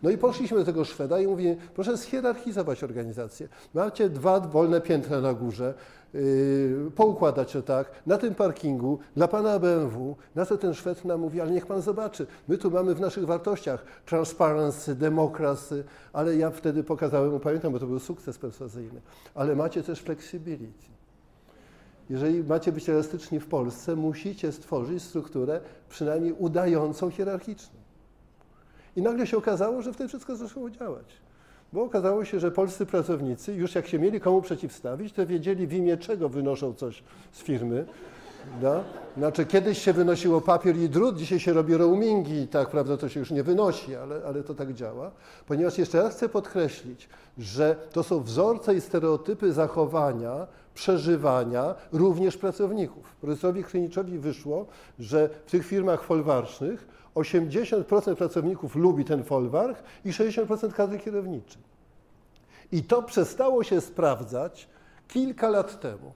No 0.03 0.09
i 0.09 0.17
poszliśmy 0.17 0.57
do 0.57 0.65
tego 0.65 0.85
Szweda 0.85 1.19
i 1.19 1.27
mówię, 1.27 1.55
proszę 1.75 1.97
schierarchizować 1.97 2.83
organizację. 2.83 3.47
Macie 3.73 4.09
dwa 4.09 4.39
wolne 4.39 4.81
piętra 4.81 5.21
na 5.21 5.33
górze, 5.33 5.73
yy, 6.15 6.91
poukładać 6.95 7.51
to 7.51 7.61
tak, 7.61 7.91
na 8.05 8.17
tym 8.17 8.35
parkingu, 8.35 8.99
dla 9.15 9.27
pana 9.27 9.59
BMW, 9.59 10.15
na 10.35 10.45
co 10.45 10.57
ten 10.57 10.73
Szwed 10.73 11.05
nam 11.05 11.19
mówi, 11.19 11.41
ale 11.41 11.51
niech 11.51 11.65
pan 11.65 11.81
zobaczy, 11.81 12.27
my 12.47 12.57
tu 12.57 12.71
mamy 12.71 12.95
w 12.95 12.99
naszych 12.99 13.25
wartościach 13.25 13.85
transparency, 14.05 14.95
demokrasy, 14.95 15.83
ale 16.13 16.35
ja 16.35 16.51
wtedy 16.51 16.83
pokazałem 16.83 17.31
mu, 17.31 17.39
pamiętam, 17.39 17.73
bo 17.73 17.79
to 17.79 17.87
był 17.87 17.99
sukces 17.99 18.37
perswazyjny, 18.37 19.01
ale 19.35 19.55
macie 19.55 19.83
też 19.83 20.01
flexibility. 20.01 20.95
Jeżeli 22.09 22.43
macie 22.43 22.71
być 22.71 22.89
elastyczni 22.89 23.39
w 23.39 23.47
Polsce, 23.47 23.95
musicie 23.95 24.51
stworzyć 24.51 25.03
strukturę 25.03 25.61
przynajmniej 25.89 26.33
udającą 26.33 27.09
hierarchiczną. 27.09 27.79
I 28.95 29.01
nagle 29.01 29.27
się 29.27 29.37
okazało, 29.37 29.81
że 29.81 29.93
wtedy 29.93 30.07
wszystko 30.07 30.35
zaczęło 30.35 30.69
działać. 30.69 31.24
Bo 31.75 31.83
okazało 31.83 32.25
się, 32.25 32.39
że 32.39 32.51
polscy 32.51 32.85
pracownicy, 32.85 33.53
już 33.53 33.75
jak 33.75 33.87
się 33.87 33.99
mieli 33.99 34.19
komu 34.19 34.41
przeciwstawić, 34.41 35.13
to 35.13 35.25
wiedzieli 35.25 35.67
w 35.67 35.73
imię 35.73 35.97
czego 35.97 36.29
wynoszą 36.29 36.73
coś 36.73 37.03
z 37.31 37.39
firmy. 37.39 37.85
Da? 38.61 38.83
Znaczy, 39.17 39.45
kiedyś 39.45 39.81
się 39.81 39.93
wynosiło 39.93 40.41
papier 40.41 40.77
i 40.77 40.89
drut, 40.89 41.17
dzisiaj 41.17 41.39
się 41.39 41.53
robi 41.53 41.77
roamingi, 41.77 42.47
tak 42.47 42.69
prawda, 42.69 42.97
to 42.97 43.09
się 43.09 43.19
już 43.19 43.31
nie 43.31 43.43
wynosi, 43.43 43.95
ale, 43.95 44.21
ale 44.27 44.43
to 44.43 44.53
tak 44.53 44.73
działa. 44.73 45.11
Ponieważ 45.47 45.77
jeszcze 45.77 46.03
raz 46.03 46.15
chcę 46.15 46.29
podkreślić, 46.29 47.09
że 47.37 47.75
to 47.91 48.03
są 48.03 48.23
wzorce 48.23 48.75
i 48.75 48.81
stereotypy 48.81 49.53
zachowania, 49.53 50.47
przeżywania 50.75 51.75
również 51.91 52.37
pracowników. 52.37 53.15
Profesorowi 53.21 53.63
Kryniczowi 53.63 54.19
wyszło, 54.19 54.65
że 54.99 55.29
w 55.45 55.51
tych 55.51 55.65
firmach 55.65 56.03
folwarcznych 56.03 56.87
80% 57.15 58.15
pracowników 58.15 58.75
lubi 58.75 59.05
ten 59.05 59.23
folwark 59.23 59.83
i 60.05 60.11
60% 60.11 60.73
kadry 60.73 60.99
kierowniczej. 60.99 61.61
I 62.71 62.83
to 62.83 63.03
przestało 63.03 63.63
się 63.63 63.81
sprawdzać 63.81 64.67
kilka 65.07 65.49
lat 65.49 65.79
temu. 65.79 66.13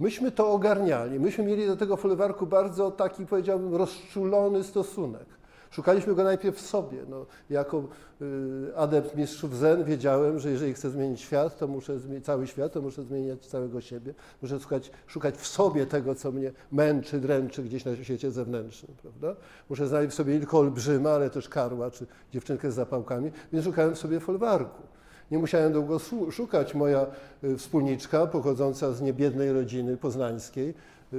Myśmy 0.00 0.30
to 0.30 0.52
ogarniali, 0.52 1.20
myśmy 1.20 1.44
mieli 1.44 1.66
do 1.66 1.76
tego 1.76 1.96
folwarku 1.96 2.46
bardzo 2.46 2.90
taki, 2.90 3.26
powiedziałbym, 3.26 3.74
rozczulony 3.74 4.64
stosunek. 4.64 5.37
Szukaliśmy 5.70 6.14
go 6.14 6.24
najpierw 6.24 6.56
w 6.56 6.60
sobie. 6.60 6.98
No, 7.08 7.26
jako 7.50 7.84
y, 8.22 8.76
adept 8.76 9.16
mistrzów 9.16 9.56
Zen 9.56 9.84
wiedziałem, 9.84 10.38
że 10.38 10.50
jeżeli 10.50 10.74
chcę 10.74 10.90
zmienić 10.90 11.20
świat, 11.20 11.58
to 11.58 11.68
muszę 11.68 11.98
zmienić 11.98 12.24
cały 12.24 12.46
świat, 12.46 12.72
to 12.72 12.82
muszę 12.82 13.02
zmieniać 13.02 13.46
całego 13.46 13.80
siebie. 13.80 14.14
Muszę 14.42 14.60
szukać, 14.60 14.90
szukać 15.06 15.36
w 15.36 15.46
sobie 15.46 15.86
tego, 15.86 16.14
co 16.14 16.32
mnie 16.32 16.52
męczy, 16.72 17.20
dręczy 17.20 17.62
gdzieś 17.62 17.84
na 17.84 17.96
świecie 17.96 18.30
zewnętrznym. 18.30 18.96
Prawda? 19.02 19.36
Muszę 19.70 19.86
znaleźć 19.86 20.12
w 20.12 20.16
sobie 20.16 20.32
nie 20.32 20.38
tylko 20.38 20.58
olbrzyma, 20.58 21.10
ale 21.10 21.30
też 21.30 21.48
karła, 21.48 21.90
czy 21.90 22.06
dziewczynkę 22.32 22.72
z 22.72 22.74
zapałkami, 22.74 23.30
więc 23.52 23.64
szukałem 23.64 23.94
w 23.94 23.98
sobie 23.98 24.20
folwarku. 24.20 24.82
Nie 25.30 25.38
musiałem 25.38 25.72
długo 25.72 25.98
szukać. 26.30 26.74
Moja 26.74 27.06
y, 27.44 27.56
wspólniczka, 27.56 28.26
pochodząca 28.26 28.92
z 28.92 29.00
niebiednej 29.00 29.52
rodziny 29.52 29.96
poznańskiej, 29.96 30.74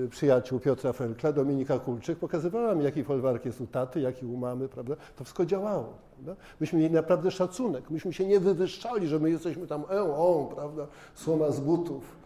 przyjaciół 0.09 0.59
Piotra 0.59 0.93
Ferkla, 0.93 1.31
Dominika 1.31 1.79
Kulczyk, 1.79 2.19
pokazywała 2.19 2.75
mi, 2.75 2.83
jaki 2.83 3.03
folwark 3.03 3.45
jest 3.45 3.61
u 3.61 3.67
taty, 3.67 4.01
jaki 4.01 4.25
u 4.25 4.37
mamy, 4.37 4.67
prawda? 4.67 4.95
To 5.15 5.23
wszystko 5.23 5.45
działało. 5.45 5.93
Prawda? 6.13 6.35
Myśmy 6.59 6.79
mieli 6.79 6.93
naprawdę 6.93 7.31
szacunek, 7.31 7.89
myśmy 7.89 8.13
się 8.13 8.25
nie 8.25 8.39
wywyższali, 8.39 9.07
że 9.07 9.19
my 9.19 9.29
jesteśmy 9.29 9.67
tam 9.67 9.83
e, 9.91 10.01
o, 10.01 10.51
prawda, 10.55 10.87
słoma 11.15 11.51
z 11.51 11.59
butów. 11.59 12.19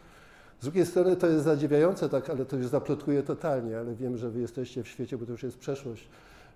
Z 0.60 0.64
drugiej 0.64 0.86
strony 0.86 1.16
to 1.16 1.28
jest 1.28 1.44
zadziwiające, 1.44 2.10
tak, 2.10 2.30
ale 2.30 2.46
to 2.46 2.56
już 2.56 2.68
zaplotkuję 2.68 3.24
totalnie, 3.24 3.80
ale 3.80 3.96
wiem, 3.96 4.18
że 4.18 4.30
wy 4.30 4.40
jesteście 4.40 4.84
w 4.84 4.88
świecie, 4.88 5.18
bo 5.18 5.26
to 5.26 5.32
już 5.32 5.44
jest 5.44 5.58
przeszłość, 5.58 6.08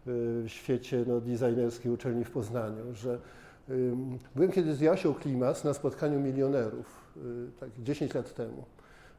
w 0.05 0.45
świecie 0.47 1.05
no, 1.07 1.21
designerskiej 1.21 1.91
uczelni 1.91 2.23
w 2.23 2.31
Poznaniu, 2.31 2.93
że 2.93 3.19
Byłem 4.35 4.51
kiedyś 4.51 4.75
z 4.75 4.81
Jasią 4.81 5.13
Klimas 5.13 5.63
na 5.63 5.73
spotkaniu 5.73 6.19
milionerów, 6.19 6.85
y, 7.17 7.59
tak 7.59 7.69
10 7.83 8.13
lat 8.13 8.33
temu, 8.33 8.65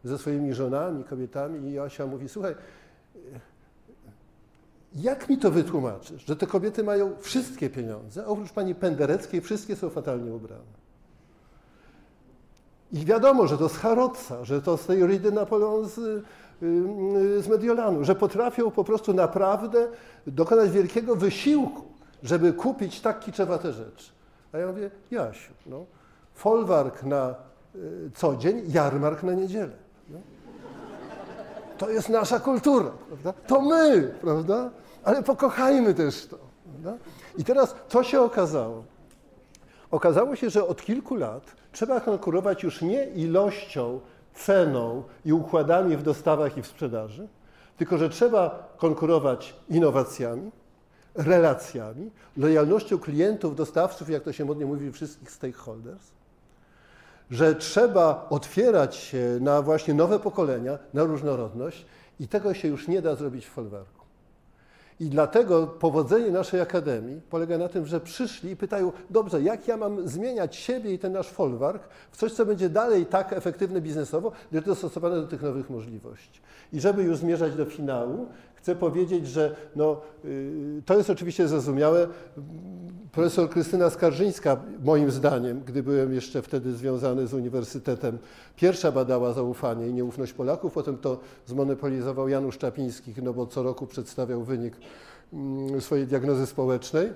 ze 0.04 0.18
swoimi 0.18 0.54
żonami, 0.54 1.04
kobietami 1.04 1.68
i 1.68 1.72
Jasia 1.72 2.06
mówi, 2.06 2.28
słuchaj, 2.28 2.54
jak 4.94 5.28
mi 5.28 5.38
to 5.38 5.50
wytłumaczysz, 5.50 6.26
że 6.26 6.36
te 6.36 6.46
kobiety 6.46 6.84
mają 6.84 7.12
wszystkie 7.20 7.70
pieniądze, 7.70 8.26
oprócz 8.26 8.52
pani 8.52 8.74
Pendereckiej 8.74 9.40
wszystkie 9.40 9.76
są 9.76 9.90
fatalnie 9.90 10.32
ubrane. 10.32 10.78
I 12.92 13.04
wiadomo, 13.04 13.46
że 13.46 13.58
to 13.58 13.68
z 13.68 13.76
Harrodsa, 13.76 14.44
że 14.44 14.62
to 14.62 14.76
z 14.76 14.86
tej 14.86 15.06
Ridy 15.06 15.32
Napoleon 15.32 15.88
z, 15.88 16.24
z 17.44 17.48
Mediolanu, 17.48 18.04
że 18.04 18.14
potrafią 18.14 18.70
po 18.70 18.84
prostu 18.84 19.14
naprawdę 19.14 19.88
dokonać 20.26 20.70
wielkiego 20.70 21.16
wysiłku, 21.16 21.82
żeby 22.22 22.52
kupić 22.52 23.00
tak 23.00 23.20
kiczewate 23.20 23.72
rzeczy. 23.72 24.10
A 24.52 24.58
ja 24.58 24.66
mówię, 24.66 24.90
Jasiu, 25.10 25.52
no, 25.66 25.84
folwark 26.34 27.02
na 27.02 27.34
y, 27.74 28.10
co 28.14 28.36
dzień, 28.36 28.62
jarmark 28.68 29.22
na 29.22 29.32
niedzielę. 29.32 29.87
To 31.78 31.90
jest 31.90 32.08
nasza 32.08 32.40
kultura, 32.40 32.90
prawda? 33.08 33.32
To 33.46 33.60
my, 33.60 34.14
prawda? 34.20 34.70
Ale 35.04 35.22
pokochajmy 35.22 35.94
też 35.94 36.26
to. 36.26 36.38
Prawda? 36.64 37.04
I 37.38 37.44
teraz 37.44 37.74
co 37.88 38.02
się 38.02 38.20
okazało? 38.20 38.84
Okazało 39.90 40.36
się, 40.36 40.50
że 40.50 40.66
od 40.66 40.82
kilku 40.82 41.14
lat 41.14 41.42
trzeba 41.72 42.00
konkurować 42.00 42.62
już 42.62 42.82
nie 42.82 43.04
ilością, 43.04 44.00
ceną 44.34 45.02
i 45.24 45.32
układami 45.32 45.96
w 45.96 46.02
dostawach 46.02 46.56
i 46.56 46.62
w 46.62 46.66
sprzedaży, 46.66 47.28
tylko 47.76 47.98
że 47.98 48.08
trzeba 48.08 48.68
konkurować 48.76 49.54
innowacjami, 49.68 50.50
relacjami, 51.14 52.10
lojalnością 52.36 52.98
klientów, 52.98 53.56
dostawców, 53.56 54.10
jak 54.10 54.22
to 54.22 54.32
się 54.32 54.44
modnie 54.44 54.66
mówi, 54.66 54.92
wszystkich 54.92 55.30
stakeholders, 55.30 56.10
że 57.30 57.54
trzeba 57.54 58.26
otwierać 58.30 58.96
się 58.96 59.38
na 59.40 59.62
właśnie 59.62 59.94
nowe 59.94 60.18
pokolenia, 60.18 60.78
na 60.94 61.04
różnorodność 61.04 61.86
i 62.20 62.28
tego 62.28 62.54
się 62.54 62.68
już 62.68 62.88
nie 62.88 63.02
da 63.02 63.14
zrobić 63.14 63.46
w 63.46 63.50
folwarku. 63.50 63.98
I 65.00 65.06
dlatego 65.06 65.66
powodzenie 65.66 66.30
naszej 66.30 66.60
akademii 66.60 67.20
polega 67.30 67.58
na 67.58 67.68
tym, 67.68 67.86
że 67.86 68.00
przyszli 68.00 68.50
i 68.50 68.56
pytają, 68.56 68.92
dobrze, 69.10 69.42
jak 69.42 69.68
ja 69.68 69.76
mam 69.76 70.08
zmieniać 70.08 70.56
siebie 70.56 70.92
i 70.92 70.98
ten 70.98 71.12
nasz 71.12 71.28
folwark 71.28 71.88
w 72.10 72.16
coś, 72.16 72.32
co 72.32 72.46
będzie 72.46 72.68
dalej 72.68 73.06
tak 73.06 73.32
efektywne 73.32 73.80
biznesowo, 73.80 74.32
gdyż 74.50 74.64
dostosowane 74.64 75.16
do 75.16 75.26
tych 75.26 75.42
nowych 75.42 75.70
możliwości. 75.70 76.40
I 76.72 76.80
żeby 76.80 77.02
już 77.02 77.18
zmierzać 77.18 77.54
do 77.54 77.64
finału, 77.64 78.28
chcę 78.62 78.76
powiedzieć, 78.76 79.26
że 79.26 79.56
no, 79.76 80.00
y, 80.24 80.82
to 80.86 80.96
jest 80.96 81.10
oczywiście 81.10 81.48
zrozumiałe. 81.48 82.06
Profesor 83.12 83.50
Krystyna 83.50 83.90
Skarżyńska, 83.90 84.56
moim 84.84 85.10
zdaniem, 85.10 85.60
gdy 85.66 85.82
byłem 85.82 86.14
jeszcze 86.14 86.42
wtedy 86.42 86.72
związany 86.72 87.26
z 87.26 87.34
uniwersytetem, 87.34 88.18
pierwsza 88.56 88.92
badała 88.92 89.32
zaufanie 89.32 89.88
i 89.88 89.94
nieufność 89.94 90.32
Polaków, 90.32 90.72
potem 90.72 90.98
to 90.98 91.18
zmonopolizował 91.46 92.28
Janusz 92.28 92.58
Czapiński, 92.58 93.14
no 93.22 93.32
bo 93.32 93.46
co 93.46 93.62
roku 93.62 93.86
przedstawiał 93.86 94.42
wynik 94.42 94.76
mm, 95.32 95.80
swojej 95.80 96.06
diagnozy 96.06 96.46
społecznej. 96.46 97.08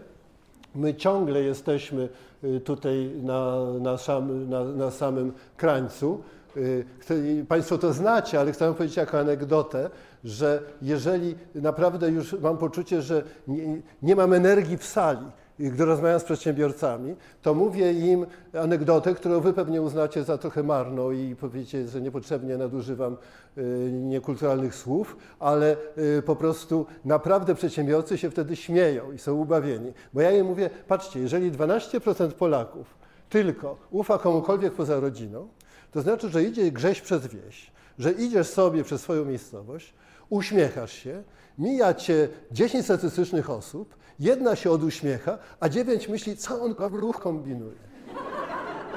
My 0.75 0.95
ciągle 0.95 1.43
jesteśmy 1.43 2.09
y, 2.45 2.61
tutaj 2.61 3.11
na, 3.23 3.65
na, 3.81 3.99
sam, 3.99 4.49
na, 4.49 4.65
na 4.65 4.91
samym 4.91 5.33
krańcu. 5.57 6.23
Y, 6.57 7.45
państwo 7.49 7.79
to 7.79 7.93
znacie, 7.93 8.41
ale 8.41 8.53
chcę 8.53 8.75
powiedzieć 8.75 8.97
jako 8.97 9.19
anegdotę, 9.19 9.91
że 10.25 10.63
jeżeli 10.83 11.35
naprawdę 11.55 12.11
już 12.11 12.33
mam 12.33 12.59
poczucie, 12.59 13.03
że 13.03 13.23
nie, 13.49 13.83
nie 14.03 14.17
mam 14.17 14.33
energii 14.33 14.77
w 14.77 14.85
sali, 14.85 15.27
gdy 15.59 15.85
rozmawiam 15.85 16.21
z 16.21 16.25
przedsiębiorcami, 16.25 17.17
to 17.43 17.55
mówię 17.55 17.93
im 17.93 18.27
anegdotę, 18.61 19.15
którą 19.15 19.41
wy 19.41 19.53
pewnie 19.53 19.83
uznacie 19.83 20.25
za 20.25 20.39
trochę 20.39 20.63
marną 20.63 21.11
i 21.11 21.37
powiecie, 21.37 21.89
że 21.89 22.01
niepotrzebnie 22.01 22.57
nadużywam 22.57 23.17
y, 23.59 23.91
niekulturalnych 23.93 24.75
słów, 24.75 25.17
ale 25.39 25.77
y, 26.19 26.23
po 26.23 26.37
prostu 26.37 26.87
naprawdę 27.05 27.55
przedsiębiorcy 27.55 28.19
się 28.19 28.31
wtedy 28.31 28.57
śmieją 28.57 29.13
i 29.13 29.19
są 29.19 29.35
ubawieni. 29.35 29.93
Bo 30.13 30.21
ja 30.21 30.31
im 30.31 30.47
mówię, 30.47 30.71
patrzcie, 30.89 31.21
jeżeli 31.21 31.53
12% 31.53 32.33
Polaków 32.33 32.95
tylko 33.29 33.77
ufa 33.91 34.19
komukolwiek 34.19 34.73
poza 34.73 35.01
rodziną, 35.01 35.49
to 35.93 36.03
znaczy, 36.03 36.29
że 36.29 36.45
idzie 36.45 36.71
grześ 36.71 37.01
przez 37.01 37.27
wieś, 37.27 37.73
że 37.99 38.13
idziesz 38.13 38.47
sobie 38.47 38.85
przez 38.85 39.01
swoją 39.01 39.25
miejscowość, 39.25 39.95
uśmiechasz 40.33 40.93
się, 40.93 41.23
mija 41.59 41.95
cię 41.95 42.29
10 42.53 42.85
statystycznych 42.85 43.51
osób, 43.51 43.95
jedna 44.19 44.57
się 44.57 44.71
oduśmiecha, 44.71 45.39
a 45.61 45.69
dziewięć 45.69 46.09
myśli, 46.09 46.37
co 46.37 46.63
on 46.63 46.75
ruch 46.79 47.21
kombinuje. 47.21 47.77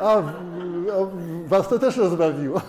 A, 0.01 0.17
a 0.17 0.23
was 1.45 1.67
to 1.67 1.79
też 1.79 1.97
rozbawiło. 1.97 2.61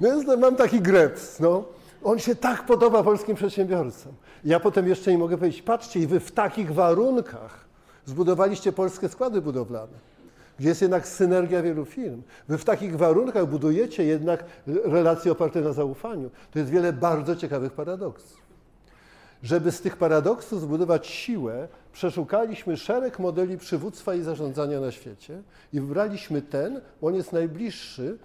No 0.00 0.08
więc 0.08 0.40
mam 0.40 0.56
taki 0.56 0.80
greps, 0.80 1.40
no. 1.40 1.64
On 2.04 2.18
się 2.18 2.34
tak 2.34 2.66
podoba 2.66 3.02
polskim 3.02 3.36
przedsiębiorcom. 3.36 4.12
Ja 4.44 4.60
potem 4.60 4.88
jeszcze 4.88 5.12
im 5.12 5.20
mogę 5.20 5.38
powiedzieć, 5.38 5.62
patrzcie, 5.62 6.00
i 6.00 6.06
wy 6.06 6.20
w 6.20 6.32
takich 6.32 6.74
warunkach 6.74 7.64
zbudowaliście 8.06 8.72
polskie 8.72 9.08
składy 9.08 9.40
budowlane 9.40 10.11
gdzie 10.62 10.68
jest 10.68 10.82
jednak 10.82 11.08
synergia 11.08 11.62
wielu 11.62 11.84
firm. 11.84 12.22
Wy 12.48 12.58
w 12.58 12.64
takich 12.64 12.96
warunkach 12.96 13.46
budujecie 13.46 14.04
jednak 14.04 14.44
relacje 14.66 15.32
oparte 15.32 15.60
na 15.60 15.72
zaufaniu. 15.72 16.30
To 16.50 16.58
jest 16.58 16.70
wiele 16.70 16.92
bardzo 16.92 17.36
ciekawych 17.36 17.72
paradoksów. 17.72 18.42
Żeby 19.42 19.72
z 19.72 19.80
tych 19.80 19.96
paradoksów 19.96 20.60
zbudować 20.60 21.06
siłę, 21.06 21.68
przeszukaliśmy 21.92 22.76
szereg 22.76 23.18
modeli 23.18 23.58
przywództwa 23.58 24.14
i 24.14 24.22
zarządzania 24.22 24.80
na 24.80 24.92
świecie 24.92 25.42
i 25.72 25.80
wybraliśmy 25.80 26.42
ten, 26.42 26.80
on 27.02 27.14
jest 27.14 27.32
najbliższy 27.32 28.18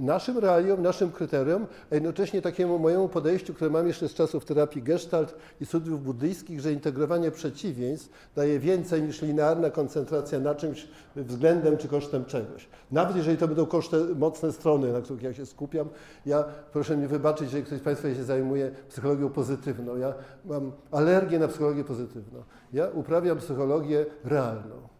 naszym 0.00 0.38
realiom, 0.38 0.82
naszym 0.82 1.12
kryterium, 1.12 1.66
a 1.90 1.94
jednocześnie 1.94 2.42
takiemu 2.42 2.78
mojemu 2.78 3.08
podejściu, 3.08 3.54
które 3.54 3.70
mam 3.70 3.86
jeszcze 3.86 4.08
z 4.08 4.14
czasów 4.14 4.44
terapii 4.44 4.82
gestalt 4.82 5.34
i 5.60 5.66
studiów 5.66 6.04
buddyjskich, 6.04 6.60
że 6.60 6.72
integrowanie 6.72 7.30
przeciwieństw 7.30 8.10
daje 8.36 8.58
więcej 8.58 9.02
niż 9.02 9.22
linearna 9.22 9.70
koncentracja 9.70 10.40
na 10.40 10.54
czymś 10.54 10.88
względem 11.16 11.76
czy 11.76 11.88
kosztem 11.88 12.24
czegoś. 12.24 12.68
Nawet 12.90 13.16
jeżeli 13.16 13.36
to 13.36 13.48
będą 13.48 13.66
koszty, 13.66 13.96
mocne 14.16 14.52
strony, 14.52 14.92
na 14.92 15.00
których 15.00 15.22
ja 15.22 15.34
się 15.34 15.46
skupiam, 15.46 15.88
ja 16.26 16.44
proszę 16.72 16.96
mi 16.96 17.06
wybaczyć, 17.06 17.44
jeżeli 17.44 17.64
ktoś 17.64 17.78
z 17.78 17.82
Państwa 17.82 18.14
się 18.14 18.24
zajmuje 18.24 18.70
psychologią 18.88 19.30
pozytywną. 19.30 19.96
Ja 19.96 20.14
mam 20.44 20.72
alergię 20.90 21.38
na 21.38 21.48
psychologię 21.48 21.84
pozytywną. 21.84 22.42
Ja 22.72 22.88
uprawiam 22.88 23.38
psychologię 23.38 24.06
realną. 24.24 24.94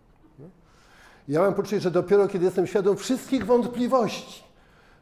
Ja 1.28 1.40
mam 1.40 1.54
poczucie, 1.54 1.80
że 1.80 1.90
dopiero 1.90 2.28
kiedy 2.28 2.44
jestem 2.44 2.66
świadom 2.66 2.96
wszystkich 2.96 3.46
wątpliwości, 3.46 4.43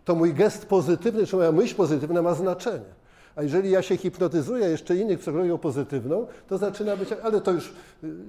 to 0.05 0.15
mój 0.15 0.35
gest 0.35 0.67
pozytywny, 0.67 1.27
czy 1.27 1.37
moja 1.37 1.53
myśl 1.53 1.75
pozytywna 1.75 2.23
ma 2.23 2.35
znaczenie. 2.35 3.03
A 3.37 3.43
jeżeli 3.43 3.71
ja 3.71 3.83
się 3.83 3.97
hipnotyzuję 3.97 4.67
jeszcze 4.67 4.97
innych 4.97 5.19
psychologią 5.19 5.59
pozytywną, 5.59 6.27
to 6.49 6.59
zaczyna 6.59 6.97
być, 6.97 7.09
ale 7.23 7.41
to 7.41 7.53
już 7.53 7.69
y, 7.69 7.73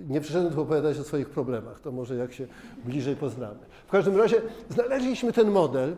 nie 0.10 0.22
przyszedłem 0.22 0.54
tu 0.54 0.62
opowiadać 0.62 1.00
o 1.00 1.04
swoich 1.04 1.30
problemach, 1.30 1.80
to 1.80 1.92
może 1.92 2.16
jak 2.16 2.34
się 2.34 2.48
bliżej 2.86 3.16
poznamy. 3.16 3.60
W 3.88 3.92
każdym 3.92 4.18
razie 4.18 4.42
znaleźliśmy 4.70 5.34
ten 5.34 5.52
model 5.52 5.96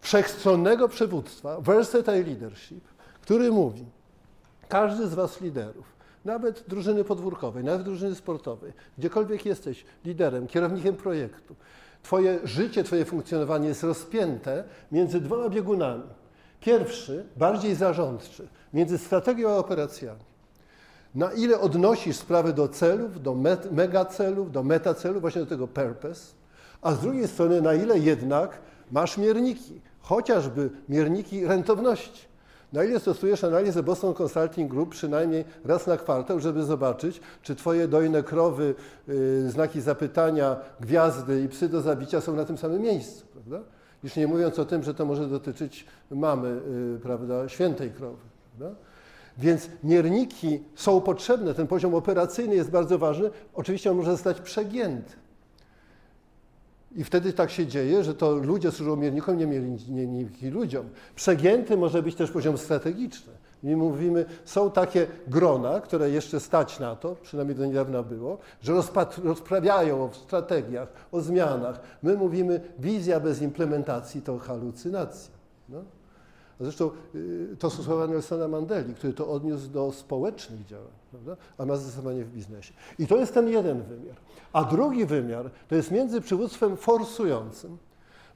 wszechstronnego 0.00 0.88
przywództwa, 0.88 1.60
versatile 1.60 2.22
leadership, 2.22 2.84
który 3.22 3.52
mówi, 3.52 3.84
każdy 4.68 5.08
z 5.08 5.14
Was 5.14 5.40
liderów, 5.40 5.86
nawet 6.24 6.64
drużyny 6.68 7.04
podwórkowej, 7.04 7.64
nawet 7.64 7.82
drużyny 7.82 8.14
sportowej, 8.14 8.72
gdziekolwiek 8.98 9.46
jesteś 9.46 9.84
liderem, 10.04 10.46
kierownikiem 10.46 10.96
projektu, 10.96 11.54
Twoje 12.06 12.38
życie, 12.44 12.84
Twoje 12.84 13.04
funkcjonowanie 13.04 13.68
jest 13.68 13.82
rozpięte 13.82 14.64
między 14.92 15.20
dwoma 15.20 15.48
biegunami. 15.48 16.02
Pierwszy, 16.60 17.26
bardziej 17.36 17.74
zarządczy, 17.74 18.48
między 18.74 18.98
strategią 18.98 19.50
a 19.50 19.56
operacjami. 19.56 20.20
Na 21.14 21.32
ile 21.32 21.60
odnosisz 21.60 22.16
sprawę 22.16 22.52
do 22.52 22.68
celów, 22.68 23.22
do 23.22 23.34
met, 23.34 23.72
megacelów, 23.72 24.52
do 24.52 24.62
metacelów, 24.62 25.20
właśnie 25.20 25.40
do 25.40 25.46
tego 25.46 25.68
purpose, 25.68 26.34
a 26.82 26.92
z 26.92 27.00
drugiej 27.00 27.28
strony, 27.28 27.62
na 27.62 27.74
ile 27.74 27.98
jednak 27.98 28.58
masz 28.90 29.18
mierniki, 29.18 29.80
chociażby 30.00 30.70
mierniki 30.88 31.46
rentowności. 31.46 32.24
Na 32.72 32.84
ile 32.84 33.00
stosujesz 33.00 33.44
analizę 33.44 33.82
Boston 33.82 34.14
Consulting 34.14 34.70
Group 34.70 34.90
przynajmniej 34.90 35.44
raz 35.64 35.86
na 35.86 35.96
kwartał, 35.96 36.40
żeby 36.40 36.64
zobaczyć, 36.64 37.20
czy 37.42 37.56
Twoje 37.56 37.88
dojne 37.88 38.22
krowy, 38.22 38.74
yy, 39.08 39.50
znaki 39.50 39.80
zapytania, 39.80 40.56
gwiazdy 40.80 41.42
i 41.42 41.48
psy 41.48 41.68
do 41.68 41.80
zabicia 41.80 42.20
są 42.20 42.36
na 42.36 42.44
tym 42.44 42.58
samym 42.58 42.82
miejscu, 42.82 43.26
prawda? 43.26 43.60
Już 44.04 44.16
nie 44.16 44.26
mówiąc 44.26 44.58
o 44.58 44.64
tym, 44.64 44.82
że 44.82 44.94
to 44.94 45.04
może 45.04 45.28
dotyczyć 45.28 45.86
mamy, 46.10 46.60
yy, 46.92 46.98
prawda, 47.02 47.48
świętej 47.48 47.90
krowy. 47.90 48.22
Prawda? 48.58 48.76
Więc 49.38 49.68
mierniki 49.84 50.60
są 50.74 51.00
potrzebne, 51.00 51.54
ten 51.54 51.66
poziom 51.66 51.94
operacyjny 51.94 52.54
jest 52.54 52.70
bardzo 52.70 52.98
ważny. 52.98 53.30
Oczywiście 53.54 53.90
on 53.90 53.96
może 53.96 54.10
zostać 54.12 54.40
przegięty. 54.40 55.12
I 56.96 57.04
wtedy 57.04 57.32
tak 57.32 57.50
się 57.50 57.66
dzieje, 57.66 58.04
że 58.04 58.14
to 58.14 58.32
ludzie 58.32 58.72
służą 58.72 58.96
miernikom, 58.96 59.38
nie 59.38 59.46
mierniki 59.46 60.50
ludziom. 60.50 60.88
Przegięty 61.14 61.76
może 61.76 62.02
być 62.02 62.14
też 62.14 62.30
poziom 62.30 62.58
strategiczny. 62.58 63.32
My 63.62 63.76
mówimy, 63.76 64.24
są 64.44 64.70
takie 64.70 65.06
grona, 65.28 65.80
które 65.80 66.10
jeszcze 66.10 66.40
stać 66.40 66.80
na 66.80 66.96
to, 66.96 67.16
przynajmniej 67.22 67.58
do 67.58 67.66
niedawna 67.66 68.02
było, 68.02 68.38
że 68.62 68.72
rozprawiają 69.24 70.04
o 70.04 70.14
strategiach, 70.14 70.88
o 71.12 71.20
zmianach. 71.20 71.80
My 72.02 72.16
mówimy, 72.16 72.60
wizja 72.78 73.20
bez 73.20 73.42
implementacji 73.42 74.22
to 74.22 74.38
halucynacja. 74.38 75.34
No. 75.68 75.82
Zresztą 76.60 76.90
y, 77.14 77.56
to 77.58 77.70
są 77.70 77.82
słowa 77.82 78.06
Nelsona 78.06 78.48
Mandeli, 78.48 78.94
który 78.94 79.12
to 79.12 79.28
odniósł 79.28 79.68
do 79.68 79.92
społecznych 79.92 80.64
działań, 80.64 80.92
prawda? 81.10 81.36
a 81.58 81.66
ma 81.66 81.76
zastosowanie 81.76 82.24
w 82.24 82.32
biznesie. 82.32 82.72
I 82.98 83.06
to 83.06 83.16
jest 83.16 83.34
ten 83.34 83.48
jeden 83.48 83.82
wymiar. 83.82 84.16
A 84.52 84.64
drugi 84.64 85.06
wymiar 85.06 85.50
to 85.68 85.74
jest 85.74 85.90
między 85.90 86.20
przywództwem 86.20 86.76
forsującym. 86.76 87.78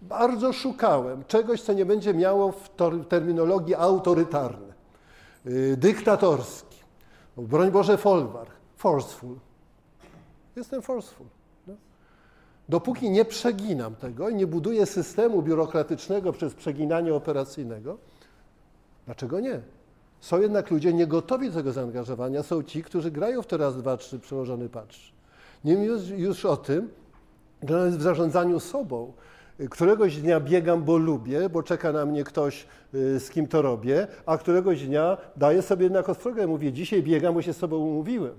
Bardzo 0.03 0.53
szukałem 0.53 1.25
czegoś, 1.25 1.63
co 1.63 1.73
nie 1.73 1.87
będzie 1.87 2.15
miało 2.15 2.53
w 2.53 2.69
terminologii 3.09 3.75
autorytarnej, 3.75 4.73
yy, 5.45 5.77
dyktatorski. 5.77 6.77
Broń 7.37 7.71
Boże, 7.71 7.99
folwark, 7.99 8.51
forceful. 8.77 9.37
Jestem 10.57 10.83
forceful. 10.83 11.27
No. 11.67 11.75
Dopóki 12.69 13.11
nie 13.11 13.25
przeginam 13.25 13.95
tego 13.95 14.29
i 14.29 14.35
nie 14.35 14.47
buduję 14.47 14.87
systemu 14.87 15.43
biurokratycznego 15.43 16.33
przez 16.33 16.55
przeginanie 16.55 17.15
operacyjnego, 17.15 17.99
dlaczego 19.07 19.41
nie? 19.41 19.61
Są 20.21 20.41
jednak 20.41 20.71
ludzie 20.71 20.93
niegotowi 20.93 21.49
do 21.49 21.55
tego 21.55 21.73
zaangażowania, 21.73 22.43
są 22.43 22.63
ci, 22.63 22.83
którzy 22.83 23.11
grają 23.11 23.43
w 23.43 23.47
to 23.47 23.57
raz, 23.57 23.77
dwa, 23.77 23.97
trzy, 23.97 24.19
przełożony 24.19 24.69
patrz. 24.69 25.13
Nie 25.65 25.77
mówiąc 25.77 26.09
już 26.09 26.45
o 26.45 26.57
tym, 26.57 26.89
że 27.69 27.75
nawet 27.75 27.95
w 27.95 28.03
zarządzaniu 28.03 28.61
sobą, 28.61 29.13
któregoś 29.71 30.17
dnia 30.17 30.41
biegam, 30.41 30.85
bo 30.85 30.97
lubię, 30.97 31.49
bo 31.49 31.63
czeka 31.63 31.93
na 31.93 32.07
mnie 32.07 32.25
ktoś, 32.25 32.67
y, 32.95 33.21
z 33.21 33.31
kim 33.31 33.47
to 33.47 33.63
robię, 33.63 34.07
a 34.27 34.39
któregoś 34.39 34.87
dnia 34.87 35.17
daję 35.37 35.63
sobie 35.63 35.85
jednak 35.85 36.09
ostrogę, 36.09 36.47
mówię, 36.47 36.73
dzisiaj 36.73 37.03
biegam, 37.03 37.35
bo 37.35 37.43
się 37.43 37.53
z 37.53 37.57
sobą 37.57 37.77
umówiłem. 37.77 38.35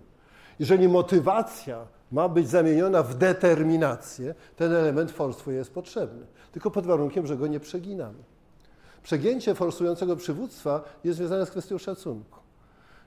Jeżeli 0.60 0.88
motywacja 0.88 1.88
ma 2.12 2.30
być 2.30 2.50
zamieniona 2.50 3.04
w 3.04 3.16
determinację, 3.16 4.36
ten 4.56 4.74
element 4.74 5.12
forstwu 5.12 5.52
jest 5.52 5.74
potrzebny. 5.74 6.26
Tylko 6.52 6.72
pod 6.72 6.86
warunkiem, 6.86 7.28
że 7.28 7.38
go 7.38 7.48
nie 7.48 7.60
przeginamy. 7.60 8.20
Przegięcie 9.04 9.56
forsującego 9.56 10.16
przywództwa 10.16 10.84
jest 11.04 11.18
związane 11.18 11.46
z 11.46 11.52
kwestią 11.52 11.78
szacunku. 11.78 12.41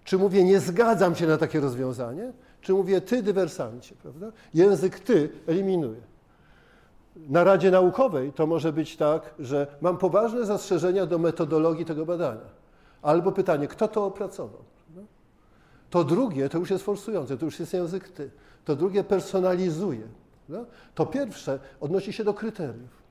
Czy 0.04 0.18
mówię, 0.18 0.44
nie 0.44 0.60
zgadzam 0.60 1.14
się 1.14 1.26
na 1.26 1.36
takie 1.38 1.60
rozwiązanie, 1.60 2.32
czy 2.60 2.72
mówię 2.72 3.00
ty, 3.00 3.22
dywersancie, 3.22 3.94
prawda? 4.02 4.32
Język 4.54 5.00
ty 5.00 5.28
eliminuję. 5.46 6.00
Na 7.16 7.44
Radzie 7.44 7.70
Naukowej 7.70 8.32
to 8.32 8.46
może 8.46 8.72
być 8.72 8.96
tak, 8.96 9.34
że 9.38 9.66
mam 9.80 9.98
poważne 9.98 10.44
zastrzeżenia 10.44 11.06
do 11.06 11.18
metodologii 11.18 11.84
tego 11.84 12.06
badania. 12.06 12.64
Albo 13.02 13.32
pytanie, 13.32 13.68
kto 13.68 13.88
to 13.88 14.04
opracował? 14.04 14.62
To 15.90 16.04
drugie 16.04 16.48
to 16.48 16.58
już 16.58 16.70
jest 16.70 16.84
forsujące, 16.84 17.36
to 17.36 17.44
już 17.44 17.60
jest 17.60 17.72
język 17.72 18.08
ty. 18.08 18.30
To 18.64 18.76
drugie 18.76 19.04
personalizuje. 19.04 20.08
To 20.94 21.06
pierwsze 21.06 21.58
odnosi 21.80 22.12
się 22.12 22.24
do 22.24 22.34
kryteriów. 22.34 23.03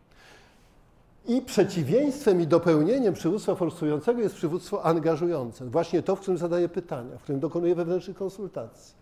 I 1.28 1.42
przeciwieństwem 1.42 2.42
i 2.42 2.48
dopełnieniem 2.48 3.14
przywództwa 3.14 3.56
forsującego 3.56 4.22
jest 4.22 4.36
przywództwo 4.36 4.84
angażujące. 4.84 5.66
Właśnie 5.66 6.04
to, 6.04 6.16
w 6.16 6.20
którym 6.20 6.38
zadaje 6.38 6.70
pytania, 6.70 7.18
w 7.18 7.24
którym 7.24 7.40
dokonuje 7.40 7.76
wewnętrznych 7.76 8.18
konsultacji, 8.18 8.96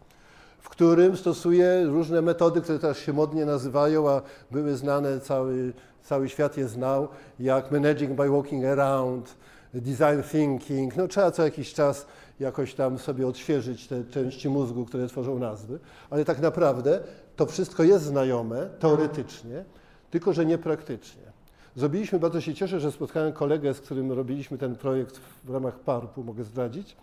w 0.59 0.69
którym 0.69 1.17
stosuje 1.17 1.83
różne 1.85 2.21
metody, 2.21 2.61
które 2.61 2.79
teraz 2.79 2.97
się 2.97 3.13
modnie 3.13 3.45
nazywają, 3.45 4.09
a 4.09 4.21
były 4.51 4.75
znane, 4.75 5.19
cały, 5.19 5.73
cały 6.03 6.29
świat 6.29 6.57
je 6.57 6.67
znał, 6.67 7.07
jak 7.39 7.71
managing 7.71 8.11
by 8.11 8.29
walking 8.29 8.65
around, 8.65 9.35
design 9.73 10.21
thinking. 10.31 10.95
No 10.95 11.07
trzeba 11.07 11.31
co 11.31 11.43
jakiś 11.43 11.73
czas 11.73 12.05
jakoś 12.39 12.73
tam 12.73 12.99
sobie 12.99 13.27
odświeżyć 13.27 13.87
te 13.87 14.03
części 14.03 14.49
mózgu, 14.49 14.85
które 14.85 15.07
tworzą 15.07 15.39
nazwy, 15.39 15.79
ale 16.09 16.25
tak 16.25 16.39
naprawdę 16.39 16.99
to 17.35 17.45
wszystko 17.45 17.83
jest 17.83 18.05
znajome 18.05 18.69
teoretycznie, 18.79 19.65
tylko 20.11 20.33
że 20.33 20.45
niepraktycznie. 20.45 21.30
Zrobiliśmy, 21.75 22.19
bardzo 22.19 22.41
się 22.41 22.53
cieszę, 22.53 22.79
że 22.79 22.91
spotkałem 22.91 23.33
kolegę, 23.33 23.73
z 23.73 23.81
którym 23.81 24.11
robiliśmy 24.11 24.57
ten 24.57 24.75
projekt 24.75 25.19
w 25.43 25.49
ramach 25.49 25.79
PARP-u, 25.79 26.23
mogę 26.23 26.43
zdradzić 26.43 26.95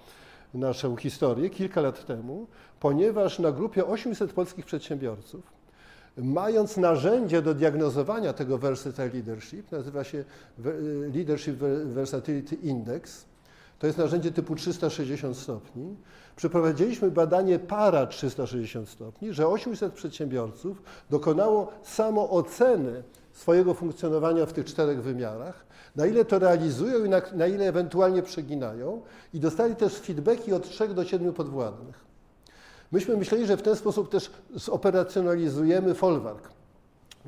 naszą 0.55 0.97
historię, 0.97 1.51
kilka 1.51 1.81
lat 1.81 2.07
temu, 2.07 2.47
ponieważ 2.81 3.39
na 3.39 3.53
grupie 3.53 3.87
800 3.87 4.33
polskich 4.33 4.66
przedsiębiorców, 4.66 5.43
mając 6.16 6.77
narzędzie 6.77 7.43
do 7.43 7.55
diagnozowania 7.55 8.33
tego 8.33 8.59
versatile 8.59 9.09
leadership, 9.09 9.73
nazywa 9.73 10.05
się 10.05 10.25
Leadership 11.14 11.57
Versatility 11.85 12.55
Index, 12.55 13.25
to 13.79 13.87
jest 13.87 13.99
narzędzie 13.99 14.33
typu 14.33 14.55
360 14.55 15.37
stopni. 15.37 15.97
Przeprowadziliśmy 16.37 17.11
badanie 17.11 17.59
para 17.59 18.07
360 18.07 18.89
stopni, 18.89 19.33
że 19.33 19.49
800 19.49 19.93
przedsiębiorców 19.93 20.83
dokonało 21.11 21.73
samooceny 21.83 23.03
swojego 23.39 23.74
funkcjonowania 23.74 24.47
w 24.47 24.53
tych 24.53 24.66
czterech 24.66 25.03
wymiarach, 25.03 25.66
na 25.97 26.07
ile 26.07 26.24
to 26.24 26.39
realizują 26.39 27.05
i 27.05 27.09
na, 27.09 27.22
na 27.34 27.47
ile 27.47 27.68
ewentualnie 27.68 28.22
przeginają 28.22 29.03
i 29.34 29.41
dostali 29.41 29.76
też 29.76 29.99
feedbacki 29.99 30.53
od 30.53 30.68
trzech 30.68 30.95
do 30.95 31.05
siedmiu 31.05 31.32
podwładnych. 31.32 32.09
Myśmy 32.93 33.16
myśleli, 33.16 33.47
że 33.47 33.57
w 33.57 33.62
ten 33.62 33.76
sposób 33.76 34.11
też 34.11 34.30
zoperacjonalizujemy 34.55 35.95
folwark. 35.95 36.49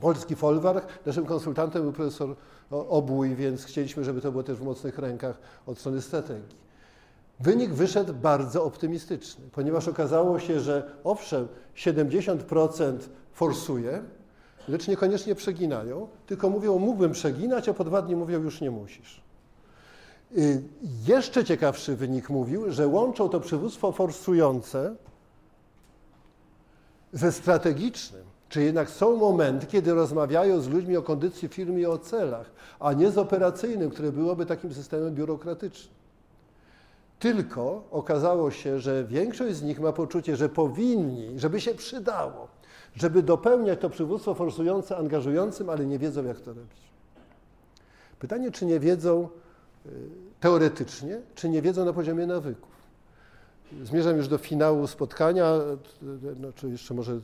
Polski 0.01 0.37
folwark, 0.37 1.07
naszym 1.07 1.27
konsultantem 1.27 1.83
był 1.83 1.93
profesor 1.93 2.37
Obój, 2.71 3.35
więc 3.35 3.65
chcieliśmy, 3.65 4.05
żeby 4.05 4.21
to 4.21 4.33
było 4.33 4.43
też 4.43 4.59
w 4.59 4.65
mocnych 4.65 4.99
rękach 4.99 5.39
od 5.67 5.79
strony 5.79 6.03
strategii. 6.03 6.61
Wynik 7.41 7.71
wyszedł 7.71 8.15
bardzo 8.15 8.65
optymistyczny, 8.65 9.45
ponieważ 9.53 9.89
okazało 9.89 10.39
się, 10.39 10.61
że 10.61 10.91
owszem, 11.05 11.49
70% 11.77 12.99
forsuje, 13.33 14.03
lecz 14.69 14.89
niekoniecznie 14.89 15.35
przeginają, 15.35 16.09
tylko 16.27 16.51
mówią, 16.51 16.79
mógłbym 16.79 17.13
przeginać, 17.13 17.69
a 17.69 17.75
po 17.75 17.85
dwa 17.85 18.03
dni 18.03 18.17
mówią, 18.17 18.43
już 18.43 18.61
nie 18.61 18.71
musisz. 18.71 19.23
Y, 20.39 20.63
jeszcze 21.07 21.45
ciekawszy 21.45 21.97
wynik 21.97 22.31
mówił, 22.31 22.73
że 22.73 22.89
łączą 22.89 23.29
to 23.29 23.41
przywództwo 23.41 23.93
forsujące 23.93 24.95
ze 27.13 27.33
strategicznym. 27.33 28.23
Czy 28.49 28.63
jednak 28.63 28.91
są 28.91 29.17
momenty, 29.17 29.67
kiedy 29.67 29.95
rozmawiają 29.95 30.61
z 30.61 30.69
ludźmi 30.69 30.97
o 30.97 31.03
kondycji 31.03 31.49
firmy 31.49 31.81
i 31.81 31.87
o 31.87 31.99
celach, 31.99 32.51
a 32.81 32.93
nie 32.93 33.11
z 33.11 33.19
operacyjnym, 33.19 33.91
które 33.91 34.13
byłoby 34.13 34.47
takim 34.47 34.75
systemem 34.75 35.15
biurokratycznym. 35.15 35.95
Tylko 37.19 37.85
okazało 37.91 38.51
się, 38.51 38.79
że 38.79 39.05
większość 39.05 39.57
z 39.57 39.63
nich 39.63 39.81
ma 39.81 39.93
poczucie, 39.93 40.37
że 40.37 40.49
powinni, 40.49 41.41
żeby 41.41 41.61
się 41.61 41.75
przydało, 41.75 42.49
żeby 42.95 43.23
dopełniać 43.23 43.81
to 43.81 43.91
przywództwo 43.91 44.35
forsujące, 44.35 44.97
angażującym, 44.97 45.71
ale 45.71 45.87
nie 45.87 45.99
wiedzą, 45.99 46.25
jak 46.25 46.41
to 46.41 46.53
robić. 46.53 46.81
Pytanie, 48.19 48.51
czy 48.51 48.67
nie 48.67 48.81
wiedzą 48.81 49.29
y, 49.87 49.91
teoretycznie, 50.41 51.21
czy 51.35 51.49
nie 51.49 51.63
wiedzą 51.63 51.85
na 51.85 51.93
poziomie 51.93 52.27
nawyków. 52.27 52.71
Zmierzam 53.83 54.17
już 54.17 54.29
do 54.29 54.39
finału 54.39 54.87
spotkania, 54.87 55.55
znaczy 56.37 56.69
jeszcze 56.69 56.95
może 56.95 57.21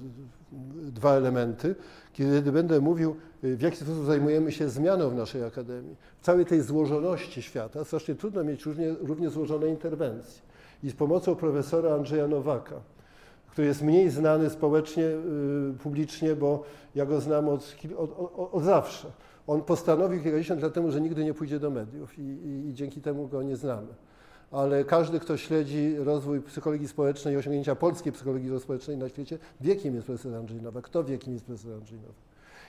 dwa 0.73 1.13
elementy, 1.13 1.75
kiedy 2.13 2.53
będę 2.53 2.81
mówił, 2.81 3.17
w 3.43 3.61
jaki 3.61 3.77
sposób 3.77 4.05
zajmujemy 4.05 4.53
się 4.53 4.69
zmianą 4.69 5.11
w 5.11 5.15
naszej 5.15 5.45
akademii. 5.45 5.97
W 6.21 6.25
całej 6.25 6.47
tej 6.47 6.63
złożoności 6.63 7.43
świata 7.43 7.85
strasznie 7.85 8.15
trudno 8.15 8.45
mieć 8.45 8.67
równie, 8.67 8.95
równie 9.01 9.31
złożone 9.31 9.69
interwencje. 9.69 10.43
I 10.83 10.91
z 10.91 10.95
pomocą 10.95 11.37
profesora 11.37 11.95
Andrzeja 11.95 12.29
Nowaka, 12.29 12.81
który 13.57 13.69
jest 13.69 13.83
mniej 13.83 14.11
znany 14.11 14.51
społecznie, 14.51 15.05
y, 15.05 15.75
publicznie, 15.83 16.37
bo 16.37 16.63
ja 16.95 17.07
go 17.07 17.21
znam 17.21 17.49
od, 17.49 17.77
od, 17.97 18.11
od, 18.53 18.65
zawsze. 18.65 19.09
On 19.47 19.63
postanowił 19.63 20.23
kilkadziesiąt 20.23 20.63
lat 20.63 20.75
temu, 20.75 20.91
że 20.91 21.01
nigdy 21.01 21.25
nie 21.25 21.35
pójdzie 21.35 21.61
do 21.61 21.71
mediów 21.71 22.19
i, 22.19 22.23
i, 22.23 22.69
i 22.69 22.75
dzięki 22.75 23.01
temu 23.01 23.29
go 23.29 23.43
nie 23.43 23.57
znamy 23.57 23.89
ale 24.51 24.85
każdy, 24.85 25.21
kto 25.21 25.37
śledzi 25.37 25.97
rozwój 25.97 26.43
psychologii 26.43 26.89
społecznej 26.89 27.35
i 27.35 27.37
osiągnięcia 27.37 27.75
polskiej 27.75 28.13
psychologii 28.13 28.61
społecznej 28.61 28.97
na 28.97 29.09
świecie, 29.09 29.39
wie, 29.61 29.77
kim 29.77 29.95
jest 29.95 30.07
profesor 30.07 30.35
Andrzej 30.35 30.63
Nowak. 30.63 30.85
Kto 30.85 31.05
wie, 31.05 31.19
kim 31.19 31.33
jest 31.33 31.45
profesor 31.45 31.73
Andrzej 31.73 31.99
Nowak? 31.99 32.15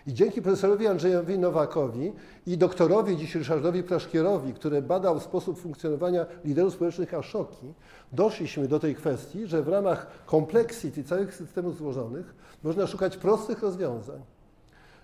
I 0.08 0.14
dzięki 0.14 0.42
profesorowi 0.42 0.88
Andrzejowi 0.88 1.40
Nowakowi 1.40 2.14
i 2.48 2.58
doktorowi 2.58 3.18
dziś 3.18 3.36
Ryszardowi 3.36 3.84
Praszkierowi, 3.84 4.54
który 4.54 4.82
badał 4.82 5.20
sposób 5.20 5.60
funkcjonowania 5.60 6.26
liderów 6.46 6.74
społecznych 6.74 7.14
Aszoki, 7.14 7.74
doszliśmy 8.12 8.68
do 8.68 8.80
tej 8.80 8.96
kwestii, 8.96 9.48
że 9.48 9.64
w 9.64 9.68
ramach 9.68 10.08
kompleksity 10.26 11.04
całych 11.04 11.36
systemów 11.36 11.78
złożonych 11.78 12.36
można 12.64 12.88
szukać 12.88 13.18
prostych 13.18 13.62
rozwiązań 13.62 14.22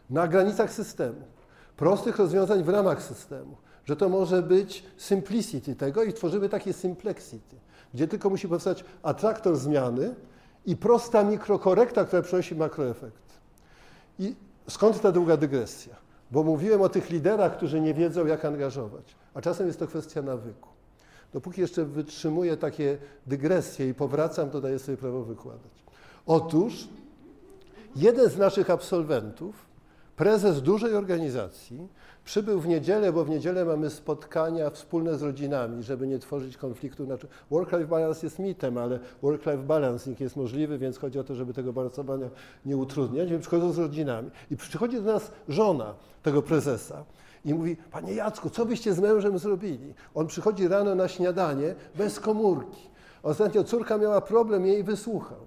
na 0.10 0.28
granicach 0.28 0.74
systemu, 0.74 1.22
prostych 1.78 2.18
rozwiązań 2.18 2.64
w 2.64 2.70
ramach 2.70 3.04
systemu, 3.04 3.56
że 3.86 3.95
to 3.95 4.10
może 4.10 4.41
być 4.41 4.84
simplicity 4.97 5.76
tego 5.76 6.04
i 6.04 6.14
tworzymy 6.14 6.49
takie 6.49 6.74
simplexity, 6.74 7.56
gdzie 7.93 8.08
tylko 8.08 8.30
musi 8.30 8.47
powstać 8.47 8.86
atraktor 9.04 9.58
zmiany 9.58 10.16
i 10.66 10.76
prosta 10.76 11.24
mikrokorekta, 11.24 12.06
która 12.06 12.22
przynosi 12.22 12.56
makroefekt. 12.56 13.24
I 14.20 14.36
skąd 14.70 15.01
ta 15.01 15.11
długa 15.11 15.38
dygresja? 15.38 15.95
Bo 16.32 16.43
mówiłem 16.43 16.82
o 16.82 16.89
tych 16.89 17.09
liderach, 17.09 17.57
którzy 17.57 17.82
nie 17.82 17.93
wiedzą, 17.93 18.26
jak 18.26 18.45
angażować, 18.45 19.16
a 19.34 19.41
czasem 19.41 19.68
jest 19.68 19.80
to 19.80 19.88
kwestia 19.88 20.22
nawyku. 20.22 20.70
Dopóki 21.34 21.61
jeszcze 21.61 21.86
wytrzymuję 21.86 22.57
takie 22.57 22.97
dygresje 23.28 23.89
i 23.89 23.93
powracam, 23.93 24.49
to 24.49 24.61
daję 24.61 24.80
sobie 24.80 24.97
prawo 24.97 25.24
wykładać. 25.24 25.72
Otóż 26.26 26.88
jeden 27.95 28.30
z 28.30 28.38
naszych 28.38 28.70
absolwentów, 28.70 29.66
prezes 30.16 30.61
dużej 30.61 30.95
organizacji, 30.95 31.88
przybył 32.26 32.59
w 32.59 32.67
niedzielę, 32.67 33.13
bo 33.13 33.26
w 33.26 33.30
niedzielę 33.30 33.65
mamy 33.65 33.89
spotkania 33.89 34.69
wspólne 34.69 35.17
z 35.17 35.21
rodzinami, 35.21 35.84
żeby 35.84 36.07
nie 36.07 36.19
tworzyć 36.19 36.57
konfliktu. 36.57 37.05
Znaczy, 37.05 37.28
work-life 37.51 37.88
balance 37.88 38.26
jest 38.26 38.39
mitem, 38.39 38.78
ale 38.78 38.99
work-life 39.21 39.63
balancing 39.63 40.19
jest 40.19 40.36
możliwy, 40.36 40.78
więc 40.78 40.97
chodzi 40.97 41.19
o 41.19 41.24
to, 41.24 41.36
żeby 41.36 41.53
tego 41.53 41.74
balansowania 41.74 42.30
nie 42.65 42.78
utrudniać. 42.78 43.30
Więc 43.30 43.41
przychodzą 43.41 43.71
z 43.71 43.78
rodzinami 43.78 44.30
i 44.51 44.57
przychodzi 44.57 45.01
do 45.01 45.13
nas 45.13 45.32
żona 45.47 45.93
tego 46.24 46.41
prezesa 46.41 47.03
i 47.45 47.53
mówi, 47.53 47.78
panie 47.91 48.13
Jacku, 48.13 48.49
co 48.49 48.65
byście 48.65 48.93
z 48.93 48.99
mężem 48.99 49.39
zrobili? 49.39 49.93
On 50.15 50.28
przychodzi 50.28 50.67
rano 50.67 50.95
na 50.95 51.07
śniadanie 51.07 51.76
bez 51.95 52.19
komórki. 52.19 52.89
Ostatnio 53.24 53.63
córka 53.63 53.97
miała 53.97 54.21
problem, 54.21 54.65
jej 54.65 54.84
wysłuchał. 54.84 55.38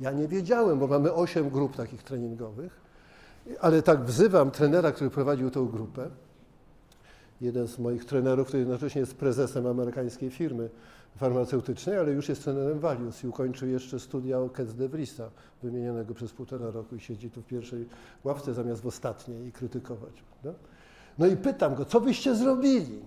Ja 0.00 0.12
nie 0.12 0.28
wiedziałem, 0.28 0.78
bo 0.78 0.86
mamy 0.86 1.12
osiem 1.12 1.50
grup 1.50 1.76
takich 1.76 2.02
treningowych, 2.02 2.80
ale 3.60 3.82
tak 3.82 4.04
wzywam 4.04 4.50
trenera, 4.50 4.92
który 4.92 5.10
prowadził 5.10 5.50
tą 5.50 5.68
grupę. 5.68 6.10
Jeden 7.40 7.68
z 7.68 7.78
moich 7.78 8.04
trenerów, 8.04 8.46
który 8.46 8.60
jednocześnie 8.60 9.00
jest 9.00 9.14
prezesem 9.14 9.66
amerykańskiej 9.66 10.30
firmy 10.30 10.70
farmaceutycznej, 11.16 11.98
ale 11.98 12.12
już 12.12 12.28
jest 12.28 12.44
trenerem 12.44 12.78
Valius 12.78 13.24
i 13.24 13.26
ukończył 13.26 13.68
jeszcze 13.68 14.00
studia 14.00 14.38
o 14.38 14.48
Ketz 14.48 14.72
de 14.72 14.88
Vriesa, 14.88 15.30
wymienionego 15.62 16.14
przez 16.14 16.32
półtora 16.32 16.70
roku 16.70 16.96
i 16.96 17.00
siedzi 17.00 17.30
tu 17.30 17.42
w 17.42 17.44
pierwszej 17.44 17.86
ławce 18.24 18.54
zamiast 18.54 18.82
w 18.82 18.86
ostatniej 18.86 19.46
i 19.46 19.52
krytykować. 19.52 20.12
Prawda? 20.42 20.58
No 21.18 21.26
i 21.26 21.36
pytam 21.36 21.74
go, 21.74 21.84
co 21.84 22.00
byście 22.00 22.34
zrobili? 22.34 23.00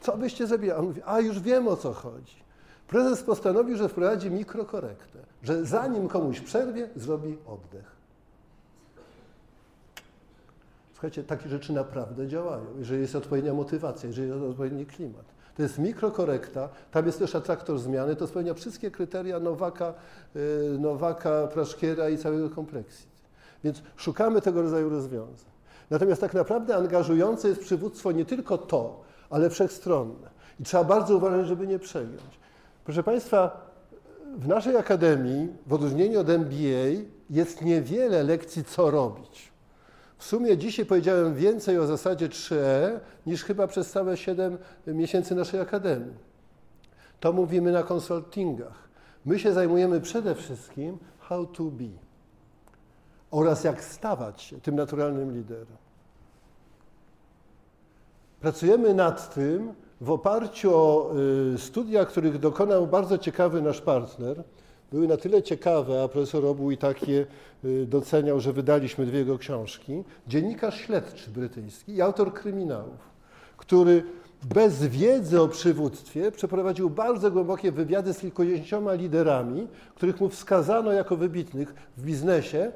Co 0.00 0.16
byście 0.16 0.46
zrobili? 0.46 0.72
A 0.72 0.76
on 0.76 0.84
mówi, 0.84 1.00
a 1.04 1.20
już 1.20 1.40
wiem 1.40 1.68
o 1.68 1.76
co 1.76 1.92
chodzi. 1.92 2.36
Prezes 2.88 3.22
postanowił, 3.22 3.76
że 3.76 3.88
wprowadzi 3.88 4.30
mikrokorektę, 4.30 5.18
że 5.42 5.64
zanim 5.64 6.08
komuś 6.08 6.40
przerwie, 6.40 6.88
zrobi 6.96 7.38
oddech. 7.46 7.95
Słuchajcie, 10.96 11.24
takie 11.24 11.48
rzeczy 11.48 11.72
naprawdę 11.72 12.28
działają, 12.28 12.64
jeżeli 12.78 13.00
jest 13.00 13.16
odpowiednia 13.16 13.54
motywacja, 13.54 14.06
jeżeli 14.06 14.28
jest 14.28 14.42
odpowiedni 14.42 14.86
klimat. 14.86 15.24
To 15.56 15.62
jest 15.62 15.78
mikrokorekta, 15.78 16.68
tam 16.90 17.06
jest 17.06 17.18
też 17.18 17.34
atraktor 17.34 17.78
zmiany, 17.78 18.16
to 18.16 18.26
spełnia 18.26 18.54
wszystkie 18.54 18.90
kryteria 18.90 19.40
Nowaka, 19.40 19.94
y, 20.36 20.78
Nowaka, 20.78 21.46
Praszkiera 21.46 22.08
i 22.08 22.18
całego 22.18 22.50
kompleksu. 22.50 23.06
Więc 23.64 23.82
szukamy 23.96 24.40
tego 24.40 24.62
rodzaju 24.62 24.88
rozwiązań. 24.88 25.50
Natomiast 25.90 26.20
tak 26.20 26.34
naprawdę 26.34 26.76
angażujące 26.76 27.48
jest 27.48 27.60
przywództwo 27.60 28.12
nie 28.12 28.24
tylko 28.24 28.58
to, 28.58 29.00
ale 29.30 29.50
wszechstronne. 29.50 30.30
I 30.60 30.64
trzeba 30.64 30.84
bardzo 30.84 31.16
uważać, 31.16 31.46
żeby 31.46 31.66
nie 31.66 31.78
przegiąć. 31.78 32.38
Proszę 32.84 33.02
Państwa, 33.02 33.70
w 34.36 34.48
naszej 34.48 34.76
akademii, 34.76 35.48
w 35.66 35.72
odróżnieniu 35.72 36.20
od 36.20 36.28
MBA, 36.28 37.04
jest 37.30 37.62
niewiele 37.62 38.22
lekcji, 38.22 38.64
co 38.64 38.90
robić. 38.90 39.55
W 40.18 40.24
sumie 40.24 40.56
dzisiaj 40.56 40.86
powiedziałem 40.86 41.34
więcej 41.34 41.78
o 41.78 41.86
zasadzie 41.86 42.28
3E 42.28 43.00
niż 43.26 43.44
chyba 43.44 43.66
przez 43.66 43.90
całe 43.90 44.16
7 44.16 44.58
miesięcy 44.86 45.34
naszej 45.34 45.60
akademii. 45.60 46.14
To 47.20 47.32
mówimy 47.32 47.72
na 47.72 47.82
konsultingach. 47.82 48.88
My 49.24 49.38
się 49.38 49.52
zajmujemy 49.52 50.00
przede 50.00 50.34
wszystkim 50.34 50.98
how 51.18 51.46
to 51.46 51.64
be 51.64 51.84
oraz 53.30 53.64
jak 53.64 53.84
stawać 53.84 54.42
się 54.42 54.60
tym 54.60 54.76
naturalnym 54.76 55.36
liderem. 55.36 55.76
Pracujemy 58.40 58.94
nad 58.94 59.34
tym 59.34 59.74
w 60.00 60.10
oparciu 60.10 60.76
o 60.76 61.14
y, 61.54 61.58
studia, 61.58 62.04
których 62.04 62.38
dokonał 62.38 62.86
bardzo 62.86 63.18
ciekawy 63.18 63.62
nasz 63.62 63.80
partner. 63.80 64.44
Były 64.92 65.08
na 65.08 65.16
tyle 65.16 65.42
ciekawe, 65.42 66.02
a 66.02 66.08
profesor 66.08 66.46
Obu 66.46 66.70
i 66.70 66.76
takie 66.76 67.26
y, 67.64 67.86
doceniał, 67.86 68.40
że 68.40 68.52
wydaliśmy 68.52 69.06
dwie 69.06 69.18
jego 69.18 69.38
książki. 69.38 70.04
Dziennikarz 70.26 70.80
śledczy 70.80 71.30
brytyjski 71.30 71.92
i 71.92 72.02
autor 72.02 72.34
kryminałów, 72.34 72.98
który 73.56 74.02
bez 74.54 74.86
wiedzy 74.86 75.40
o 75.40 75.48
przywództwie 75.48 76.32
przeprowadził 76.32 76.90
bardzo 76.90 77.30
głębokie 77.30 77.72
wywiady 77.72 78.14
z 78.14 78.18
kilkudziesięcioma 78.18 78.94
liderami, 78.94 79.68
których 79.94 80.20
mu 80.20 80.28
wskazano 80.28 80.92
jako 80.92 81.16
wybitnych 81.16 81.74
w 81.96 82.02
biznesie 82.02 82.72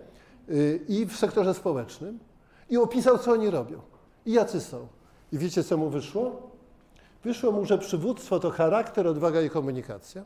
y, 0.51 0.81
i 0.89 1.07
w 1.07 1.17
sektorze 1.17 1.55
społecznym 1.55 2.19
i 2.71 2.77
opisał, 2.77 3.19
co 3.19 3.33
oni 3.33 3.51
robią 3.51 3.81
i 4.27 4.33
jacy 4.33 4.61
są. 4.61 4.87
I 5.33 5.39
wiecie, 5.39 5.65
co 5.65 5.77
mu 5.77 5.91
wyszło? 5.91 6.51
Wyszło 7.25 7.53
mu, 7.53 7.65
że 7.65 7.79
przywództwo 7.79 8.41
to 8.41 8.51
charakter, 8.51 9.07
odwaga 9.07 9.43
i 9.43 9.51
komunikacja. 9.51 10.25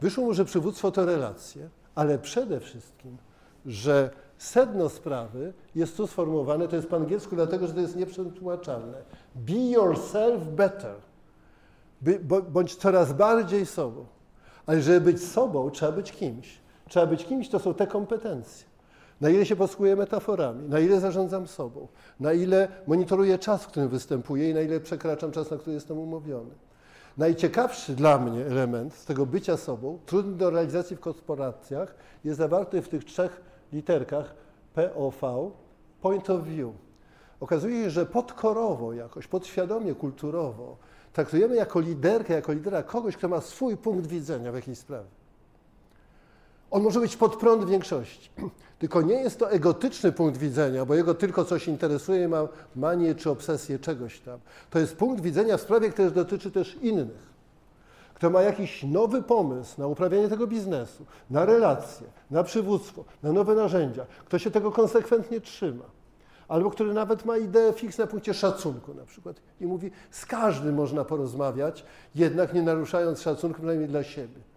Wyszło 0.00 0.24
mu, 0.24 0.34
że 0.34 0.44
przywództwo 0.44 0.90
to 0.90 1.06
relacje, 1.06 1.68
ale 1.94 2.18
przede 2.18 2.60
wszystkim, 2.60 3.16
że 3.66 4.10
sedno 4.38 4.88
sprawy 4.88 5.52
jest 5.74 5.96
tu 5.96 6.06
sformułowane, 6.06 6.68
to 6.68 6.76
jest 6.76 6.88
po 6.88 6.96
angielsku, 6.96 7.36
dlatego 7.36 7.66
że 7.66 7.74
to 7.74 7.80
jest 7.80 7.96
nieprzetłumaczalne. 7.96 9.02
Be 9.34 9.70
yourself 9.70 10.44
better. 10.44 10.94
Bądź 12.50 12.76
coraz 12.76 13.12
bardziej 13.12 13.66
sobą. 13.66 14.06
Ale 14.66 14.82
żeby 14.82 15.00
być 15.00 15.24
sobą, 15.24 15.70
trzeba 15.70 15.92
być 15.92 16.12
kimś. 16.12 16.58
Trzeba 16.88 17.06
być 17.06 17.24
kimś, 17.24 17.48
to 17.48 17.58
są 17.58 17.74
te 17.74 17.86
kompetencje. 17.86 18.66
Na 19.20 19.30
ile 19.30 19.46
się 19.46 19.56
posługuję 19.56 19.96
metaforami, 19.96 20.68
na 20.68 20.80
ile 20.80 21.00
zarządzam 21.00 21.46
sobą, 21.46 21.88
na 22.20 22.32
ile 22.32 22.68
monitoruję 22.86 23.38
czas, 23.38 23.64
w 23.64 23.66
którym 23.66 23.88
występuję 23.88 24.50
i 24.50 24.54
na 24.54 24.60
ile 24.60 24.80
przekraczam 24.80 25.32
czas, 25.32 25.50
na 25.50 25.56
który 25.56 25.74
jestem 25.74 25.98
umówiony. 25.98 26.50
Najciekawszy 27.16 27.94
dla 27.94 28.18
mnie 28.18 28.46
element 28.46 28.94
z 28.94 29.04
tego 29.04 29.26
bycia 29.26 29.56
sobą, 29.56 29.98
trudny 30.06 30.36
do 30.36 30.50
realizacji 30.50 30.96
w 30.96 31.00
korporacjach, 31.00 31.94
jest 32.24 32.38
zawarty 32.38 32.82
w 32.82 32.88
tych 32.88 33.04
trzech 33.04 33.42
literkach 33.72 34.34
POV, 34.74 35.50
point 36.00 36.30
of 36.30 36.44
view. 36.44 36.72
Okazuje 37.40 37.84
się, 37.84 37.90
że 37.90 38.06
podkorowo 38.06 38.92
jakoś, 38.92 39.26
podświadomie, 39.26 39.94
kulturowo 39.94 40.76
traktujemy 41.12 41.56
jako 41.56 41.80
liderkę, 41.80 42.34
jako 42.34 42.52
lidera 42.52 42.82
kogoś, 42.82 43.16
kto 43.16 43.28
ma 43.28 43.40
swój 43.40 43.76
punkt 43.76 44.06
widzenia 44.06 44.52
w 44.52 44.54
jakiejś 44.54 44.78
sprawie. 44.78 45.08
On 46.74 46.82
może 46.82 47.00
być 47.00 47.16
pod 47.16 47.36
prąd 47.36 47.64
większości. 47.64 48.30
Tylko 48.78 49.02
nie 49.02 49.14
jest 49.14 49.38
to 49.38 49.50
egotyczny 49.50 50.12
punkt 50.12 50.38
widzenia, 50.38 50.84
bo 50.84 50.94
jego 50.94 51.14
tylko 51.14 51.44
coś 51.44 51.68
interesuje, 51.68 52.28
ma 52.28 52.48
manię 52.76 53.14
czy 53.14 53.30
obsesję 53.30 53.78
czegoś 53.78 54.20
tam. 54.20 54.38
To 54.70 54.78
jest 54.78 54.96
punkt 54.96 55.22
widzenia 55.22 55.56
w 55.56 55.60
sprawie, 55.60 55.90
która 55.90 56.10
dotyczy 56.10 56.50
też 56.50 56.76
innych. 56.82 57.34
Kto 58.14 58.30
ma 58.30 58.42
jakiś 58.42 58.82
nowy 58.82 59.22
pomysł 59.22 59.80
na 59.80 59.86
uprawianie 59.86 60.28
tego 60.28 60.46
biznesu, 60.46 61.04
na 61.30 61.44
relacje, 61.44 62.06
na 62.30 62.42
przywództwo, 62.42 63.04
na 63.22 63.32
nowe 63.32 63.54
narzędzia, 63.54 64.06
kto 64.24 64.38
się 64.38 64.50
tego 64.50 64.72
konsekwentnie 64.72 65.40
trzyma, 65.40 65.84
albo 66.48 66.70
który 66.70 66.94
nawet 66.94 67.24
ma 67.24 67.38
ideę 67.38 67.72
fix 67.72 67.98
na 67.98 68.06
punkcie 68.06 68.34
szacunku 68.34 68.94
na 68.94 69.04
przykład 69.04 69.36
i 69.60 69.66
mówi, 69.66 69.90
z 70.10 70.26
każdym 70.26 70.74
można 70.74 71.04
porozmawiać, 71.04 71.84
jednak 72.14 72.54
nie 72.54 72.62
naruszając 72.62 73.22
szacunku 73.22 73.56
przynajmniej 73.56 73.88
dla 73.88 74.02
siebie. 74.02 74.53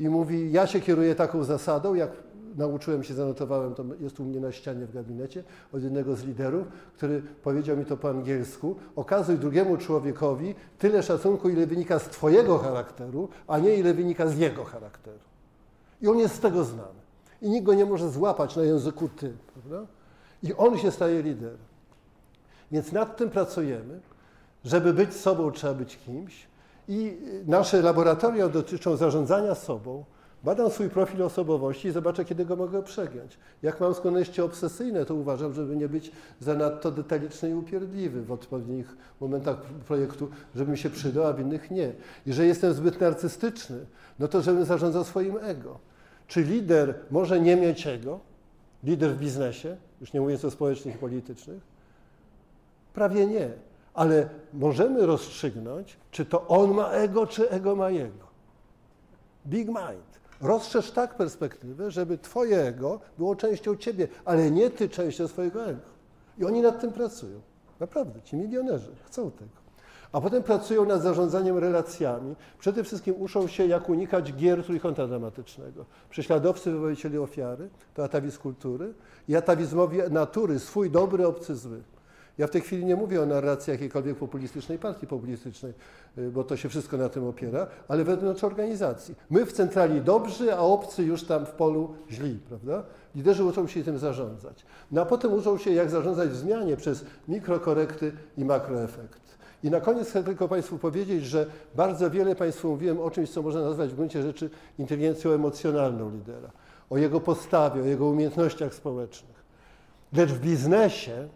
I 0.00 0.08
mówi, 0.08 0.52
ja 0.52 0.66
się 0.66 0.80
kieruję 0.80 1.14
taką 1.14 1.44
zasadą, 1.44 1.94
jak 1.94 2.10
nauczyłem 2.56 3.04
się, 3.04 3.14
zanotowałem, 3.14 3.74
to 3.74 3.84
jest 4.00 4.20
u 4.20 4.24
mnie 4.24 4.40
na 4.40 4.52
ścianie 4.52 4.86
w 4.86 4.92
gabinecie, 4.92 5.44
od 5.72 5.82
jednego 5.82 6.16
z 6.16 6.24
liderów, 6.24 6.66
który 6.96 7.22
powiedział 7.42 7.76
mi 7.76 7.84
to 7.84 7.96
po 7.96 8.10
angielsku, 8.10 8.76
okazuj 8.96 9.38
drugiemu 9.38 9.76
człowiekowi 9.76 10.54
tyle 10.78 11.02
szacunku, 11.02 11.48
ile 11.48 11.66
wynika 11.66 11.98
z 11.98 12.02
twojego 12.02 12.58
charakteru, 12.58 13.28
a 13.46 13.58
nie 13.58 13.74
ile 13.74 13.94
wynika 13.94 14.26
z 14.26 14.38
jego 14.38 14.64
charakteru. 14.64 15.18
I 16.02 16.08
on 16.08 16.18
jest 16.18 16.34
z 16.34 16.40
tego 16.40 16.64
znany. 16.64 17.00
I 17.42 17.50
nikt 17.50 17.66
go 17.66 17.74
nie 17.74 17.86
może 17.86 18.10
złapać 18.10 18.56
na 18.56 18.62
języku 18.62 19.08
ty, 19.08 19.32
prawda? 19.52 19.86
I 20.42 20.54
on 20.54 20.78
się 20.78 20.90
staje 20.90 21.22
liderem. 21.22 21.58
Więc 22.72 22.92
nad 22.92 23.16
tym 23.16 23.30
pracujemy. 23.30 24.00
Żeby 24.64 24.92
być 24.92 25.14
sobą, 25.14 25.50
trzeba 25.50 25.74
być 25.74 25.96
kimś. 25.96 26.49
I 26.90 27.18
nasze 27.46 27.82
laboratoria 27.82 28.48
dotyczą 28.48 28.96
zarządzania 28.96 29.54
sobą, 29.54 30.04
Badam 30.44 30.70
swój 30.70 30.90
profil 30.90 31.22
osobowości 31.22 31.88
i 31.88 31.90
zobaczę, 31.90 32.24
kiedy 32.24 32.44
go 32.44 32.56
mogę 32.56 32.82
przegiąć. 32.82 33.38
Jak 33.62 33.80
mam 33.80 33.94
skłonności 33.94 34.42
obsesyjne, 34.42 35.04
to 35.04 35.14
uważam, 35.14 35.54
żeby 35.54 35.76
nie 35.76 35.88
być 35.88 36.12
zanadto 36.40 36.90
detaliczny 36.90 37.50
i 37.50 37.54
upierdliwy 37.54 38.22
w 38.22 38.32
odpowiednich 38.32 38.96
momentach 39.20 39.62
projektu, 39.62 40.28
żebym 40.54 40.76
się 40.76 40.90
przydał, 40.90 41.24
a 41.26 41.32
w 41.32 41.40
innych 41.40 41.70
nie. 41.70 41.92
Jeżeli 42.26 42.48
jestem 42.48 42.74
zbyt 42.74 43.00
narcystyczny, 43.00 43.86
no 44.18 44.28
to 44.28 44.42
żebym 44.42 44.64
zarządzał 44.64 45.04
swoim 45.04 45.36
ego. 45.40 45.78
Czy 46.26 46.42
lider 46.42 46.94
może 47.10 47.40
nie 47.40 47.56
mieć 47.56 47.86
ego? 47.86 48.20
Lider 48.84 49.10
w 49.10 49.18
biznesie, 49.18 49.76
już 50.00 50.12
nie 50.12 50.20
mówiąc 50.20 50.44
o 50.44 50.50
społecznych 50.50 50.94
i 50.94 50.98
politycznych? 50.98 51.60
Prawie 52.94 53.26
nie. 53.26 53.50
Ale 53.94 54.28
możemy 54.52 55.06
rozstrzygnąć, 55.06 55.96
czy 56.10 56.24
to 56.24 56.48
on 56.48 56.74
ma 56.74 56.90
ego, 56.90 57.26
czy 57.26 57.50
ego 57.50 57.76
ma 57.76 57.90
jego. 57.90 58.30
Big 59.46 59.68
mind. 59.68 60.20
Rozszerz 60.40 60.90
tak 60.90 61.14
perspektywę, 61.14 61.90
żeby 61.90 62.18
twoje 62.18 62.62
ego 62.62 63.00
było 63.18 63.36
częścią 63.36 63.76
ciebie, 63.76 64.08
ale 64.24 64.50
nie 64.50 64.70
ty 64.70 64.88
częścią 64.88 65.28
swojego 65.28 65.66
ego. 65.66 65.80
I 66.38 66.44
oni 66.44 66.62
nad 66.62 66.80
tym 66.80 66.92
pracują. 66.92 67.40
Naprawdę, 67.80 68.22
ci 68.22 68.36
milionerzy 68.36 68.90
chcą 69.06 69.30
tego. 69.30 69.60
A 70.12 70.20
potem 70.20 70.42
pracują 70.42 70.84
nad 70.84 71.02
zarządzaniem 71.02 71.58
relacjami. 71.58 72.36
Przede 72.58 72.84
wszystkim 72.84 73.14
uczą 73.18 73.46
się, 73.46 73.66
jak 73.66 73.88
unikać 73.88 74.32
gier 74.32 74.64
trójkąta 74.64 75.06
dramatycznego. 75.06 75.84
Prześladowcy 76.10 76.70
wywołicieli 76.70 77.18
ofiary, 77.18 77.68
to 77.94 78.04
atawizm 78.04 78.38
kultury 78.38 78.94
i 79.28 79.36
atawizmowi 79.36 79.98
natury, 80.10 80.58
swój 80.58 80.90
dobry, 80.90 81.26
obcy 81.26 81.56
zły. 81.56 81.82
Ja 82.38 82.46
w 82.46 82.50
tej 82.50 82.60
chwili 82.60 82.84
nie 82.84 82.96
mówię 82.96 83.22
o 83.22 83.26
narracji 83.26 83.70
jakiejkolwiek 83.70 84.16
populistycznej 84.16 84.78
partii 84.78 85.06
populistycznej, 85.06 85.72
y, 86.18 86.30
bo 86.30 86.44
to 86.44 86.56
się 86.56 86.68
wszystko 86.68 86.96
na 86.96 87.08
tym 87.08 87.26
opiera, 87.26 87.66
ale 87.88 88.04
wewnątrz 88.04 88.44
organizacji. 88.44 89.14
My 89.30 89.46
w 89.46 89.52
centrali 89.52 90.00
dobrzy, 90.00 90.54
a 90.54 90.58
obcy 90.58 91.02
już 91.02 91.24
tam 91.24 91.46
w 91.46 91.50
polu 91.50 91.94
źli, 92.10 92.38
prawda? 92.48 92.82
Liderzy 93.14 93.44
uczą 93.44 93.66
się 93.66 93.84
tym 93.84 93.98
zarządzać. 93.98 94.64
No 94.90 95.02
a 95.02 95.04
potem 95.04 95.32
uczą 95.32 95.58
się, 95.58 95.70
jak 95.70 95.90
zarządzać 95.90 96.28
w 96.28 96.36
zmianie 96.36 96.76
przez 96.76 97.04
mikrokorekty 97.28 98.12
i 98.38 98.44
makroefekt. 98.44 99.20
I 99.64 99.70
na 99.70 99.80
koniec 99.80 100.08
chcę 100.08 100.24
tylko 100.24 100.48
Państwu 100.48 100.78
powiedzieć, 100.78 101.24
że 101.24 101.46
bardzo 101.74 102.10
wiele 102.10 102.36
Państwu 102.36 102.70
mówiłem 102.70 103.00
o 103.00 103.10
czymś, 103.10 103.30
co 103.30 103.42
można 103.42 103.60
nazwać 103.60 103.90
w 103.90 103.94
gruncie 103.94 104.22
rzeczy 104.22 104.50
inteligencją 104.78 105.30
emocjonalną 105.30 106.10
lidera, 106.10 106.50
o 106.90 106.98
jego 106.98 107.20
postawie, 107.20 107.82
o 107.82 107.84
jego 107.84 108.06
umiejętnościach 108.06 108.74
społecznych. 108.74 109.44
Lecz 110.12 110.30
w 110.30 110.40
biznesie 110.40 111.28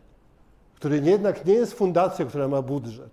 który 0.85 1.01
jednak 1.05 1.45
nie 1.45 1.55
jest 1.55 1.74
fundacją, 1.74 2.26
która 2.26 2.49
ma 2.49 2.62
budżet. 2.62 3.11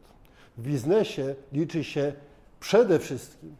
W 0.58 0.62
biznesie 0.62 1.36
liczy 1.54 1.84
się 1.84 2.14
przede 2.60 3.00
wszystkim 3.00 3.56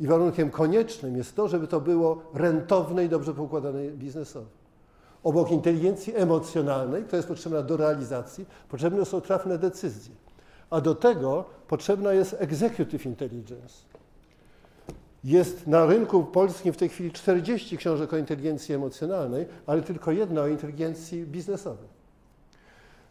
i 0.00 0.06
warunkiem 0.06 0.50
koniecznym 0.50 1.16
jest 1.16 1.36
to, 1.36 1.48
żeby 1.48 1.66
to 1.66 1.80
było 1.80 2.22
rentowne 2.34 3.04
i 3.04 3.08
dobrze 3.08 3.34
poukładane 3.34 3.82
biznesowo. 3.90 4.46
Obok 5.24 5.50
inteligencji 5.50 6.16
emocjonalnej, 6.16 7.02
która 7.02 7.16
jest 7.16 7.28
potrzebna 7.28 7.62
do 7.62 7.76
realizacji, 7.76 8.46
potrzebne 8.68 9.04
są 9.04 9.20
trafne 9.20 9.58
decyzje. 9.58 10.14
A 10.70 10.80
do 10.80 10.94
tego 10.94 11.44
potrzebna 11.68 12.12
jest 12.12 12.36
executive 12.38 13.06
intelligence. 13.06 13.74
Jest 15.24 15.66
na 15.66 15.86
rynku 15.86 16.24
polskim 16.24 16.72
w 16.72 16.76
tej 16.76 16.88
chwili 16.88 17.12
40 17.12 17.76
książek 17.76 18.12
o 18.12 18.16
inteligencji 18.16 18.74
emocjonalnej, 18.74 19.46
ale 19.66 19.82
tylko 19.82 20.12
jedna 20.12 20.40
o 20.40 20.46
inteligencji 20.46 21.26
biznesowej. 21.26 21.99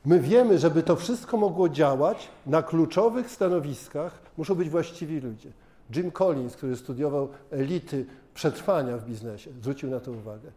My 0.06 0.20
wiemy, 0.20 0.60
żeby 0.60 0.84
to 0.84 0.95
wszystko 0.95 1.38
mogło 1.38 1.70
działać, 1.70 2.28
na 2.45 2.64
kluczowych 2.64 3.32
stanowiskach 3.32 4.22
muszą 4.38 4.56
być 4.56 4.70
właściwi 4.70 5.20
ludzie. 5.20 5.50
Jim 5.95 6.12
Collins, 6.12 6.56
który 6.56 6.76
studiował 6.76 7.30
elity 7.52 8.06
przetrwania 8.34 8.97
w 8.97 9.06
biznesie, 9.06 9.52
zwrócił 9.62 9.89
na 9.89 10.00
to 10.00 10.12
uwagę. 10.12 10.52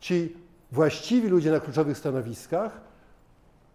Ci 0.00 0.36
właściwi 0.72 1.28
ludzie 1.28 1.50
na 1.50 1.60
kluczowych 1.60 1.98
stanowiskach 1.98 2.80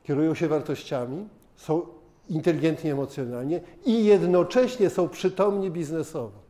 kierują 0.03 0.35
się 0.35 0.47
wartościami, 0.47 1.27
są 1.55 1.81
inteligentni 2.29 2.89
emocjonalnie 2.89 3.61
i 3.85 4.05
jednocześnie 4.05 4.89
są 4.89 5.09
przytomni 5.09 5.71
biznesowo. 5.71 6.41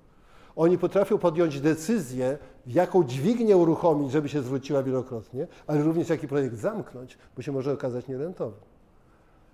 Oni 0.55 0.77
potrafią 0.77 1.17
podjąć 1.17 1.61
decyzję, 1.61 2.37
jaką 2.67 3.03
dźwignię 3.03 3.57
uruchomić, 3.57 4.11
żeby 4.11 4.29
się 4.29 4.41
zwróciła 4.41 4.83
wielokrotnie, 4.83 5.47
ale 5.67 5.83
również 5.83 6.09
jaki 6.09 6.27
projekt 6.27 6.55
zamknąć, 6.55 7.17
bo 7.35 7.41
się 7.41 7.51
może 7.51 7.73
okazać 7.73 8.07
nierentowny. 8.07 8.71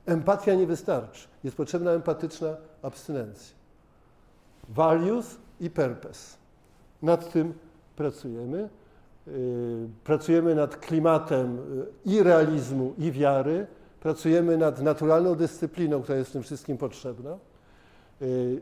Empatia 0.05 0.55
nie 0.55 0.67
wystarczy. 0.67 1.27
Jest 1.43 1.57
potrzebna 1.57 1.91
empatyczna 1.91 2.57
abstynencja. 2.81 3.55
Values 4.69 5.37
i 5.59 5.69
purpose. 5.69 6.37
Nad 7.01 7.31
tym 7.31 7.53
pracujemy. 7.95 8.69
Y, 9.27 9.87
pracujemy 10.03 10.55
nad 10.55 10.77
klimatem 10.77 11.59
y, 11.59 11.85
i 12.05 12.23
realizmu, 12.23 12.93
i 12.97 13.11
wiary. 13.11 13.67
Pracujemy 13.99 14.57
nad 14.57 14.81
naturalną 14.81 15.35
dyscypliną, 15.35 16.01
która 16.01 16.17
jest 16.17 16.29
w 16.29 16.33
tym 16.33 16.43
wszystkim 16.43 16.77
potrzebna. 16.77 17.37
Y, 18.21 18.61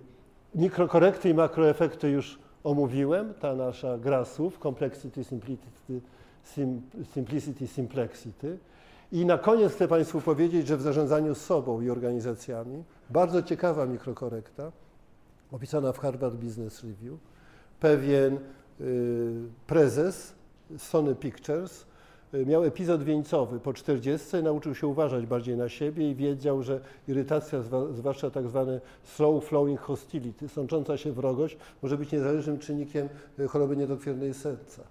mikrokorekty 0.55 1.29
i 1.29 1.33
makroefekty 1.33 2.09
już 2.09 2.39
omówiłem, 2.65 3.33
ta 3.33 3.55
nasza 3.55 3.97
gra 3.97 4.25
słów, 4.25 4.59
complexity, 4.59 5.23
simplicity, 5.23 6.01
simplicity, 7.13 7.67
simplexity. 7.67 8.57
I 9.11 9.25
na 9.25 9.37
koniec 9.37 9.73
chcę 9.73 9.87
Państwu 9.87 10.21
powiedzieć, 10.21 10.67
że 10.67 10.77
w 10.77 10.81
zarządzaniu 10.81 11.35
sobą 11.35 11.81
i 11.81 11.89
organizacjami 11.89 12.83
bardzo 13.09 13.43
ciekawa 13.43 13.85
mikrokorekta, 13.85 14.71
opisana 15.51 15.91
w 15.91 15.99
Harvard 15.99 16.35
Business 16.35 16.83
Review, 16.83 17.19
pewien 17.79 18.37
y, 18.81 19.33
prezes 19.67 20.33
Sony 20.77 21.15
Pictures 21.15 21.85
miał 22.33 22.63
epizod 22.63 23.03
wieńcowy 23.03 23.59
po 23.59 23.73
40, 23.73 24.43
nauczył 24.43 24.75
się 24.75 24.87
uważać 24.87 25.25
bardziej 25.25 25.57
na 25.57 25.69
siebie 25.69 26.11
i 26.11 26.15
wiedział, 26.15 26.63
że 26.63 26.79
irytacja, 27.07 27.59
zwłaszcza 27.93 28.29
tak 28.29 28.45
slow 29.03 29.45
flowing 29.45 29.79
hostility, 29.79 30.49
sącząca 30.49 30.97
się 30.97 31.11
wrogość, 31.11 31.57
może 31.81 31.97
być 31.97 32.11
niezależnym 32.11 32.59
czynnikiem 32.59 33.09
y, 33.39 33.47
choroby 33.47 33.77
niedokrwiennej 33.77 34.33
serca 34.33 34.83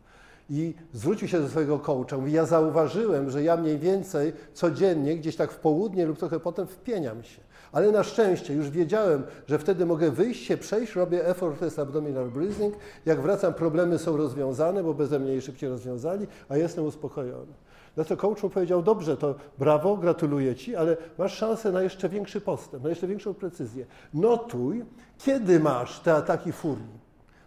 i 0.50 0.74
zwrócił 0.92 1.28
się 1.28 1.40
do 1.40 1.48
swojego 1.48 1.78
coacha. 1.78 2.16
Mówi, 2.16 2.32
ja 2.32 2.46
zauważyłem, 2.46 3.30
że 3.30 3.42
ja 3.42 3.56
mniej 3.56 3.78
więcej 3.78 4.32
codziennie, 4.54 5.16
gdzieś 5.16 5.36
tak 5.36 5.52
w 5.52 5.56
południe 5.56 6.06
lub 6.06 6.18
trochę 6.18 6.40
potem 6.40 6.66
wpieniam 6.66 7.24
się. 7.24 7.40
Ale 7.74 7.92
na 7.92 8.02
szczęście 8.02 8.54
już 8.54 8.70
wiedziałem, 8.70 9.22
że 9.46 9.58
wtedy 9.58 9.86
mogę 9.86 10.10
wyjść 10.10 10.46
się, 10.46 10.56
przejść, 10.56 10.94
robię 10.94 11.26
effortless 11.26 11.78
abdominal 11.78 12.30
breathing. 12.30 12.74
Jak 13.06 13.20
wracam, 13.20 13.54
problemy 13.54 13.98
są 13.98 14.16
rozwiązane, 14.16 14.82
bo 14.82 14.94
beze 14.94 15.18
mnie 15.18 15.32
je 15.32 15.42
szybciej 15.42 15.68
rozwiązali, 15.70 16.26
a 16.48 16.56
jestem 16.56 16.84
uspokojony. 16.84 17.52
Na 17.96 18.04
co 18.04 18.16
coach 18.16 18.42
mu 18.42 18.50
powiedział, 18.50 18.82
dobrze, 18.82 19.16
to 19.16 19.34
brawo, 19.58 19.96
gratuluję 19.96 20.54
Ci, 20.54 20.76
ale 20.76 20.96
masz 21.18 21.36
szansę 21.36 21.72
na 21.72 21.82
jeszcze 21.82 22.08
większy 22.08 22.40
postęp, 22.40 22.82
na 22.82 22.88
jeszcze 22.88 23.06
większą 23.06 23.34
precyzję. 23.34 23.86
Notuj, 24.14 24.84
kiedy 25.18 25.60
masz 25.60 26.00
te 26.00 26.14
ataki 26.14 26.52
furii. 26.52 27.04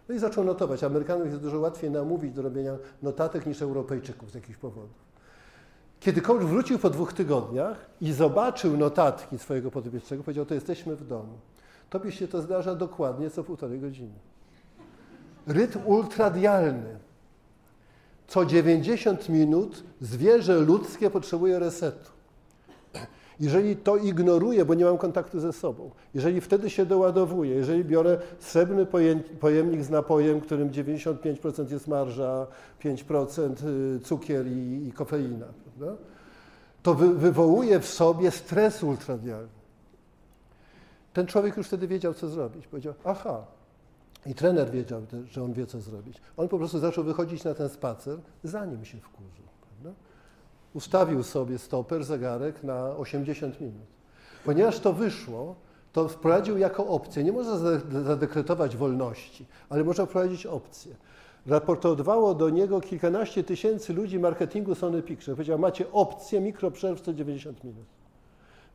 No 0.08 0.14
i 0.14 0.18
zaczął 0.18 0.44
notować. 0.44 0.84
Amerykanów 0.84 1.26
jest 1.26 1.40
dużo 1.40 1.58
łatwiej 1.58 1.90
namówić 1.90 2.32
do 2.32 2.42
robienia 2.42 2.76
notatek 3.02 3.46
niż 3.46 3.62
Europejczyków 3.62 4.30
z 4.30 4.34
jakichś 4.34 4.58
powodów. 4.58 5.07
Kiedy 6.00 6.20
coach 6.20 6.44
wrócił 6.44 6.78
po 6.78 6.90
dwóch 6.90 7.12
tygodniach 7.12 7.86
i 8.00 8.12
zobaczył 8.12 8.76
notatki 8.76 9.38
swojego 9.38 9.70
podopiecznego, 9.70 10.22
powiedział, 10.22 10.46
to 10.46 10.54
jesteśmy 10.54 10.96
w 10.96 11.06
domu. 11.06 11.38
Tobie 11.90 12.12
się 12.12 12.28
to 12.28 12.42
zdarza 12.42 12.74
dokładnie 12.74 13.30
co 13.30 13.44
półtorej 13.44 13.80
godziny. 13.80 14.14
Rytm 15.46 15.78
ultradialny. 15.84 16.98
Co 18.26 18.46
90 18.46 19.28
minut 19.28 19.84
zwierzę 20.00 20.60
ludzkie 20.60 21.10
potrzebuje 21.10 21.58
resetu. 21.58 22.17
Jeżeli 23.40 23.76
to 23.76 23.96
ignoruję, 23.96 24.64
bo 24.64 24.74
nie 24.74 24.84
mam 24.84 24.98
kontaktu 24.98 25.40
ze 25.40 25.52
sobą, 25.52 25.90
jeżeli 26.14 26.40
wtedy 26.40 26.70
się 26.70 26.86
doładowuję, 26.86 27.54
jeżeli 27.54 27.84
biorę 27.84 28.18
srebrny 28.38 28.86
pojemnik 29.40 29.82
z 29.82 29.90
napojem, 29.90 30.40
którym 30.40 30.70
95% 30.70 31.72
jest 31.72 31.88
marża, 31.88 32.46
5% 32.84 33.66
y, 33.96 34.00
cukier 34.00 34.46
i, 34.46 34.88
i 34.88 34.92
kofeina, 34.92 35.46
prawda? 35.64 35.96
to 36.82 36.94
wy, 36.94 37.14
wywołuje 37.14 37.80
w 37.80 37.86
sobie 37.86 38.30
stres 38.30 38.82
ultradialny. 38.82 39.48
Ten 41.12 41.26
człowiek 41.26 41.56
już 41.56 41.66
wtedy 41.66 41.88
wiedział, 41.88 42.14
co 42.14 42.28
zrobić. 42.28 42.66
Powiedział, 42.66 42.94
aha, 43.04 43.44
i 44.26 44.34
trener 44.34 44.70
wiedział, 44.70 45.02
że 45.30 45.42
on 45.42 45.52
wie, 45.52 45.66
co 45.66 45.80
zrobić. 45.80 46.20
On 46.36 46.48
po 46.48 46.58
prostu 46.58 46.78
zaczął 46.78 47.04
wychodzić 47.04 47.44
na 47.44 47.54
ten 47.54 47.68
spacer, 47.68 48.18
zanim 48.44 48.84
się 48.84 48.98
wkurzył 48.98 49.47
ustawił 50.78 51.22
sobie 51.22 51.58
stoper, 51.58 52.04
zegarek 52.04 52.62
na 52.62 52.96
80 52.96 53.60
minut. 53.60 53.86
Ponieważ 54.44 54.80
to 54.80 54.92
wyszło, 54.92 55.54
to 55.92 56.08
wprowadził 56.08 56.58
jako 56.58 56.86
opcję. 56.86 57.24
Nie 57.24 57.32
można 57.32 57.56
zadekretować 58.04 58.76
wolności, 58.76 59.46
ale 59.68 59.84
można 59.84 60.06
wprowadzić 60.06 60.46
opcję. 60.46 60.94
Raportowało 61.46 62.34
do 62.34 62.50
niego 62.50 62.80
kilkanaście 62.80 63.44
tysięcy 63.44 63.92
ludzi 63.92 64.18
marketingu 64.18 64.74
Sony 64.74 65.02
Pictures. 65.02 65.36
Powiedział, 65.36 65.58
macie 65.58 65.92
opcję 65.92 66.40
mikroprzerw 66.40 67.00
co 67.00 67.14
90 67.14 67.64
minut. 67.64 67.86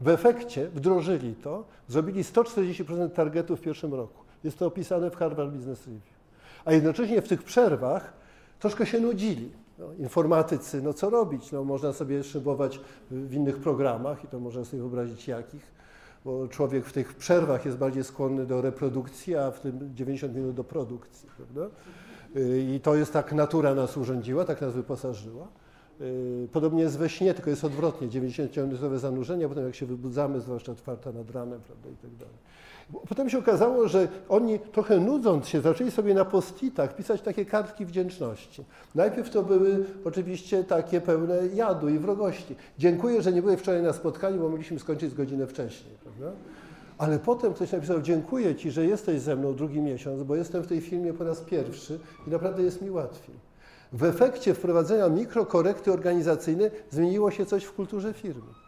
W 0.01 0.07
efekcie 0.07 0.69
wdrożyli 0.69 1.35
to, 1.35 1.63
zrobili 1.87 2.23
140% 2.23 3.09
targetów 3.09 3.59
w 3.59 3.63
pierwszym 3.63 3.93
roku. 3.93 4.23
Jest 4.43 4.59
to 4.59 4.65
opisane 4.65 5.11
w 5.11 5.15
Harvard 5.15 5.51
Business 5.51 5.87
Review. 5.87 6.13
A 6.65 6.73
jednocześnie 6.73 7.21
w 7.21 7.27
tych 7.27 7.43
przerwach 7.43 8.13
troszkę 8.59 8.85
się 8.85 8.99
nudzili. 8.99 9.62
No, 9.79 9.93
informatycy, 9.93 10.81
no 10.81 10.93
co 10.93 11.09
robić? 11.09 11.51
No, 11.51 11.63
można 11.63 11.93
sobie 11.93 12.23
szybować 12.23 12.79
w 13.11 13.33
innych 13.33 13.57
programach 13.57 14.23
i 14.23 14.27
to 14.27 14.39
można 14.39 14.65
sobie 14.65 14.81
wyobrazić 14.81 15.27
jakich, 15.27 15.71
bo 16.25 16.47
człowiek 16.47 16.85
w 16.85 16.93
tych 16.93 17.13
przerwach 17.13 17.65
jest 17.65 17.77
bardziej 17.77 18.03
skłonny 18.03 18.45
do 18.45 18.61
reprodukcji, 18.61 19.35
a 19.35 19.51
w 19.51 19.59
tym 19.59 19.89
90 19.95 20.35
minut 20.35 20.55
do 20.55 20.63
produkcji, 20.63 21.29
prawda? 21.37 21.75
I 22.73 22.79
to 22.83 22.95
jest 22.95 23.13
tak 23.13 23.33
natura 23.33 23.75
nas 23.75 23.97
urządziła, 23.97 24.45
tak 24.45 24.61
nas 24.61 24.73
wyposażyła. 24.73 25.47
Podobnie 26.51 26.83
jest 26.83 26.97
we 26.97 27.09
śnie, 27.09 27.33
tylko 27.33 27.49
jest 27.49 27.63
odwrotnie, 27.63 28.07
90-minutowe 28.07 28.97
zanurzenie, 28.97 29.45
a 29.45 29.49
potem 29.49 29.65
jak 29.65 29.75
się 29.75 29.85
wybudzamy, 29.85 30.41
zwłaszcza 30.41 30.75
czwarta 30.75 31.11
nad 31.11 31.31
ranem, 31.31 31.61
prawda, 31.61 31.89
i 31.89 31.95
tak 31.95 32.15
dalej. 32.15 32.35
Potem 33.09 33.29
się 33.29 33.39
okazało, 33.39 33.87
że 33.87 34.07
oni 34.29 34.59
trochę 34.59 34.99
nudząc 34.99 35.47
się, 35.47 35.61
zaczęli 35.61 35.91
sobie 35.91 36.13
na 36.13 36.25
postitach 36.25 36.95
pisać 36.95 37.21
takie 37.21 37.45
kartki 37.45 37.85
wdzięczności. 37.85 38.63
Najpierw 38.95 39.29
to 39.29 39.43
były 39.43 39.85
oczywiście 40.05 40.63
takie 40.63 41.01
pełne 41.01 41.47
jadu 41.53 41.89
i 41.89 41.99
wrogości. 41.99 42.55
Dziękuję, 42.79 43.21
że 43.21 43.31
nie 43.31 43.41
byłem 43.41 43.57
wczoraj 43.57 43.81
na 43.81 43.93
spotkaniu, 43.93 44.39
bo 44.39 44.49
mogliśmy 44.49 44.79
skończyć 44.79 45.13
godzinę 45.13 45.47
wcześniej, 45.47 45.95
prawda? 46.03 46.37
Ale 46.97 47.19
potem 47.19 47.53
ktoś 47.53 47.71
napisał, 47.71 48.01
dziękuję 48.01 48.55
Ci, 48.55 48.71
że 48.71 48.85
jesteś 48.85 49.21
ze 49.21 49.35
mną 49.35 49.55
drugi 49.55 49.81
miesiąc, 49.81 50.23
bo 50.23 50.35
jestem 50.35 50.63
w 50.63 50.67
tej 50.67 50.81
filmie 50.81 51.13
po 51.13 51.23
raz 51.23 51.41
pierwszy 51.41 51.99
i 52.27 52.29
naprawdę 52.29 52.63
jest 52.63 52.81
mi 52.81 52.91
łatwiej. 52.91 53.35
W 53.93 54.03
efekcie 54.03 54.53
wprowadzenia 54.53 55.09
mikrokorekty 55.09 55.93
organizacyjnej 55.93 56.71
zmieniło 56.91 57.31
się 57.31 57.45
coś 57.45 57.63
w 57.63 57.73
kulturze 57.73 58.13
firmy. 58.13 58.62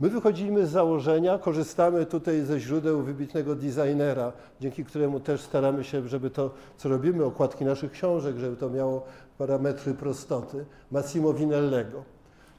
My 0.00 0.08
wychodzimy 0.08 0.66
z 0.66 0.70
założenia, 0.70 1.38
korzystamy 1.38 2.06
tutaj 2.06 2.40
ze 2.40 2.60
źródeł 2.60 3.02
wybitnego 3.02 3.54
designera, 3.54 4.32
dzięki 4.60 4.84
któremu 4.84 5.20
też 5.20 5.40
staramy 5.40 5.84
się, 5.84 6.08
żeby 6.08 6.30
to, 6.30 6.50
co 6.76 6.88
robimy, 6.88 7.24
okładki 7.24 7.64
naszych 7.64 7.92
książek, 7.92 8.36
żeby 8.36 8.56
to 8.56 8.70
miało 8.70 9.06
parametry 9.38 9.94
prostoty, 9.94 10.64
Massimo 10.90 11.34
Vinellego. 11.34 12.04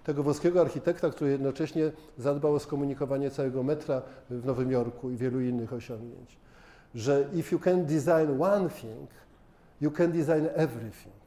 Tego 0.04 0.24
włoskiego 0.24 0.62
architekta, 0.62 1.10
który 1.10 1.32
jednocześnie 1.32 1.92
zadbał 2.18 2.54
o 2.54 2.60
skomunikowanie 2.60 3.30
całego 3.30 3.64
metra 3.64 4.02
w 4.30 4.46
Nowym 4.46 4.72
Jorku 4.72 5.10
i 5.10 5.18
wielu 5.18 5.42
innych 5.42 5.74
osiągnięć. 5.74 6.38
Że 6.96 7.26
if 7.34 7.56
you 7.56 7.60
can 7.60 7.86
design 7.86 8.42
one 8.42 8.70
thing, 8.70 9.10
you 9.82 9.92
can 9.92 10.12
design 10.12 10.48
everything. 10.56 11.19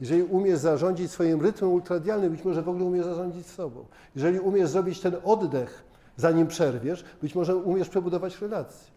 Jeżeli 0.00 0.22
umiesz 0.22 0.58
zarządzić 0.58 1.10
swoim 1.10 1.40
rytmem 1.40 1.70
ultradialnym, 1.70 2.32
być 2.32 2.44
może 2.44 2.62
w 2.62 2.68
ogóle 2.68 2.84
umiesz 2.84 3.04
zarządzić 3.04 3.46
sobą. 3.46 3.84
Jeżeli 4.16 4.40
umiesz 4.40 4.68
zrobić 4.68 5.00
ten 5.00 5.16
oddech, 5.24 5.84
zanim 6.16 6.46
przerwiesz, 6.46 7.04
być 7.22 7.34
może 7.34 7.56
umiesz 7.56 7.88
przebudować 7.88 8.40
relacje. 8.40 8.90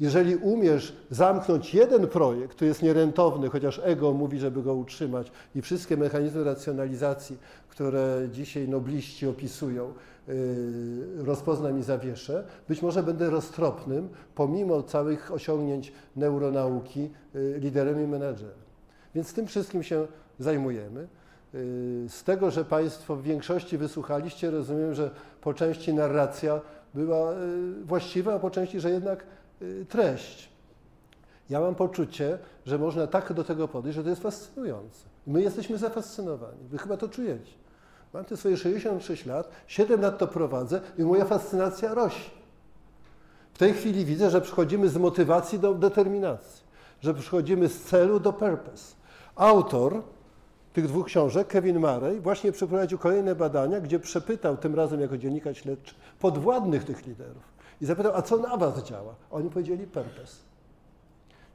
Jeżeli 0.00 0.36
umiesz 0.36 0.96
zamknąć 1.10 1.74
jeden 1.74 2.08
projekt, 2.08 2.54
który 2.54 2.68
jest 2.68 2.82
nierentowny, 2.82 3.48
chociaż 3.48 3.80
ego 3.84 4.12
mówi, 4.12 4.38
żeby 4.38 4.62
go 4.62 4.74
utrzymać 4.74 5.32
i 5.54 5.62
wszystkie 5.62 5.96
mechanizmy 5.96 6.44
racjonalizacji, 6.44 7.36
które 7.68 8.28
dzisiaj 8.32 8.68
nobliści 8.68 9.26
opisują, 9.26 9.92
yy, 10.28 10.34
rozpoznam 11.24 11.78
i 11.78 11.82
zawieszę, 11.82 12.44
być 12.68 12.82
może 12.82 13.02
będę 13.02 13.30
roztropnym, 13.30 14.08
pomimo 14.34 14.82
całych 14.82 15.32
osiągnięć 15.32 15.92
neuronauki, 16.16 17.10
yy, 17.34 17.58
liderem 17.58 18.04
i 18.04 18.06
menadżerem. 18.06 18.69
Więc 19.14 19.34
tym 19.34 19.46
wszystkim 19.46 19.82
się 19.82 20.06
zajmujemy. 20.38 21.08
Y, 21.54 22.06
z 22.08 22.24
tego, 22.24 22.50
że 22.50 22.64
Państwo 22.64 23.16
w 23.16 23.22
większości 23.22 23.78
wysłuchaliście, 23.78 24.50
rozumiem, 24.50 24.94
że 24.94 25.10
po 25.40 25.54
części 25.54 25.94
narracja 25.94 26.60
była 26.94 27.32
y, 27.32 27.84
właściwa, 27.84 28.34
a 28.34 28.38
po 28.38 28.50
części, 28.50 28.80
że 28.80 28.90
jednak 28.90 29.24
y, 29.62 29.86
treść. 29.88 30.50
Ja 31.50 31.60
mam 31.60 31.74
poczucie, 31.74 32.38
że 32.66 32.78
można 32.78 33.06
tak 33.06 33.32
do 33.32 33.44
tego 33.44 33.68
podejść, 33.68 33.96
że 33.96 34.02
to 34.02 34.10
jest 34.10 34.22
fascynujące. 34.22 35.04
My 35.26 35.42
jesteśmy 35.42 35.78
zafascynowani. 35.78 36.58
Wy 36.68 36.78
chyba 36.78 36.96
to 36.96 37.08
czujecie. 37.08 37.52
Mam 38.12 38.24
te 38.24 38.36
swoje 38.36 38.56
66 38.56 39.26
lat, 39.26 39.50
7 39.66 40.00
lat 40.00 40.18
to 40.18 40.26
prowadzę 40.26 40.80
i 40.98 41.02
moja 41.02 41.24
fascynacja 41.24 41.94
rośnie. 41.94 42.40
W 43.52 43.58
tej 43.58 43.72
chwili 43.72 44.04
widzę, 44.04 44.30
że 44.30 44.40
przechodzimy 44.40 44.88
z 44.88 44.96
motywacji 44.96 45.58
do 45.58 45.74
determinacji, 45.74 46.64
że 47.00 47.14
przechodzimy 47.14 47.68
z 47.68 47.82
celu 47.82 48.20
do 48.20 48.32
purpose. 48.32 48.99
Autor 49.36 50.02
tych 50.72 50.88
dwóch 50.88 51.06
książek, 51.06 51.48
Kevin 51.48 51.78
Murray, 51.78 52.20
właśnie 52.20 52.52
przeprowadził 52.52 52.98
kolejne 52.98 53.34
badania, 53.34 53.80
gdzie 53.80 53.98
przepytał 53.98 54.56
tym 54.56 54.74
razem 54.74 55.00
jako 55.00 55.18
dziennikarz 55.18 55.58
śledczy 55.58 55.94
podwładnych 56.18 56.84
tych 56.84 57.06
liderów 57.06 57.42
i 57.80 57.86
zapytał, 57.86 58.12
a 58.14 58.22
co 58.22 58.36
na 58.36 58.56
was 58.56 58.82
działa? 58.82 59.14
Oni 59.30 59.50
powiedzieli 59.50 59.86
purpose. 59.86 60.36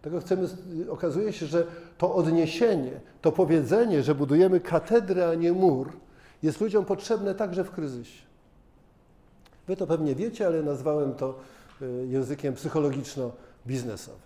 Tego 0.01 0.19
chcemy, 0.19 0.47
okazuje 0.89 1.33
się, 1.33 1.45
że 1.45 1.67
to 1.97 2.15
odniesienie, 2.15 2.91
to 3.21 3.31
powiedzenie, 3.31 4.03
że 4.03 4.15
budujemy 4.15 4.59
katedrę, 4.59 5.29
a 5.29 5.35
nie 5.35 5.53
mur, 5.53 5.91
jest 6.43 6.61
ludziom 6.61 6.85
potrzebne 6.85 7.35
także 7.35 7.63
w 7.63 7.71
kryzysie. 7.71 8.25
Wy 9.67 9.75
to 9.75 9.87
pewnie 9.87 10.15
wiecie, 10.15 10.47
ale 10.47 10.63
nazwałem 10.63 11.13
to 11.13 11.39
y, 11.81 12.07
językiem 12.07 12.53
psychologiczno-biznesowym. 12.53 14.24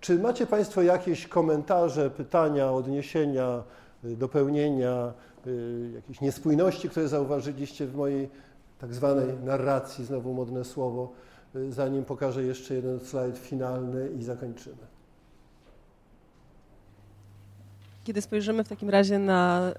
Czy 0.00 0.18
macie 0.18 0.46
Państwo 0.46 0.82
jakieś 0.82 1.26
komentarze, 1.26 2.10
pytania, 2.10 2.72
odniesienia, 2.72 3.62
y, 4.04 4.16
dopełnienia, 4.16 5.12
y, 5.46 5.90
jakieś 5.94 6.20
niespójności, 6.20 6.88
które 6.88 7.08
zauważyliście 7.08 7.86
w 7.86 7.96
mojej 7.96 8.28
tak 8.78 8.94
zwanej 8.94 9.26
narracji, 9.44 10.04
znowu 10.04 10.34
modne 10.34 10.64
słowo, 10.64 11.12
y, 11.56 11.72
zanim 11.72 12.04
pokażę 12.04 12.42
jeszcze 12.42 12.74
jeden 12.74 13.00
slajd 13.00 13.38
finalny 13.38 14.10
i 14.18 14.22
zakończymy. 14.22 14.90
Kiedy 18.04 18.22
spojrzymy 18.22 18.64
w 18.64 18.68
takim 18.68 18.90
razie 18.90 19.18
na 19.18 19.72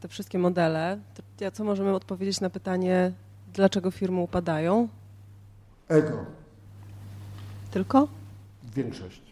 te 0.00 0.08
wszystkie 0.08 0.38
modele, 0.38 0.98
to 1.38 1.50
co 1.50 1.64
możemy 1.64 1.94
odpowiedzieć 1.94 2.40
na 2.40 2.50
pytanie, 2.50 3.12
dlaczego 3.54 3.90
firmy 3.90 4.20
upadają? 4.20 4.88
Ego. 5.88 6.24
Tylko? 7.70 8.08
Większość. 8.74 9.30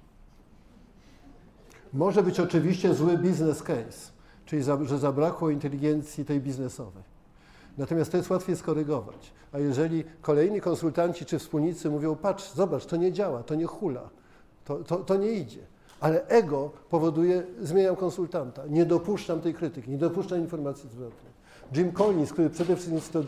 Może 1.93 2.22
być 2.22 2.41
oczywiście 2.41 2.95
zły 2.95 3.18
business 3.18 3.62
case, 3.62 4.12
czyli 4.47 4.62
za, 4.62 4.84
że 4.84 4.99
zabrakło 4.99 5.51
inteligencji 5.51 6.24
tej 6.24 6.41
biznesowej. 6.41 7.03
Natomiast 7.78 8.11
to 8.11 8.16
jest 8.16 8.30
łatwiej 8.30 8.57
skorygować. 8.57 9.32
A 9.53 9.59
jeżeli 9.59 10.05
kolejni 10.22 10.61
konsultanci 10.61 11.26
czy 11.26 11.39
wspólnicy 11.39 11.91
mówią, 11.91 12.16
patrz, 12.16 12.53
zobacz, 12.53 12.86
to 12.86 12.97
nie 12.97 13.12
działa, 13.12 13.43
to 13.43 13.55
nie 13.55 13.66
hula, 13.66 14.09
to, 14.64 14.76
to, 14.76 14.97
to 14.97 15.16
nie 15.16 15.32
idzie. 15.32 15.61
Ale 16.01 16.26
ego 16.26 16.70
powoduje, 16.91 17.43
zmieniam 17.62 17.97
konsultanta, 17.97 18.66
nie 18.66 18.86
dopuszczam 18.86 19.41
tej 19.41 19.55
krytyki, 19.55 19.91
nie 19.91 19.99
dopuszczam 19.99 20.39
informacji 20.39 20.89
zwrotnej. 20.89 21.32
Jim 21.74 21.93
Collins, 21.93 22.32
który 22.32 22.51
przede 22.51 22.76
wszystkim 22.76 23.20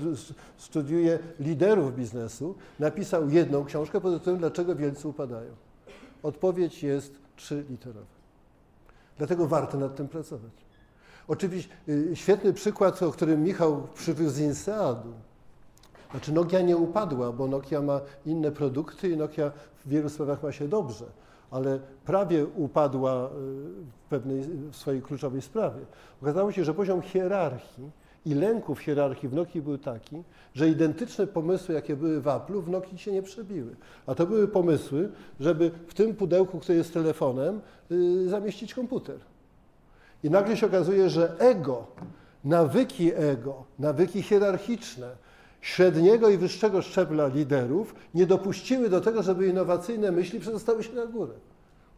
studiuje 0.59 1.19
liderów 1.41 1.97
biznesu, 1.97 2.55
napisał 2.79 3.31
jedną 3.31 3.65
książkę 3.65 4.01
pod 4.01 4.19
tytułem 4.19 4.39
Dlaczego 4.39 4.75
wielcy 4.75 5.09
upadają. 5.09 5.51
Odpowiedź 6.23 6.83
jest 6.83 7.15
trzyliterowa. 7.37 8.20
Dlatego 9.21 9.47
warto 9.47 9.79
nad 9.79 9.97
tym 9.97 10.09
pracować. 10.09 10.53
Oczywiście 11.29 11.75
y, 11.89 12.17
świetny 12.17 12.53
przykład, 12.53 13.03
o 13.03 13.13
którym 13.13 13.43
Michał 13.43 13.87
przywiózł 13.95 14.35
z 14.35 14.39
INSEAD-u. 14.39 15.13
Znaczy 16.11 16.33
Nokia 16.33 16.61
nie 16.61 16.77
upadła, 16.77 17.33
bo 17.33 17.47
Nokia 17.47 17.83
ma 17.83 18.01
inne 18.27 18.53
produkty 18.53 19.09
i 19.09 19.17
Nokia 19.17 19.51
w 19.85 19.89
wielu 19.89 20.09
sprawach 20.09 20.43
ma 20.43 20.53
się 20.53 20.69
dobrze, 20.69 21.05
ale 21.51 21.81
prawie 22.05 22.47
upadła 22.47 23.27
y, 23.27 23.29
w 24.05 24.09
pewnej 24.11 24.43
w 24.43 24.77
swojej 24.77 25.03
kluczowej 25.03 25.43
sprawie. 25.43 25.81
Okazało 26.23 26.53
się, 26.53 26.65
że 26.65 26.75
poziom 26.75 27.03
hierarchii 27.03 27.91
i 28.27 28.35
lęków 28.35 28.79
hierarchii 28.79 29.29
w 29.29 29.35
Nokii 29.35 29.63
był 29.63 29.79
taki, 29.79 30.23
że 30.55 30.69
identyczne 30.69 31.27
pomysły, 31.27 31.75
jakie 31.75 31.97
były 31.97 32.21
w 32.21 32.25
Apple'u, 32.25 32.63
w 32.63 32.69
Nokii 32.69 32.99
się 32.99 33.13
nie 33.13 33.23
przebiły. 33.23 33.77
A 34.07 34.15
to 34.15 34.27
były 34.27 34.49
pomysły, 34.49 35.11
żeby 35.41 35.71
w 35.87 35.95
tym 35.95 36.15
pudełku, 36.15 36.59
które 36.59 36.79
jest 36.79 36.95
telefonem, 36.95 37.61
yy, 37.91 38.29
zamieścić 38.29 38.75
komputer. 38.75 39.17
I 40.25 40.31
nagle 40.31 40.57
się 40.57 40.67
okazuje, 40.67 41.11
że 41.11 41.39
ego, 41.39 41.87
nawyki 42.45 43.13
ego, 43.15 43.65
nawyki 43.79 44.23
hierarchiczne, 44.23 45.09
średniego 45.61 46.29
i 46.29 46.39
wyższego 46.39 46.83
szczebla 46.83 47.27
liderów 47.27 47.95
nie 48.15 48.27
dopuściły 48.27 48.89
do 48.89 49.01
tego, 49.01 49.23
żeby 49.23 49.47
innowacyjne 49.47 50.13
myśli 50.13 50.41
przedostały 50.41 50.83
się 50.83 50.93
na 50.93 51.07
górę. 51.07 51.33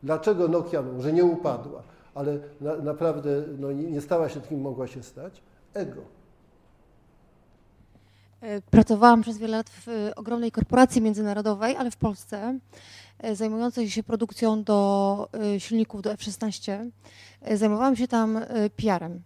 Dlaczego 0.02 0.48
Nokia 0.48 0.82
może 0.82 1.12
nie 1.12 1.24
upadła, 1.24 1.82
ale 2.14 2.38
na, 2.60 2.76
naprawdę 2.76 3.42
no, 3.58 3.72
nie, 3.72 3.90
nie 3.90 4.00
stała 4.00 4.28
się 4.28 4.40
kim 4.40 4.60
mogła 4.60 4.86
się 4.86 5.02
stać? 5.02 5.42
Ego. 5.74 6.22
E, 8.42 8.60
pracowałam 8.60 9.22
przez 9.22 9.38
wiele 9.38 9.56
lat 9.56 9.70
w 9.70 9.88
e, 9.88 10.14
ogromnej 10.14 10.52
korporacji 10.52 11.02
międzynarodowej, 11.02 11.76
ale 11.76 11.90
w 11.90 11.96
Polsce, 11.96 12.58
e, 13.18 13.36
zajmującej 13.36 13.90
się 13.90 14.02
produkcją 14.02 14.64
do 14.64 15.28
silników 15.58 16.02
do 16.02 16.12
F-16. 16.12 16.90
Zajmowałam 17.54 17.96
się 17.96 18.08
tam 18.08 18.40
PR-em. 18.76 19.22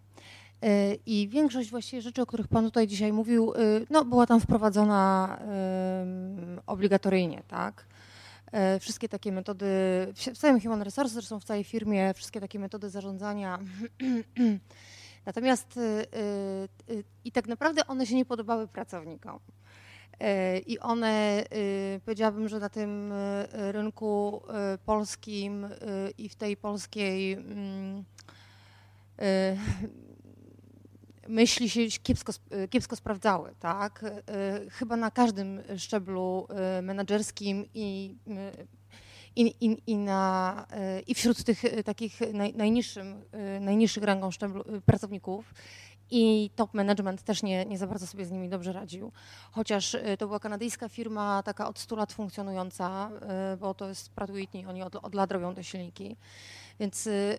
I 1.07 1.28
większość 1.28 1.70
właściwie 1.70 2.03
rzeczy, 2.03 2.22
o 2.22 2.26
których 2.26 2.49
Pan 2.49 2.64
tutaj 2.64 2.86
dzisiaj 2.86 3.12
mówił, 3.12 3.53
no, 3.90 4.05
była 4.05 4.26
tam 4.26 4.40
wprowadzona 4.40 5.38
obligatoryjnie, 6.66 7.42
tak? 7.49 7.86
Wszystkie 8.80 9.09
takie 9.09 9.32
metody, 9.32 9.66
w 10.34 10.38
całym 10.38 10.61
Human 10.61 10.82
Resources, 10.82 11.12
zresztą 11.12 11.40
w 11.40 11.44
całej 11.44 11.64
firmie, 11.64 12.14
wszystkie 12.14 12.40
takie 12.40 12.59
metody 12.59 12.90
zarządzania 12.90 13.59
Natomiast 15.27 15.77
y, 15.77 15.81
y, 15.81 16.95
y, 16.95 17.05
i 17.24 17.33
tak 17.33 17.49
naprawdę 17.49 17.87
one 17.87 18.07
się 18.07 18.14
nie 18.14 18.24
podobały 18.24 18.68
pracownikom. 18.68 19.41
I 20.66 20.79
one, 20.79 21.45
powiedziałabym, 22.05 22.49
że 22.49 22.59
na 22.59 22.68
tym 22.68 23.12
rynku 23.53 24.43
polskim 24.85 25.68
i 26.18 26.29
w 26.29 26.37
tej 26.37 26.57
polskiej 26.57 27.33
mm, 27.33 28.05
myśli 31.29 31.70
się 31.70 31.87
kiepsko, 32.03 32.33
kiepsko 32.70 32.97
sprawdzały, 32.97 33.55
tak? 33.61 34.05
Chyba 34.70 34.97
na 34.97 35.11
każdym 35.11 35.62
szczeblu 35.77 36.49
menedżerskim 36.83 37.64
i 37.74 38.16
i, 39.37 39.55
i, 39.61 39.82
i, 39.87 39.97
na, 39.97 40.66
i 41.07 41.14
wśród 41.14 41.45
tych 41.45 41.62
takich 41.84 42.20
naj, 42.32 42.55
najniższym, 42.55 43.24
najniższych 43.61 44.05
rangą 44.05 44.30
szczeblu, 44.30 44.64
pracowników 44.87 45.55
i 46.11 46.51
top 46.57 46.74
management 46.74 47.22
też 47.22 47.43
nie, 47.43 47.64
nie 47.64 47.78
za 47.78 47.87
bardzo 47.87 48.07
sobie 48.07 48.24
z 48.24 48.30
nimi 48.30 48.49
dobrze 48.49 48.72
radził. 48.72 49.12
Chociaż 49.53 49.97
to 50.18 50.26
była 50.26 50.41
kanadyjska 50.41 50.89
firma, 50.89 51.43
taka 51.43 51.68
od 51.68 51.78
100 51.78 51.97
lat 51.97 52.12
funkcjonująca, 52.12 53.11
bo 53.61 53.74
to 53.74 53.89
jest 53.89 54.11
Pratt 54.11 54.30
Whitney, 54.30 54.66
oni 54.66 54.82
od, 54.82 54.97
od 54.97 55.14
lat 55.14 55.32
robią 55.32 55.55
te 55.55 55.64
silniki. 55.64 56.16
Więc 56.81 57.07
y, 57.07 57.39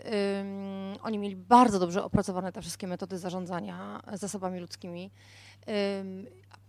oni 1.02 1.18
mieli 1.18 1.36
bardzo 1.36 1.80
dobrze 1.80 2.04
opracowane 2.04 2.52
te 2.52 2.62
wszystkie 2.62 2.88
metody 2.88 3.18
zarządzania 3.18 4.02
zasobami 4.14 4.60
ludzkimi. 4.60 5.12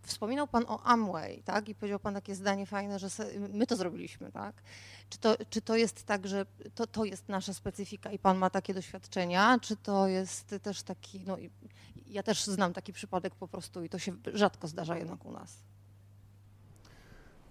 Wspominał 0.03 0.47
Pan 0.47 0.65
o 0.69 0.83
Amway, 0.83 1.43
tak? 1.43 1.69
I 1.69 1.75
powiedział 1.75 1.99
Pan 1.99 2.15
takie 2.15 2.35
zdanie 2.35 2.67
fajne, 2.67 2.99
że 2.99 3.09
my 3.53 3.67
to 3.67 3.77
zrobiliśmy, 3.77 4.33
tak? 4.33 4.63
Czy 5.09 5.19
to, 5.19 5.37
czy 5.51 5.63
to 5.63 5.77
jest 5.77 6.05
tak, 6.05 6.27
że 6.27 6.47
to, 6.75 6.87
to 6.87 7.05
jest 7.05 7.29
nasza 7.29 7.55
specyfika 7.55 8.13
i 8.13 8.19
Pan 8.19 8.39
ma 8.39 8.51
takie 8.51 8.75
doświadczenia, 8.75 9.59
czy 9.63 9.77
to 9.77 10.09
jest 10.09 10.55
też 10.63 10.83
taki, 10.83 11.25
no 11.27 11.37
ja 12.07 12.23
też 12.23 12.45
znam 12.45 12.73
taki 12.73 12.93
przypadek 12.93 13.35
po 13.35 13.49
prostu 13.49 13.85
i 13.85 13.89
to 13.89 13.99
się 13.99 14.13
rzadko 14.35 14.69
zdarza 14.69 14.97
jednak 14.97 15.25
u 15.25 15.33
nas. 15.33 15.57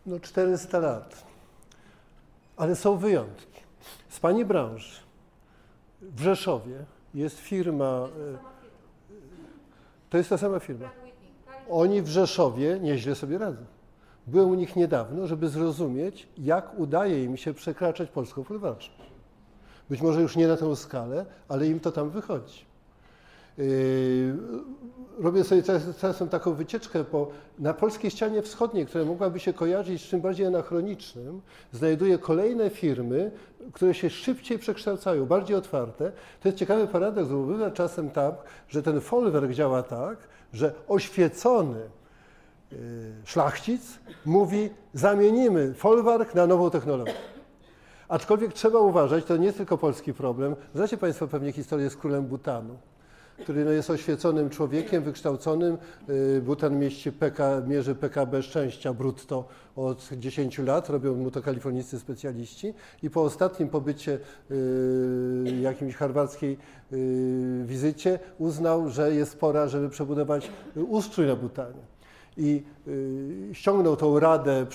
No 0.06 0.20
400 0.20 0.80
lat, 0.80 1.24
ale 2.58 2.76
są 2.76 2.98
wyjątki. 2.98 3.62
Z 4.10 4.20
Pani 4.20 4.46
branży 4.46 5.07
w 6.02 6.22
Rzeszowie 6.22 6.86
jest 7.14 7.40
firma, 7.40 7.86
e, 7.86 8.38
to 10.10 10.18
jest 10.18 10.30
ta 10.30 10.38
sama 10.38 10.60
firma. 10.60 10.90
Oni 11.70 12.02
w 12.02 12.08
Rzeszowie 12.08 12.80
nieźle 12.80 13.16
sobie 13.16 13.38
radzą. 13.38 13.66
Byłem 14.28 14.50
u 14.50 14.54
nich 14.54 14.76
niedawno, 14.76 15.28
żeby 15.28 15.50
zrozumieć, 15.50 16.28
jak 16.38 16.80
udaje 16.80 17.24
im 17.24 17.38
się 17.38 17.54
przekraczać 17.54 18.10
polską 18.10 18.44
folwarczność. 18.44 19.12
Być 19.90 20.02
może 20.02 20.22
już 20.22 20.36
nie 20.36 20.48
na 20.48 20.58
tę 20.58 20.76
skalę, 20.76 21.26
ale 21.48 21.68
im 21.68 21.80
to 21.80 21.92
tam 21.92 22.10
wychodzi. 22.10 22.67
Yy, 23.58 24.38
robię 25.20 25.44
sobie 25.44 25.64
czasem 26.00 26.30
taką 26.30 26.54
wycieczkę 26.54 27.04
po, 27.04 27.28
na 27.60 27.74
polskiej 27.74 28.12
ścianie 28.12 28.42
wschodniej, 28.42 28.86
która 28.86 29.06
mogłaby 29.06 29.40
się 29.40 29.54
kojarzyć 29.54 30.02
z 30.02 30.06
czym 30.06 30.22
bardziej 30.22 30.46
anachronicznym, 30.46 31.42
znajduję 31.72 32.18
kolejne 32.18 32.70
firmy, 32.70 33.32
które 33.74 33.94
się 33.94 34.10
szybciej 34.10 34.60
przekształcają, 34.60 35.26
bardziej 35.26 35.56
otwarte. 35.56 36.12
To 36.42 36.48
jest 36.48 36.58
ciekawy 36.58 36.88
paradoks, 36.88 37.30
bo 37.30 37.44
bywa 37.44 37.72
czasem 37.72 38.10
tak, 38.10 38.36
że 38.70 38.84
ten 38.84 39.02
folwark 39.02 39.52
działa 39.52 39.84
tak, 39.84 40.18
że 40.54 40.74
oświecony 40.88 41.80
yy, 42.72 42.78
szlachcic 43.26 44.00
mówi 44.26 44.70
zamienimy 44.94 45.74
folwark 45.74 46.36
na 46.36 46.48
nową 46.48 46.70
technologię. 46.70 47.14
Aczkolwiek 48.08 48.54
trzeba 48.54 48.80
uważać, 48.80 49.26
to 49.26 49.38
nie 49.38 49.46
jest 49.46 49.58
tylko 49.58 49.78
polski 49.78 50.14
problem. 50.14 50.56
Znacie 50.76 50.98
Państwo 50.98 51.28
pewnie 51.28 51.52
historię 51.52 51.90
z 51.90 51.96
królem 51.96 52.26
Butanu 52.26 52.78
który 53.40 53.66
no, 53.66 53.72
jest 53.72 53.90
oświeconym 53.90 54.50
człowiekiem, 54.50 55.04
wykształconym. 55.04 55.78
Y, 56.10 56.42
Butan 56.42 56.80
PK, 57.20 57.62
mierzy 57.68 57.96
PKB 57.96 58.44
szczęścia 58.44 58.94
brutto 58.94 59.48
od 59.76 60.10
10 60.12 60.60
lat, 60.60 60.90
robią 60.90 61.16
mu 61.16 61.32
to 61.32 61.42
kalifornijscy 61.42 62.00
specjaliści. 62.00 62.74
I 63.04 63.10
po 63.10 63.24
ostatnim 63.24 63.70
pobycie 63.70 64.20
y, 64.52 65.60
jakimś 65.62 65.96
harwardzkiej 65.96 66.58
y, 66.94 67.64
wizycie 67.66 68.20
uznał, 68.38 68.90
że 68.90 69.16
jest 69.16 69.40
pora, 69.40 69.68
żeby 69.68 69.90
przebudować 69.90 70.52
ustrój 70.76 71.28
na 71.28 71.36
Butanie. 71.36 71.98
I 72.38 72.64
y, 72.88 73.50
ściągnął 73.54 73.96
tą 73.96 74.20
radę 74.20 74.66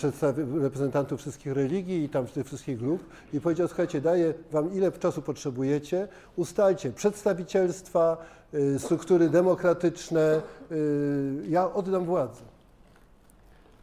reprezentantów 0.60 1.20
wszystkich 1.20 1.52
religii 1.52 2.04
i 2.04 2.08
tam 2.08 2.26
tych 2.26 2.46
wszystkich 2.46 2.78
grup 2.78 3.04
i 3.32 3.40
powiedział, 3.40 3.68
słuchajcie, 3.68 4.00
daję 4.00 4.34
wam 4.52 4.74
ile 4.74 4.92
czasu 4.92 5.22
potrzebujecie, 5.22 6.08
ustalcie 6.36 6.92
przedstawicielstwa, 6.92 8.16
y, 8.16 8.41
struktury 8.78 9.28
demokratyczne, 9.28 10.42
y, 10.72 11.44
ja 11.48 11.72
oddam 11.72 12.04
władzę. 12.04 12.42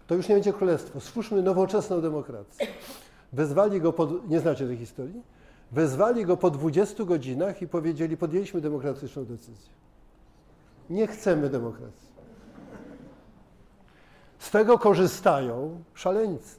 To 0.08 0.16
już 0.16 0.28
nie 0.28 0.36
będzie 0.36 0.54
królestwo, 0.54 1.00
stwórzmy 1.00 1.42
nowoczesną 1.42 2.02
demokrację. 2.02 2.68
Wezwali 3.34 3.82
go, 3.82 3.94
pod, 3.94 4.30
nie 4.30 4.40
znacie 4.40 4.68
tej 4.68 4.78
historii? 4.78 5.22
Wezwali 5.72 6.26
go 6.26 6.38
po 6.38 6.50
20 6.50 7.04
godzinach 7.04 7.62
i 7.62 7.68
powiedzieli, 7.68 8.18
podjęliśmy 8.18 8.62
demokratyczną 8.62 9.26
decyzję. 9.26 9.74
Nie 10.90 11.08
chcemy 11.08 11.50
demokracji. 11.50 12.10
Z 14.40 14.52
tego 14.52 14.78
korzystają 14.78 15.84
szaleńcy. 15.94 16.56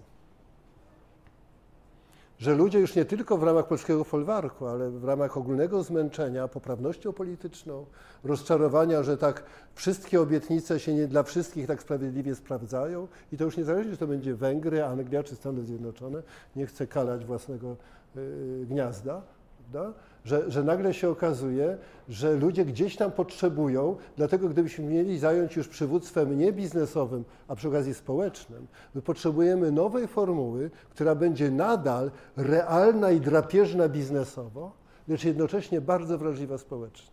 Że 2.41 2.55
ludzie 2.55 2.79
już 2.79 2.95
nie 2.95 3.05
tylko 3.05 3.37
w 3.37 3.43
ramach 3.43 3.67
polskiego 3.67 4.05
folwarku, 4.05 4.67
ale 4.67 4.91
w 4.91 5.05
ramach 5.05 5.37
ogólnego 5.37 5.83
zmęczenia 5.83 6.49
poprawnością 6.49 7.13
polityczną, 7.13 7.87
rozczarowania, 8.25 9.03
że 9.03 9.17
tak 9.17 9.43
wszystkie 9.75 10.21
obietnice 10.21 10.81
się 10.81 10.95
nie 10.95 11.07
dla 11.07 11.23
wszystkich 11.23 11.67
tak 11.67 11.83
sprawiedliwie 11.83 12.35
sprawdzają 12.35 13.09
i 13.33 13.37
to 13.37 13.45
już 13.45 13.57
nie 13.57 13.65
zależy, 13.65 13.91
czy 13.91 13.97
to 13.97 14.07
będzie 14.07 14.35
Węgry, 14.35 14.85
Anglia 14.85 15.23
czy 15.23 15.37
Stany 15.37 15.65
Zjednoczone, 15.65 16.23
nie 16.57 16.67
chcę 16.67 16.87
kalać 16.87 17.25
własnego 17.25 17.77
y, 18.17 18.67
gniazda, 18.69 19.23
prawda? 19.59 19.93
Że, 20.25 20.51
że 20.51 20.65
nagle 20.65 20.95
się 20.95 21.11
okazuje, 21.11 21.79
że 22.09 22.37
ludzie 22.37 22.65
gdzieś 22.65 22.97
tam 22.97 23.13
potrzebują, 23.13 23.97
dlatego 24.17 24.49
gdybyśmy 24.49 24.85
mieli 24.85 25.19
zająć 25.19 25.57
już 25.57 25.69
przywództwem 25.69 26.39
nie 26.39 26.53
biznesowym, 26.53 27.25
a 27.49 27.57
przy 27.57 27.69
okazji 27.69 27.95
społecznym, 27.95 28.67
my 28.95 29.03
potrzebujemy 29.03 29.73
nowej 29.73 30.09
formuły, 30.09 30.71
która 30.91 31.15
będzie 31.15 31.51
nadal 31.51 32.11
realna 32.37 33.11
i 33.11 33.21
drapieżna 33.21 33.89
biznesowo, 33.89 34.73
lecz 35.09 35.25
jednocześnie 35.25 35.81
bardzo 35.81 36.19
wrażliwa 36.19 36.59
społecznie. 36.59 37.11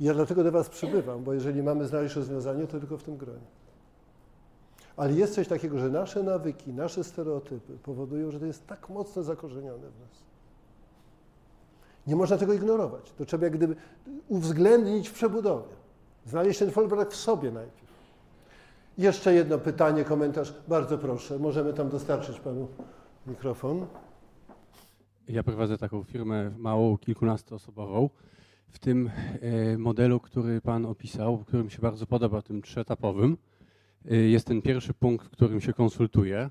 I 0.00 0.04
ja 0.04 0.14
dlatego 0.14 0.44
do 0.44 0.52
Was 0.52 0.68
przybywam, 0.68 1.24
bo 1.24 1.34
jeżeli 1.34 1.62
mamy 1.62 1.86
znaleźć 1.86 2.16
rozwiązanie, 2.16 2.66
to 2.66 2.78
tylko 2.78 2.98
w 2.98 3.02
tym 3.02 3.16
gronie. 3.16 3.46
Ale 4.96 5.12
jest 5.12 5.34
coś 5.34 5.48
takiego, 5.48 5.78
że 5.78 5.88
nasze 5.88 6.22
nawyki, 6.22 6.72
nasze 6.72 7.04
stereotypy 7.04 7.78
powodują, 7.82 8.30
że 8.30 8.40
to 8.40 8.46
jest 8.46 8.66
tak 8.66 8.88
mocno 8.88 9.22
zakorzenione 9.22 9.90
w 9.90 10.00
nas 10.00 10.29
nie 12.06 12.16
można 12.16 12.38
tego 12.38 12.52
ignorować. 12.52 13.12
To 13.18 13.24
trzeba 13.24 13.44
jak 13.44 13.56
gdyby 13.56 13.76
uwzględnić 14.28 15.08
w 15.08 15.12
przebudowie. 15.12 15.68
Znaleźć 16.26 16.58
ten 16.58 16.70
folwark 16.70 17.12
w 17.12 17.16
sobie 17.16 17.50
najpierw. 17.50 17.90
Jeszcze 18.98 19.34
jedno 19.34 19.58
pytanie, 19.58 20.04
komentarz. 20.04 20.54
Bardzo 20.68 20.98
proszę, 20.98 21.38
możemy 21.38 21.72
tam 21.72 21.88
dostarczyć 21.88 22.40
panu 22.40 22.68
mikrofon. 23.26 23.86
Ja 25.28 25.42
prowadzę 25.42 25.78
taką 25.78 26.02
firmę 26.02 26.50
małą, 26.58 26.98
kilkunastoosobową. 26.98 28.10
W 28.68 28.78
tym 28.78 29.10
e, 29.40 29.78
modelu, 29.78 30.20
który 30.20 30.60
Pan 30.60 30.86
opisał, 30.86 31.38
który 31.38 31.64
mi 31.64 31.70
się 31.70 31.82
bardzo 31.82 32.06
podoba, 32.06 32.42
tym 32.42 32.62
trzyetapowym, 32.62 33.36
e, 34.10 34.16
jest 34.16 34.46
ten 34.46 34.62
pierwszy 34.62 34.94
punkt, 34.94 35.26
w 35.26 35.30
którym 35.30 35.60
się 35.60 35.72
konsultuje. 35.72 36.50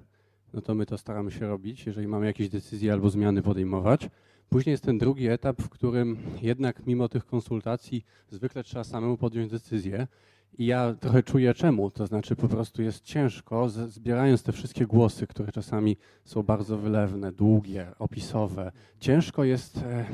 No 0.53 0.61
to 0.61 0.75
my 0.75 0.85
to 0.85 0.97
staramy 0.97 1.31
się 1.31 1.47
robić, 1.47 1.85
jeżeli 1.85 2.07
mamy 2.07 2.25
jakieś 2.25 2.49
decyzje 2.49 2.93
albo 2.93 3.09
zmiany 3.09 3.41
podejmować. 3.41 4.09
Później 4.49 4.71
jest 4.71 4.83
ten 4.83 4.97
drugi 4.97 5.27
etap, 5.27 5.61
w 5.61 5.69
którym 5.69 6.17
jednak 6.41 6.85
mimo 6.87 7.09
tych 7.09 7.25
konsultacji 7.25 8.05
zwykle 8.29 8.63
trzeba 8.63 8.83
samemu 8.83 9.17
podjąć 9.17 9.51
decyzję. 9.51 10.07
I 10.57 10.65
ja 10.65 10.95
trochę 10.99 11.23
czuję 11.23 11.53
czemu, 11.53 11.91
to 11.91 12.07
znaczy 12.07 12.35
po 12.35 12.47
prostu 12.47 12.81
jest 12.81 13.03
ciężko, 13.03 13.69
zbierając 13.69 14.43
te 14.43 14.51
wszystkie 14.51 14.85
głosy, 14.85 15.27
które 15.27 15.51
czasami 15.51 15.97
są 16.25 16.43
bardzo 16.43 16.77
wylewne, 16.77 17.31
długie, 17.31 17.87
opisowe, 17.99 18.71
ciężko 18.99 19.43
jest 19.43 19.77
e, 19.77 20.05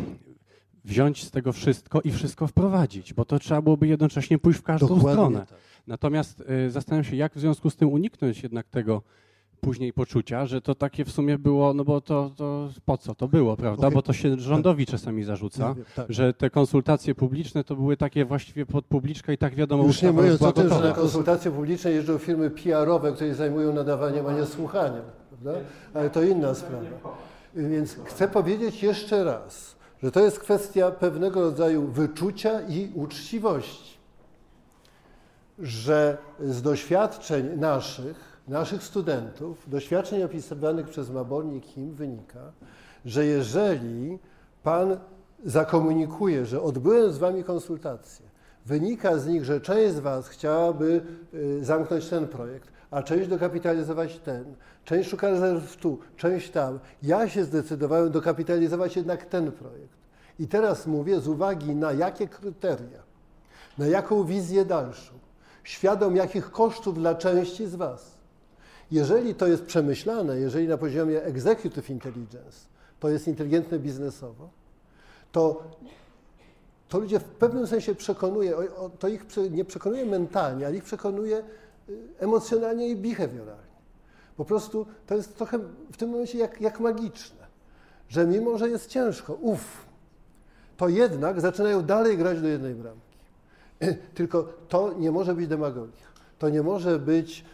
wziąć 0.85 1.23
z 1.23 1.31
tego 1.31 1.53
wszystko 1.53 2.01
i 2.01 2.11
wszystko 2.11 2.47
wprowadzić, 2.47 3.14
bo 3.14 3.26
to 3.26 3.39
trzeba 3.39 3.61
byłoby 3.61 3.88
jednocześnie 3.88 4.38
pójść 4.38 4.59
w 4.59 4.64
każdą 4.64 4.88
Dokładnie 4.88 5.11
stronę. 5.11 5.39
Tak. 5.39 5.59
Natomiast 5.88 6.43
y, 6.68 6.69
zastanawiam 6.69 7.03
się, 7.03 7.15
jak 7.15 7.34
w 7.35 7.39
związku 7.39 7.69
z 7.69 7.76
tym 7.76 7.89
uniknąć 7.89 8.43
jednak 8.43 8.68
tego 8.68 9.01
później 9.61 9.94
poczucia, 9.94 10.45
że 10.45 10.61
to 10.61 10.76
takie 10.76 11.06
w 11.06 11.11
sumie 11.11 11.38
było, 11.38 11.73
no 11.73 11.84
bo 11.84 12.02
to, 12.02 12.32
to 12.38 12.69
po 12.86 12.98
co 12.98 13.15
to 13.15 13.27
było, 13.27 13.57
prawda? 13.57 13.88
Okay. 13.88 13.95
Bo 13.95 14.02
to 14.02 14.14
się 14.14 14.40
rządowi 14.40 14.86
czasami 14.86 15.23
zarzuca, 15.23 15.76
tak. 15.95 16.06
że 16.10 16.34
te 16.34 16.49
konsultacje 16.49 17.15
publiczne 17.15 17.64
to 17.64 17.76
były 17.76 17.98
takie 17.98 18.26
właściwie 18.26 18.65
pod 18.65 18.86
publiczkę 18.86 19.34
i 19.34 19.38
tak 19.38 19.56
wiadomo, 19.56 19.84
Już 19.84 20.02
nie 20.02 20.11
mówiąc 20.11 20.41
o 20.41 20.52
tym, 20.52 20.69
że 20.69 20.80
na 20.80 20.91
konsultacje 20.91 21.52
publiczne 21.52 21.91
jeżdżą 21.91 22.18
firmy 22.18 22.49
PR-owe, 22.49 23.11
które 23.11 23.30
się 23.30 23.36
zajmują 23.36 23.73
nadawaniem, 23.73 24.27
a 24.27 24.34
nie 24.34 24.45
słuchaniem, 24.45 25.03
prawda? 25.30 25.60
Ale 25.94 26.10
to 26.10 26.23
inna 26.23 26.53
sprawa. 26.53 26.86
Więc 27.56 27.95
chcę 28.03 28.27
powiedzieć 28.27 28.84
jeszcze 28.84 29.23
raz, 29.23 29.76
że 30.03 30.11
to 30.11 30.19
jest 30.19 30.40
kwestia 30.40 30.91
pewnego 30.91 31.41
rodzaju 31.41 31.88
wyczucia 31.88 32.61
i 32.61 32.91
uczciwości. 32.95 33.95
Że 35.60 36.18
z 36.40 36.61
doświadczeń 36.61 37.60
naszych 37.60 38.34
naszych 38.47 38.84
studentów, 38.84 39.69
doświadczeń 39.69 40.23
opisywanych 40.23 40.89
przez 40.89 41.09
Mabornik 41.09 41.65
Kim 41.65 41.93
wynika, 41.93 42.51
że 43.05 43.26
jeżeli 43.26 44.19
Pan 44.63 44.97
zakomunikuje, 45.45 46.45
że 46.45 46.61
odbyłem 46.61 47.11
z 47.11 47.17
Wami 47.17 47.43
konsultacje, 47.43 48.26
Wynika 48.65 49.17
z 49.17 49.27
nich, 49.27 49.45
że 49.45 49.61
część 49.61 49.95
z 49.95 49.99
Was 49.99 50.27
chciałaby 50.27 51.01
y, 51.34 51.65
zamknąć 51.65 52.09
ten 52.09 52.27
projekt, 52.27 52.72
a 52.91 53.03
część 53.03 53.27
dokapitalizować 53.30 54.19
ten, 54.19 54.55
część 54.85 55.09
szuka 55.09 55.30
rezerw 55.30 55.77
tu, 55.77 55.99
część 56.17 56.51
tam. 56.51 56.80
Ja 57.03 57.30
się 57.30 57.43
zdecydowałem 57.43 58.11
dokapitalizować 58.11 58.95
jednak 58.95 59.26
ten 59.26 59.51
projekt. 59.51 59.97
I 60.39 60.47
teraz 60.47 60.88
mówię 60.88 61.19
z 61.19 61.27
uwagi 61.27 61.76
na 61.76 61.91
jakie 61.91 62.27
kryteria, 62.27 63.03
na 63.77 63.88
jaką 63.88 64.23
wizję 64.23 64.65
dalszą, 64.65 65.13
świadom 65.63 66.15
jakich 66.15 66.51
kosztów 66.51 66.95
dla 66.95 67.15
części 67.15 67.67
z 67.67 67.76
Was. 67.76 68.14
Jeżeli 68.91 69.35
to 69.35 69.47
jest 69.47 69.63
przemyślane, 69.65 70.39
jeżeli 70.39 70.67
na 70.67 70.77
poziomie 70.77 71.23
executive 71.23 71.89
intelligence 71.89 72.67
to 72.99 73.09
jest 73.09 73.27
inteligentne 73.27 73.79
biznesowo, 73.79 74.49
to, 75.31 75.63
to 76.89 76.99
ludzie 76.99 77.19
w 77.19 77.23
pewnym 77.23 77.67
sensie 77.67 77.95
przekonuje, 77.95 78.53
to 78.99 79.07
ich 79.07 79.25
nie 79.51 79.65
przekonuje 79.65 80.05
mentalnie, 80.05 80.67
ale 80.67 80.75
ich 80.75 80.83
przekonuje 80.83 81.37
y, 81.37 81.43
emocjonalnie 82.19 82.89
i 82.89 82.95
behawioralnie. 82.95 83.75
Po 84.37 84.45
prostu 84.45 84.85
to 85.07 85.15
jest 85.15 85.37
trochę 85.37 85.59
w 85.91 85.97
tym 85.97 86.09
momencie 86.09 86.37
jak, 86.37 86.61
jak 86.61 86.79
magiczne, 86.79 87.45
że 88.09 88.27
mimo, 88.27 88.57
że 88.57 88.69
jest 88.69 88.89
ciężko, 88.89 89.33
uff, 89.33 89.85
to 90.77 90.89
jednak 90.89 91.41
zaczynają 91.41 91.81
dalej 91.81 92.17
grać 92.17 92.41
do 92.41 92.47
jednej 92.47 92.75
bramki. 92.75 93.17
Tylko 94.15 94.43
to 94.69 94.93
nie 94.93 95.11
może 95.11 95.35
być 95.35 95.47
demagogia. 95.47 96.05
To 96.39 96.49
nie 96.49 96.63
może 96.63 96.99
być 96.99 97.45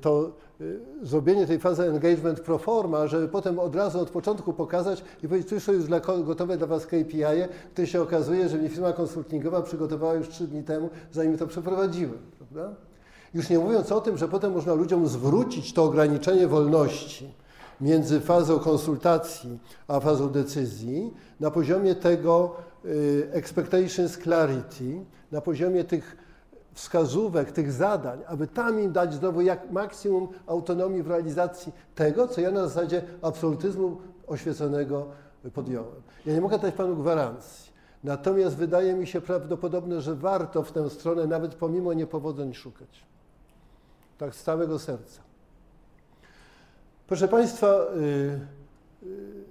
to 0.00 0.32
y, 0.60 0.80
zrobienie 1.02 1.46
tej 1.46 1.58
fazy 1.58 1.82
engagement 1.82 2.40
pro 2.40 2.58
forma, 2.58 3.06
żeby 3.06 3.28
potem 3.28 3.58
od 3.58 3.76
razu 3.76 4.00
od 4.00 4.10
początku 4.10 4.52
pokazać 4.52 5.04
i 5.22 5.28
powiedzieć, 5.28 5.64
tu 5.66 5.72
już 5.72 5.84
dla, 5.84 6.00
gotowe 6.00 6.56
dla 6.56 6.66
Was 6.66 6.86
KPI, 6.86 7.24
które 7.72 7.86
się 7.86 8.02
okazuje, 8.02 8.48
że 8.48 8.58
mi 8.58 8.68
firma 8.68 8.92
konsultingowa 8.92 9.62
przygotowała 9.62 10.14
już 10.14 10.28
trzy 10.28 10.46
dni 10.46 10.62
temu, 10.62 10.90
zanim 11.12 11.38
to 11.38 11.46
przeprowadziłem. 11.46 12.18
Prawda? 12.38 12.74
Już 13.34 13.50
nie 13.50 13.58
mówiąc 13.58 13.92
o 13.92 14.00
tym, 14.00 14.18
że 14.18 14.28
potem 14.28 14.52
można 14.52 14.74
ludziom 14.74 15.08
zwrócić 15.08 15.72
to 15.72 15.84
ograniczenie 15.84 16.46
wolności 16.48 17.34
między 17.80 18.20
fazą 18.20 18.58
konsultacji 18.58 19.58
a 19.88 20.00
fazą 20.00 20.28
decyzji 20.28 21.14
na 21.40 21.50
poziomie 21.50 21.94
tego 21.94 22.56
y, 22.84 23.28
expectations 23.32 24.18
clarity, 24.18 25.04
na 25.32 25.40
poziomie 25.40 25.84
tych 25.84 26.23
wskazówek, 26.74 27.52
tych 27.52 27.72
zadań, 27.72 28.20
aby 28.26 28.46
tam 28.46 28.80
im 28.80 28.92
dać 28.92 29.14
znowu 29.14 29.40
jak 29.40 29.70
maksimum 29.70 30.28
autonomii 30.46 31.02
w 31.02 31.06
realizacji 31.06 31.72
tego, 31.94 32.28
co 32.28 32.40
ja 32.40 32.50
na 32.50 32.68
zasadzie 32.68 33.02
absolutyzmu 33.22 34.00
oświeconego 34.26 35.06
podjąłem. 35.54 36.02
Ja 36.26 36.34
nie 36.34 36.40
mogę 36.40 36.58
dać 36.58 36.74
Panu 36.74 36.96
gwarancji. 36.96 37.74
Natomiast 38.04 38.56
wydaje 38.56 38.94
mi 38.94 39.06
się 39.06 39.20
prawdopodobne, 39.20 40.00
że 40.00 40.14
warto 40.14 40.62
w 40.62 40.72
tę 40.72 40.90
stronę 40.90 41.26
nawet 41.26 41.54
pomimo 41.54 41.92
niepowodzeń 41.92 42.54
szukać. 42.54 43.04
Tak 44.18 44.34
z 44.34 44.42
całego 44.42 44.78
serca. 44.78 45.20
Proszę 47.06 47.28
Państwa, 47.28 47.86
yy, 47.96 48.40
yy, 49.02 49.43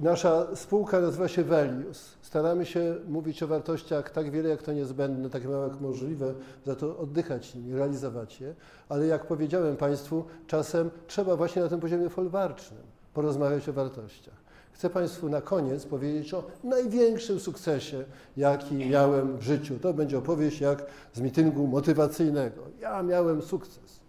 Nasza 0.00 0.56
spółka 0.56 1.00
nazywa 1.00 1.28
się 1.28 1.44
Velius. 1.44 2.16
Staramy 2.22 2.66
się 2.66 2.96
mówić 3.08 3.42
o 3.42 3.46
wartościach 3.46 4.10
tak 4.10 4.30
wiele, 4.30 4.48
jak 4.48 4.62
to 4.62 4.72
niezbędne, 4.72 5.30
tak 5.30 5.44
mało 5.44 5.64
jak 5.64 5.80
możliwe, 5.80 6.34
za 6.66 6.74
to 6.74 6.98
oddychać 6.98 7.54
nimi, 7.54 7.74
realizować 7.74 8.40
je. 8.40 8.54
Ale 8.88 9.06
jak 9.06 9.26
powiedziałem 9.26 9.76
Państwu, 9.76 10.24
czasem 10.46 10.90
trzeba 11.06 11.36
właśnie 11.36 11.62
na 11.62 11.68
tym 11.68 11.80
poziomie 11.80 12.08
folwarcznym 12.08 12.82
porozmawiać 13.14 13.68
o 13.68 13.72
wartościach. 13.72 14.34
Chcę 14.72 14.90
Państwu 14.90 15.28
na 15.28 15.40
koniec 15.40 15.86
powiedzieć 15.86 16.34
o 16.34 16.44
największym 16.64 17.40
sukcesie, 17.40 18.04
jaki 18.36 18.74
miałem 18.74 19.36
w 19.36 19.42
życiu. 19.42 19.78
To 19.78 19.94
będzie 19.94 20.18
opowieść 20.18 20.60
jak 20.60 20.86
z 21.12 21.20
mityngu 21.20 21.66
motywacyjnego. 21.66 22.62
Ja 22.80 23.02
miałem 23.02 23.42
sukces. 23.42 24.00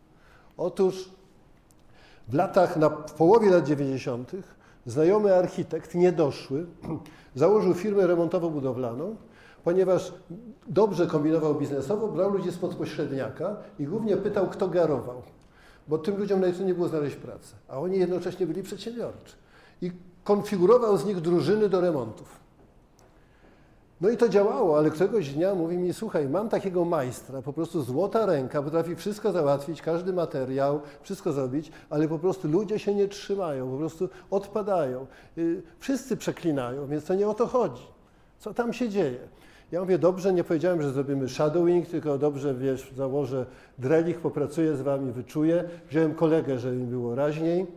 Otóż 0.58 1.10
w 2.28 2.34
latach, 2.34 2.78
na, 2.78 2.90
w 2.90 3.14
połowie 3.14 3.50
lat 3.50 3.68
90 3.68 4.32
Znajomy 4.86 5.36
architekt, 5.36 5.95
niedoszły, 5.95 6.66
założył 7.36 7.74
firmę 7.74 8.08
remontowo-budowlaną, 8.08 9.16
ponieważ 9.64 10.14
dobrze 10.68 11.08
kombinował 11.08 11.56
biznesowo, 11.56 12.08
brał 12.08 12.34
ludzi 12.34 12.52
spod 12.52 12.76
pośredniaka 12.76 13.56
i 13.80 13.86
głównie 13.86 14.18
pytał, 14.18 14.49
kto 14.49 14.68
garował. 14.68 15.22
Bo 15.88 15.98
tym 15.98 16.18
ludziom 16.18 16.41
najtrudniej 16.41 16.76
było 16.76 16.88
znaleźć 16.88 17.16
pracę, 17.16 17.56
a 17.68 17.80
oni 17.80 17.99
jednocześnie 17.99 18.48
byli 18.48 18.64
przedsiębiorczy. 18.64 19.36
I 19.82 19.91
konfigurował 20.24 20.98
z 20.98 21.06
nich 21.06 21.22
drużyny 21.22 21.70
do 21.70 21.82
remontów. 21.82 22.41
No 24.02 24.10
i 24.10 24.18
to 24.18 24.30
działało, 24.30 24.78
ale 24.78 24.90
któregoś 24.90 25.30
dnia 25.30 25.56
mówi 25.56 25.78
mi, 25.78 25.94
słuchaj, 25.94 26.30
mam 26.30 26.49
takiego 26.49 26.86
majstra, 26.86 27.41
po 27.41 27.53
prostu 27.53 27.82
złota 27.82 28.26
ręka, 28.26 28.64
potrafi 28.64 28.95
wszystko 28.95 29.32
załatwić, 29.32 29.82
każdy 29.82 30.14
materiał, 30.14 30.82
wszystko 31.02 31.34
zrobić, 31.34 31.72
ale 31.90 32.07
po 32.07 32.19
prostu 32.19 32.48
ludzie 32.48 32.80
się 32.80 32.95
nie 32.95 33.07
trzymają, 33.07 33.72
po 33.72 33.78
prostu 33.78 34.10
odpadają. 34.32 35.06
Y, 35.38 35.61
wszyscy 35.80 36.18
przeklinają, 36.18 36.88
więc 36.88 37.06
to 37.06 37.15
nie 37.15 37.28
o 37.28 37.34
to 37.34 37.48
chodzi. 37.48 37.84
Co 38.40 38.53
tam 38.53 38.73
się 38.73 38.90
dzieje? 38.90 39.19
Ja 39.72 39.82
mówię, 39.82 39.98
dobrze, 39.98 40.34
nie 40.34 40.44
powiedziałem, 40.44 40.82
że 40.82 40.91
zrobimy 40.91 41.30
shadowing, 41.30 41.88
tylko 41.88 42.18
dobrze, 42.18 42.56
wiesz, 42.56 42.91
założę 42.95 43.45
drelich, 43.78 44.19
popracuję 44.19 44.76
z 44.76 44.82
wami, 44.82 45.11
wyczuję. 45.11 45.64
Wziąłem 45.90 46.15
kolegę, 46.15 46.60
żeby 46.60 46.76
mi 46.76 46.86
było 46.86 47.15
raźniej 47.15 47.68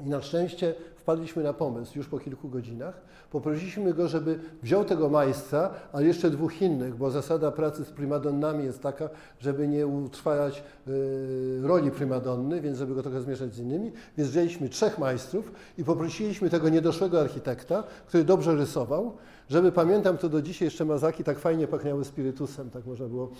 i 0.00 0.08
na 0.08 0.22
szczęście 0.22 0.74
wpadliśmy 1.04 1.42
na 1.42 1.52
pomysł 1.52 1.98
już 1.98 2.06
po 2.06 2.18
kilku 2.18 2.48
godzinach. 2.48 3.00
Poprosiliśmy 3.30 3.94
go, 3.94 4.08
żeby 4.08 4.38
wziął 4.62 4.84
tego 4.84 5.08
majstra, 5.08 5.70
ale 5.92 6.06
jeszcze 6.06 6.30
dwóch 6.30 6.62
innych, 6.62 6.96
bo 6.96 7.10
zasada 7.10 7.50
pracy 7.50 7.84
z 7.84 7.90
primadonnami 7.90 8.64
jest 8.64 8.82
taka, 8.82 9.08
żeby 9.40 9.68
nie 9.68 9.86
utrwalać 9.86 10.62
y, 10.88 11.60
roli 11.62 11.90
primadonny, 11.90 12.60
więc 12.60 12.78
żeby 12.78 12.94
go 12.94 13.02
trochę 13.02 13.20
zmieszać 13.20 13.54
z 13.54 13.58
innymi. 13.58 13.92
Więc 14.18 14.30
wzięliśmy 14.30 14.68
trzech 14.68 14.98
majstrów 14.98 15.52
i 15.78 15.84
poprosiliśmy 15.84 16.50
tego 16.50 16.68
niedoszłego 16.68 17.20
architekta, 17.20 17.84
który 18.06 18.24
dobrze 18.24 18.54
rysował, 18.54 19.12
żeby, 19.48 19.72
pamiętam 19.72 20.18
to 20.18 20.28
do 20.28 20.42
dzisiaj, 20.42 20.66
jeszcze 20.66 20.84
mazaki 20.84 21.24
tak 21.24 21.38
fajnie 21.38 21.68
pachniały 21.68 22.04
spirytusem, 22.04 22.70
tak 22.70 22.86
można 22.86 23.06
było 23.06 23.30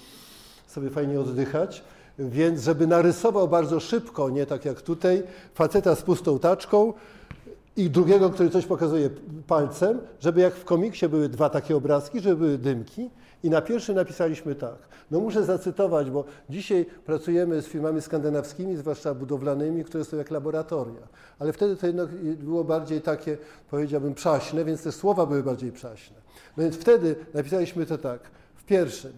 sobie 0.67 0.91
fajnie 0.91 1.21
oddychać 1.21 1.85
więc 2.19 2.63
żeby 2.63 2.87
narysował 2.87 3.49
bardzo 3.49 3.81
szybko, 3.81 4.31
nie 4.31 4.47
tak 4.47 4.65
jak 4.65 4.83
tutaj, 4.83 5.23
faceta 5.55 5.95
z 5.95 6.03
pustą 6.03 6.39
taczką, 6.39 6.93
i 7.77 7.91
drugiego, 7.91 8.31
który 8.31 8.51
coś 8.51 8.67
pokazuje 8.67 9.11
palcem, 9.47 10.01
żeby 10.21 10.41
jak 10.41 10.55
w 10.55 10.65
komiksie 10.65 11.09
były 11.09 11.29
dwa 11.29 11.51
takie 11.51 11.77
obrazki, 11.77 12.21
żeby 12.21 12.37
były 12.37 12.59
dymki. 12.59 13.11
I 13.43 13.51
na 13.51 13.63
pierwszy 13.63 13.95
napisaliśmy 13.95 14.55
tak. 14.55 14.89
No 15.11 15.21
muszę 15.21 15.45
zacytować, 15.45 16.11
bo 16.11 16.25
dzisiaj 16.51 16.87
pracujemy 17.07 17.63
z 17.63 17.67
firmami 17.67 18.03
skandynawskimi, 18.03 18.77
zwłaszcza 18.77 19.15
budowlanymi, 19.15 19.85
które 19.85 20.05
są 20.05 20.17
jak 20.17 20.31
laboratoria. 20.31 21.09
Ale 21.39 21.53
wtedy 21.53 21.77
to 21.77 21.87
jednak 21.87 22.09
było 22.37 22.65
bardziej 22.65 23.01
takie, 23.01 23.39
powiedziałbym, 23.71 24.15
przaśne, 24.15 24.65
więc 24.65 24.83
te 24.83 24.93
słowa 24.93 25.27
były 25.27 25.43
bardziej 25.43 25.73
przaśne. 25.73 26.17
No 26.57 26.63
więc 26.63 26.77
wtedy 26.77 27.17
napisaliśmy 27.35 27.87
to 27.87 27.99
tak. 27.99 28.21
W 28.55 28.65
pierwszym, 28.65 29.13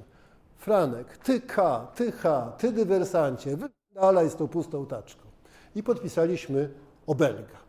Franek, 0.56 1.16
ty 1.16 1.40
K, 1.40 1.86
ty 1.94 2.12
H, 2.12 2.52
ty 2.58 2.72
dywersancie, 2.72 3.56
wydalaj 3.56 4.30
z 4.30 4.36
tą 4.36 4.48
pustą 4.48 4.86
taczką. 4.86 5.22
I 5.74 5.82
podpisaliśmy 5.82 6.70
obelga. 7.06 7.65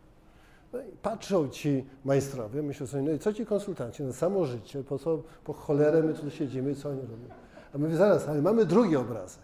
No 0.74 0.80
i 0.80 0.92
patrzą 1.02 1.50
ci 1.50 1.86
majstrowie, 2.06 2.64
myślą 2.64 2.88
sobie, 2.88 3.04
no 3.04 3.12
i 3.12 3.20
co 3.20 3.34
ci 3.34 3.46
konsultanci, 3.46 4.04
no 4.04 4.14
samo 4.14 4.46
życie, 4.46 4.84
po 4.84 5.00
co, 5.00 5.24
po 5.44 5.54
cholerę 5.54 6.04
my 6.04 6.14
tu 6.14 6.30
siedzimy, 6.30 6.76
co 6.76 6.90
oni 6.90 7.02
robią. 7.02 7.30
A 7.76 7.78
my 7.78 7.98
zaraz, 7.98 8.28
ale 8.28 8.42
mamy 8.42 8.66
drugi 8.66 8.96
obrazek. 8.96 9.44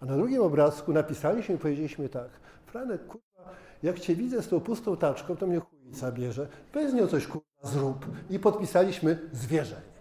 A 0.00 0.06
na 0.06 0.16
drugim 0.16 0.42
obrazku 0.42 0.92
napisaliśmy 0.92 1.54
i 1.54 1.58
powiedzieliśmy 1.58 2.08
tak, 2.08 2.28
Franek, 2.66 3.06
kurwa, 3.06 3.50
jak 3.82 4.00
cię 4.00 4.14
widzę 4.14 4.42
z 4.42 4.48
tą 4.48 4.60
pustą 4.60 4.96
taczką, 4.96 5.36
to 5.36 5.46
mnie 5.46 5.60
chujica 5.60 6.12
bierze, 6.12 6.48
weź 6.74 6.90
z 6.90 6.94
nią 6.94 7.06
coś, 7.06 7.26
kurwa, 7.26 7.46
zrób. 7.62 8.06
I 8.30 8.38
podpisaliśmy 8.38 9.18
zwierzenie. 9.32 9.96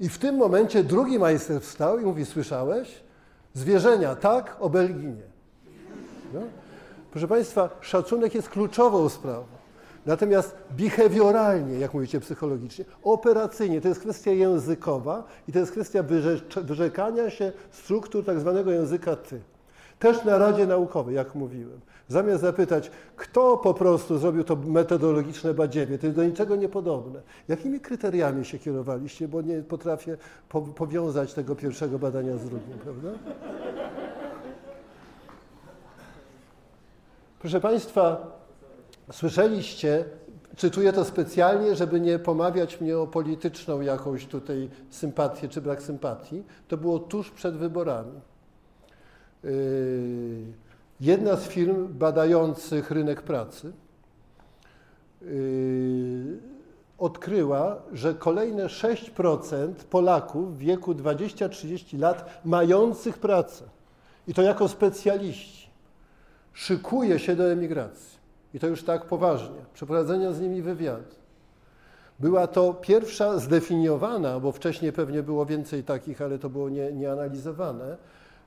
I 0.00 0.08
w 0.08 0.18
tym 0.18 0.36
momencie 0.36 0.84
drugi 0.84 1.18
majster 1.18 1.60
wstał 1.60 1.98
i 1.98 2.02
mówi, 2.02 2.24
słyszałeś? 2.24 3.02
Zwierzenia 3.54 4.14
tak, 4.14 4.56
obelgi 4.60 5.06
nie. 5.06 5.32
No? 6.34 6.40
Proszę 7.12 7.28
Państwa, 7.28 7.78
szacunek 7.80 8.34
jest 8.34 8.48
kluczową 8.48 9.08
sprawą. 9.08 9.44
Natomiast 10.06 10.56
behawioralnie, 10.78 11.78
jak 11.78 11.94
mówicie 11.94 12.20
psychologicznie, 12.20 12.84
operacyjnie, 13.04 13.80
to 13.80 13.88
jest 13.88 14.00
kwestia 14.00 14.30
językowa 14.30 15.24
i 15.48 15.52
to 15.52 15.58
jest 15.58 15.72
kwestia 15.72 16.04
wyrzekania 16.62 17.30
się 17.30 17.52
struktur 17.70 18.24
tak 18.24 18.40
zwanego 18.40 18.70
języka 18.70 19.16
ty. 19.16 19.40
Też 19.98 20.24
na 20.24 20.38
Radzie 20.38 20.66
Naukowej, 20.66 21.14
jak 21.14 21.34
mówiłem. 21.34 21.80
Zamiast 22.08 22.42
zapytać, 22.42 22.90
kto 23.16 23.56
po 23.56 23.74
prostu 23.74 24.18
zrobił 24.18 24.44
to 24.44 24.56
metodologiczne 24.56 25.54
badziewie, 25.54 25.98
to 25.98 26.06
jest 26.06 26.16
do 26.16 26.24
niczego 26.24 26.56
niepodobne. 26.56 27.20
Jakimi 27.48 27.80
kryteriami 27.80 28.44
się 28.44 28.58
kierowaliście, 28.58 29.28
bo 29.28 29.42
nie 29.42 29.62
potrafię 29.62 30.16
powiązać 30.74 31.34
tego 31.34 31.56
pierwszego 31.56 31.98
badania 31.98 32.36
z 32.36 32.44
drugim, 32.44 32.78
prawda? 32.78 33.08
Proszę 37.42 37.60
Państwa, 37.60 38.26
słyszeliście 39.12 40.04
Czytuję 40.56 40.92
to 40.92 41.04
specjalnie, 41.04 41.76
żeby 41.76 42.00
nie 42.00 42.18
pomawiać 42.18 42.80
mnie 42.80 42.98
o 42.98 43.06
polityczną 43.06 43.80
jakąś 43.80 44.26
tutaj 44.26 44.70
sympatię 44.90 45.48
czy 45.48 45.60
brak 45.60 45.82
sympatii. 45.82 46.42
To 46.68 46.76
było 46.76 46.98
tuż 46.98 47.30
przed 47.30 47.56
wyborami. 47.56 48.20
Yy, 49.44 49.50
jedna 51.00 51.36
z 51.36 51.48
firm 51.48 51.88
badających 51.98 52.90
rynek 52.90 53.22
pracy 53.22 53.72
yy, 55.22 55.28
odkryła, 56.98 57.76
że 57.92 58.14
kolejne 58.14 58.66
6% 58.66 59.74
Polaków 59.90 60.56
w 60.56 60.58
wieku 60.58 60.94
20-30 60.94 61.98
lat 61.98 62.40
mających 62.44 63.18
pracę, 63.18 63.64
i 64.28 64.34
to 64.34 64.42
jako 64.42 64.68
specjaliści, 64.68 65.61
szykuje 66.52 67.18
się 67.18 67.36
do 67.36 67.52
emigracji. 67.52 68.18
I 68.54 68.58
to 68.58 68.66
już 68.66 68.84
tak 68.84 69.04
poważnie, 69.04 69.58
przeprowadzenia 69.74 70.32
z 70.32 70.40
nimi 70.40 70.62
wywiadu. 70.62 71.14
Była 72.18 72.46
to 72.46 72.74
pierwsza 72.74 73.38
zdefiniowana, 73.38 74.40
bo 74.40 74.52
wcześniej 74.52 74.92
pewnie 74.92 75.22
było 75.22 75.46
więcej 75.46 75.84
takich, 75.84 76.22
ale 76.22 76.38
to 76.38 76.50
było 76.50 76.68
nie, 76.68 76.92
nieanalizowane, 76.92 77.96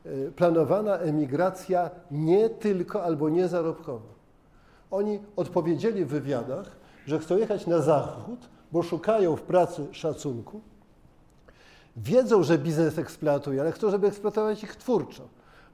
y, 0.05 0.31
planowana 0.35 0.97
emigracja 0.97 1.89
nie 2.11 2.49
tylko 2.49 3.03
albo 3.03 3.29
nie 3.29 3.47
zarobkowa. 3.47 4.15
Oni 4.91 5.19
odpowiedzieli 5.35 6.05
w 6.05 6.07
wywiadach, 6.07 6.71
że 7.05 7.19
chcą 7.19 7.37
jechać 7.37 7.67
na 7.67 7.79
zachód, 7.79 8.39
bo 8.71 8.83
szukają 8.83 9.35
w 9.35 9.41
pracy 9.41 9.87
szacunku, 9.91 10.61
wiedzą, 11.97 12.43
że 12.43 12.57
biznes 12.57 12.99
eksploatuje, 12.99 13.61
ale 13.61 13.71
chcą, 13.71 13.91
żeby 13.91 14.07
eksploatować 14.07 14.63
ich 14.63 14.75
twórczo 14.75 15.23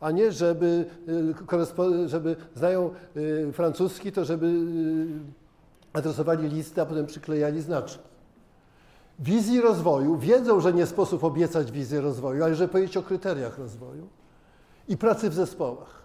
a 0.02 0.12
nie 0.12 0.32
żeby, 0.32 0.86
y, 2.06 2.10
żeby 2.10 2.36
znają 2.56 2.90
y, 3.18 3.52
francuski, 3.54 4.12
to 4.12 4.26
żeby 4.26 4.46
y, 4.46 5.08
adresowali 5.94 6.50
listy, 6.50 6.82
a 6.82 6.86
potem 6.86 7.06
przyklejali 7.06 7.62
znaczki. 7.62 8.00
Wizji 9.20 9.62
rozwoju, 9.62 10.18
wiedzą, 10.18 10.60
że 10.60 10.74
nie 10.74 10.86
sposób 10.86 11.24
obiecać 11.24 11.72
wizję 11.72 12.02
rozwoju, 12.02 12.44
ale 12.44 12.56
żeby 12.56 12.72
powiedzieć 12.72 12.98
o 12.98 13.04
kryteriach 13.04 13.60
rozwoju 13.60 14.08
i 14.88 14.98
pracy 14.98 15.30
w 15.30 15.34
zespołach. 15.34 16.02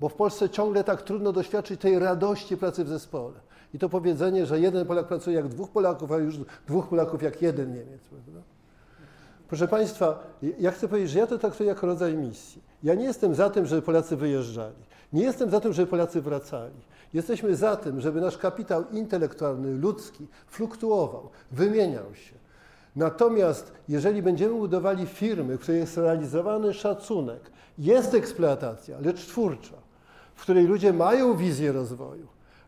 Bo 0.00 0.08
w 0.08 0.14
Polsce 0.14 0.48
ciągle 0.48 0.84
tak 0.84 1.02
trudno 1.02 1.32
doświadczyć 1.32 1.80
tej 1.80 1.98
radości 1.98 2.56
pracy 2.56 2.84
w 2.84 2.88
zespole. 2.88 3.34
I 3.74 3.78
to 3.78 3.88
powiedzenie, 3.88 4.46
że 4.46 4.60
jeden 4.60 4.86
Polak 4.86 5.08
pracuje 5.08 5.36
jak 5.36 5.48
dwóch 5.48 5.70
Polaków, 5.70 6.12
a 6.12 6.16
już 6.16 6.38
dwóch 6.66 6.88
Polaków 6.88 7.22
jak 7.22 7.42
jeden 7.42 7.72
Niemiec. 7.72 8.02
Prawda? 8.08 8.51
Proszę 9.52 9.68
Państwa, 9.68 10.18
ja 10.58 10.70
chcę 10.70 10.88
powiedzieć, 10.88 11.10
że 11.10 11.18
ja 11.18 11.26
to 11.26 11.38
traktuję 11.38 11.68
jako 11.68 11.86
rodzaj 11.86 12.16
misji. 12.16 12.62
Ja 12.82 12.94
nie 12.94 13.04
jestem 13.04 13.34
za 13.34 13.50
tym, 13.50 13.66
żeby 13.66 13.82
Polacy 13.82 14.16
wyjeżdżali. 14.16 14.76
Nie 15.12 15.22
jestem 15.22 15.50
za 15.50 15.60
tym, 15.60 15.72
żeby 15.72 15.90
Polacy 15.90 16.20
wracali. 16.20 16.74
Jesteśmy 17.14 17.56
za 17.56 17.76
tym, 17.76 18.00
żeby 18.00 18.20
nasz 18.20 18.38
kapitał 18.38 18.84
intelektualny, 18.92 19.74
ludzki 19.74 20.26
fluktuował, 20.46 21.28
wymieniał 21.50 22.14
się. 22.14 22.34
Natomiast 22.96 23.72
jeżeli 23.88 24.22
będziemy 24.22 24.54
budowali 24.54 25.06
firmy, 25.06 25.56
w 25.56 25.60
której 25.60 25.80
jest 25.80 25.96
realizowany 25.96 26.74
szacunek, 26.74 27.50
jest 27.78 28.14
eksploatacja, 28.14 28.98
lecz 29.00 29.26
twórcza, 29.26 29.76
w 30.34 30.42
której 30.42 30.66
ludzie 30.66 30.92
mają 30.92 31.36
wizję 31.36 31.72
rozwoju 31.72 32.26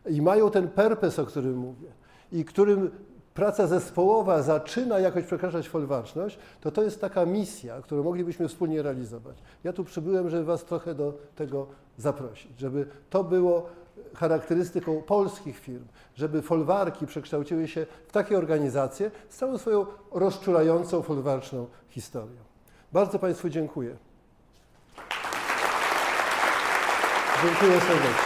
i 0.09 0.21
mają 0.21 0.51
ten 0.51 0.67
perpes, 0.67 1.19
o 1.19 1.25
którym 1.25 1.57
mówię, 1.57 1.89
i 2.31 2.45
którym 2.45 2.91
praca 3.35 3.67
zespołowa 3.67 4.41
zaczyna 4.41 4.99
jakoś 4.99 5.25
przekraczać 5.25 5.69
folwarczność, 5.69 6.39
to 6.61 6.71
to 6.71 6.83
jest 6.83 7.01
taka 7.01 7.25
misja, 7.25 7.81
którą 7.81 8.03
moglibyśmy 8.03 8.47
wspólnie 8.47 8.81
realizować. 8.81 9.37
Ja 9.63 9.73
tu 9.73 9.83
przybyłem, 9.83 10.29
żeby 10.29 10.43
Was 10.45 10.65
trochę 10.65 10.95
do 10.95 11.13
tego 11.35 11.67
zaprosić, 11.97 12.59
żeby 12.59 12.87
to 13.09 13.23
było 13.23 13.69
charakterystyką 14.15 15.01
polskich 15.01 15.59
firm, 15.59 15.85
żeby 16.15 16.41
folwarki 16.41 17.07
przekształciły 17.07 17.67
się 17.67 17.85
w 18.07 18.11
takie 18.11 18.37
organizacje 18.37 19.11
z 19.29 19.37
całą 19.37 19.57
swoją 19.57 19.85
rozczulającą 20.11 21.01
folwarczną 21.01 21.67
historią. 21.89 22.37
Bardzo 22.93 23.19
Państwu 23.19 23.49
dziękuję. 23.49 23.95
Dziękuję 27.43 27.79
serdecznie. 27.81 28.24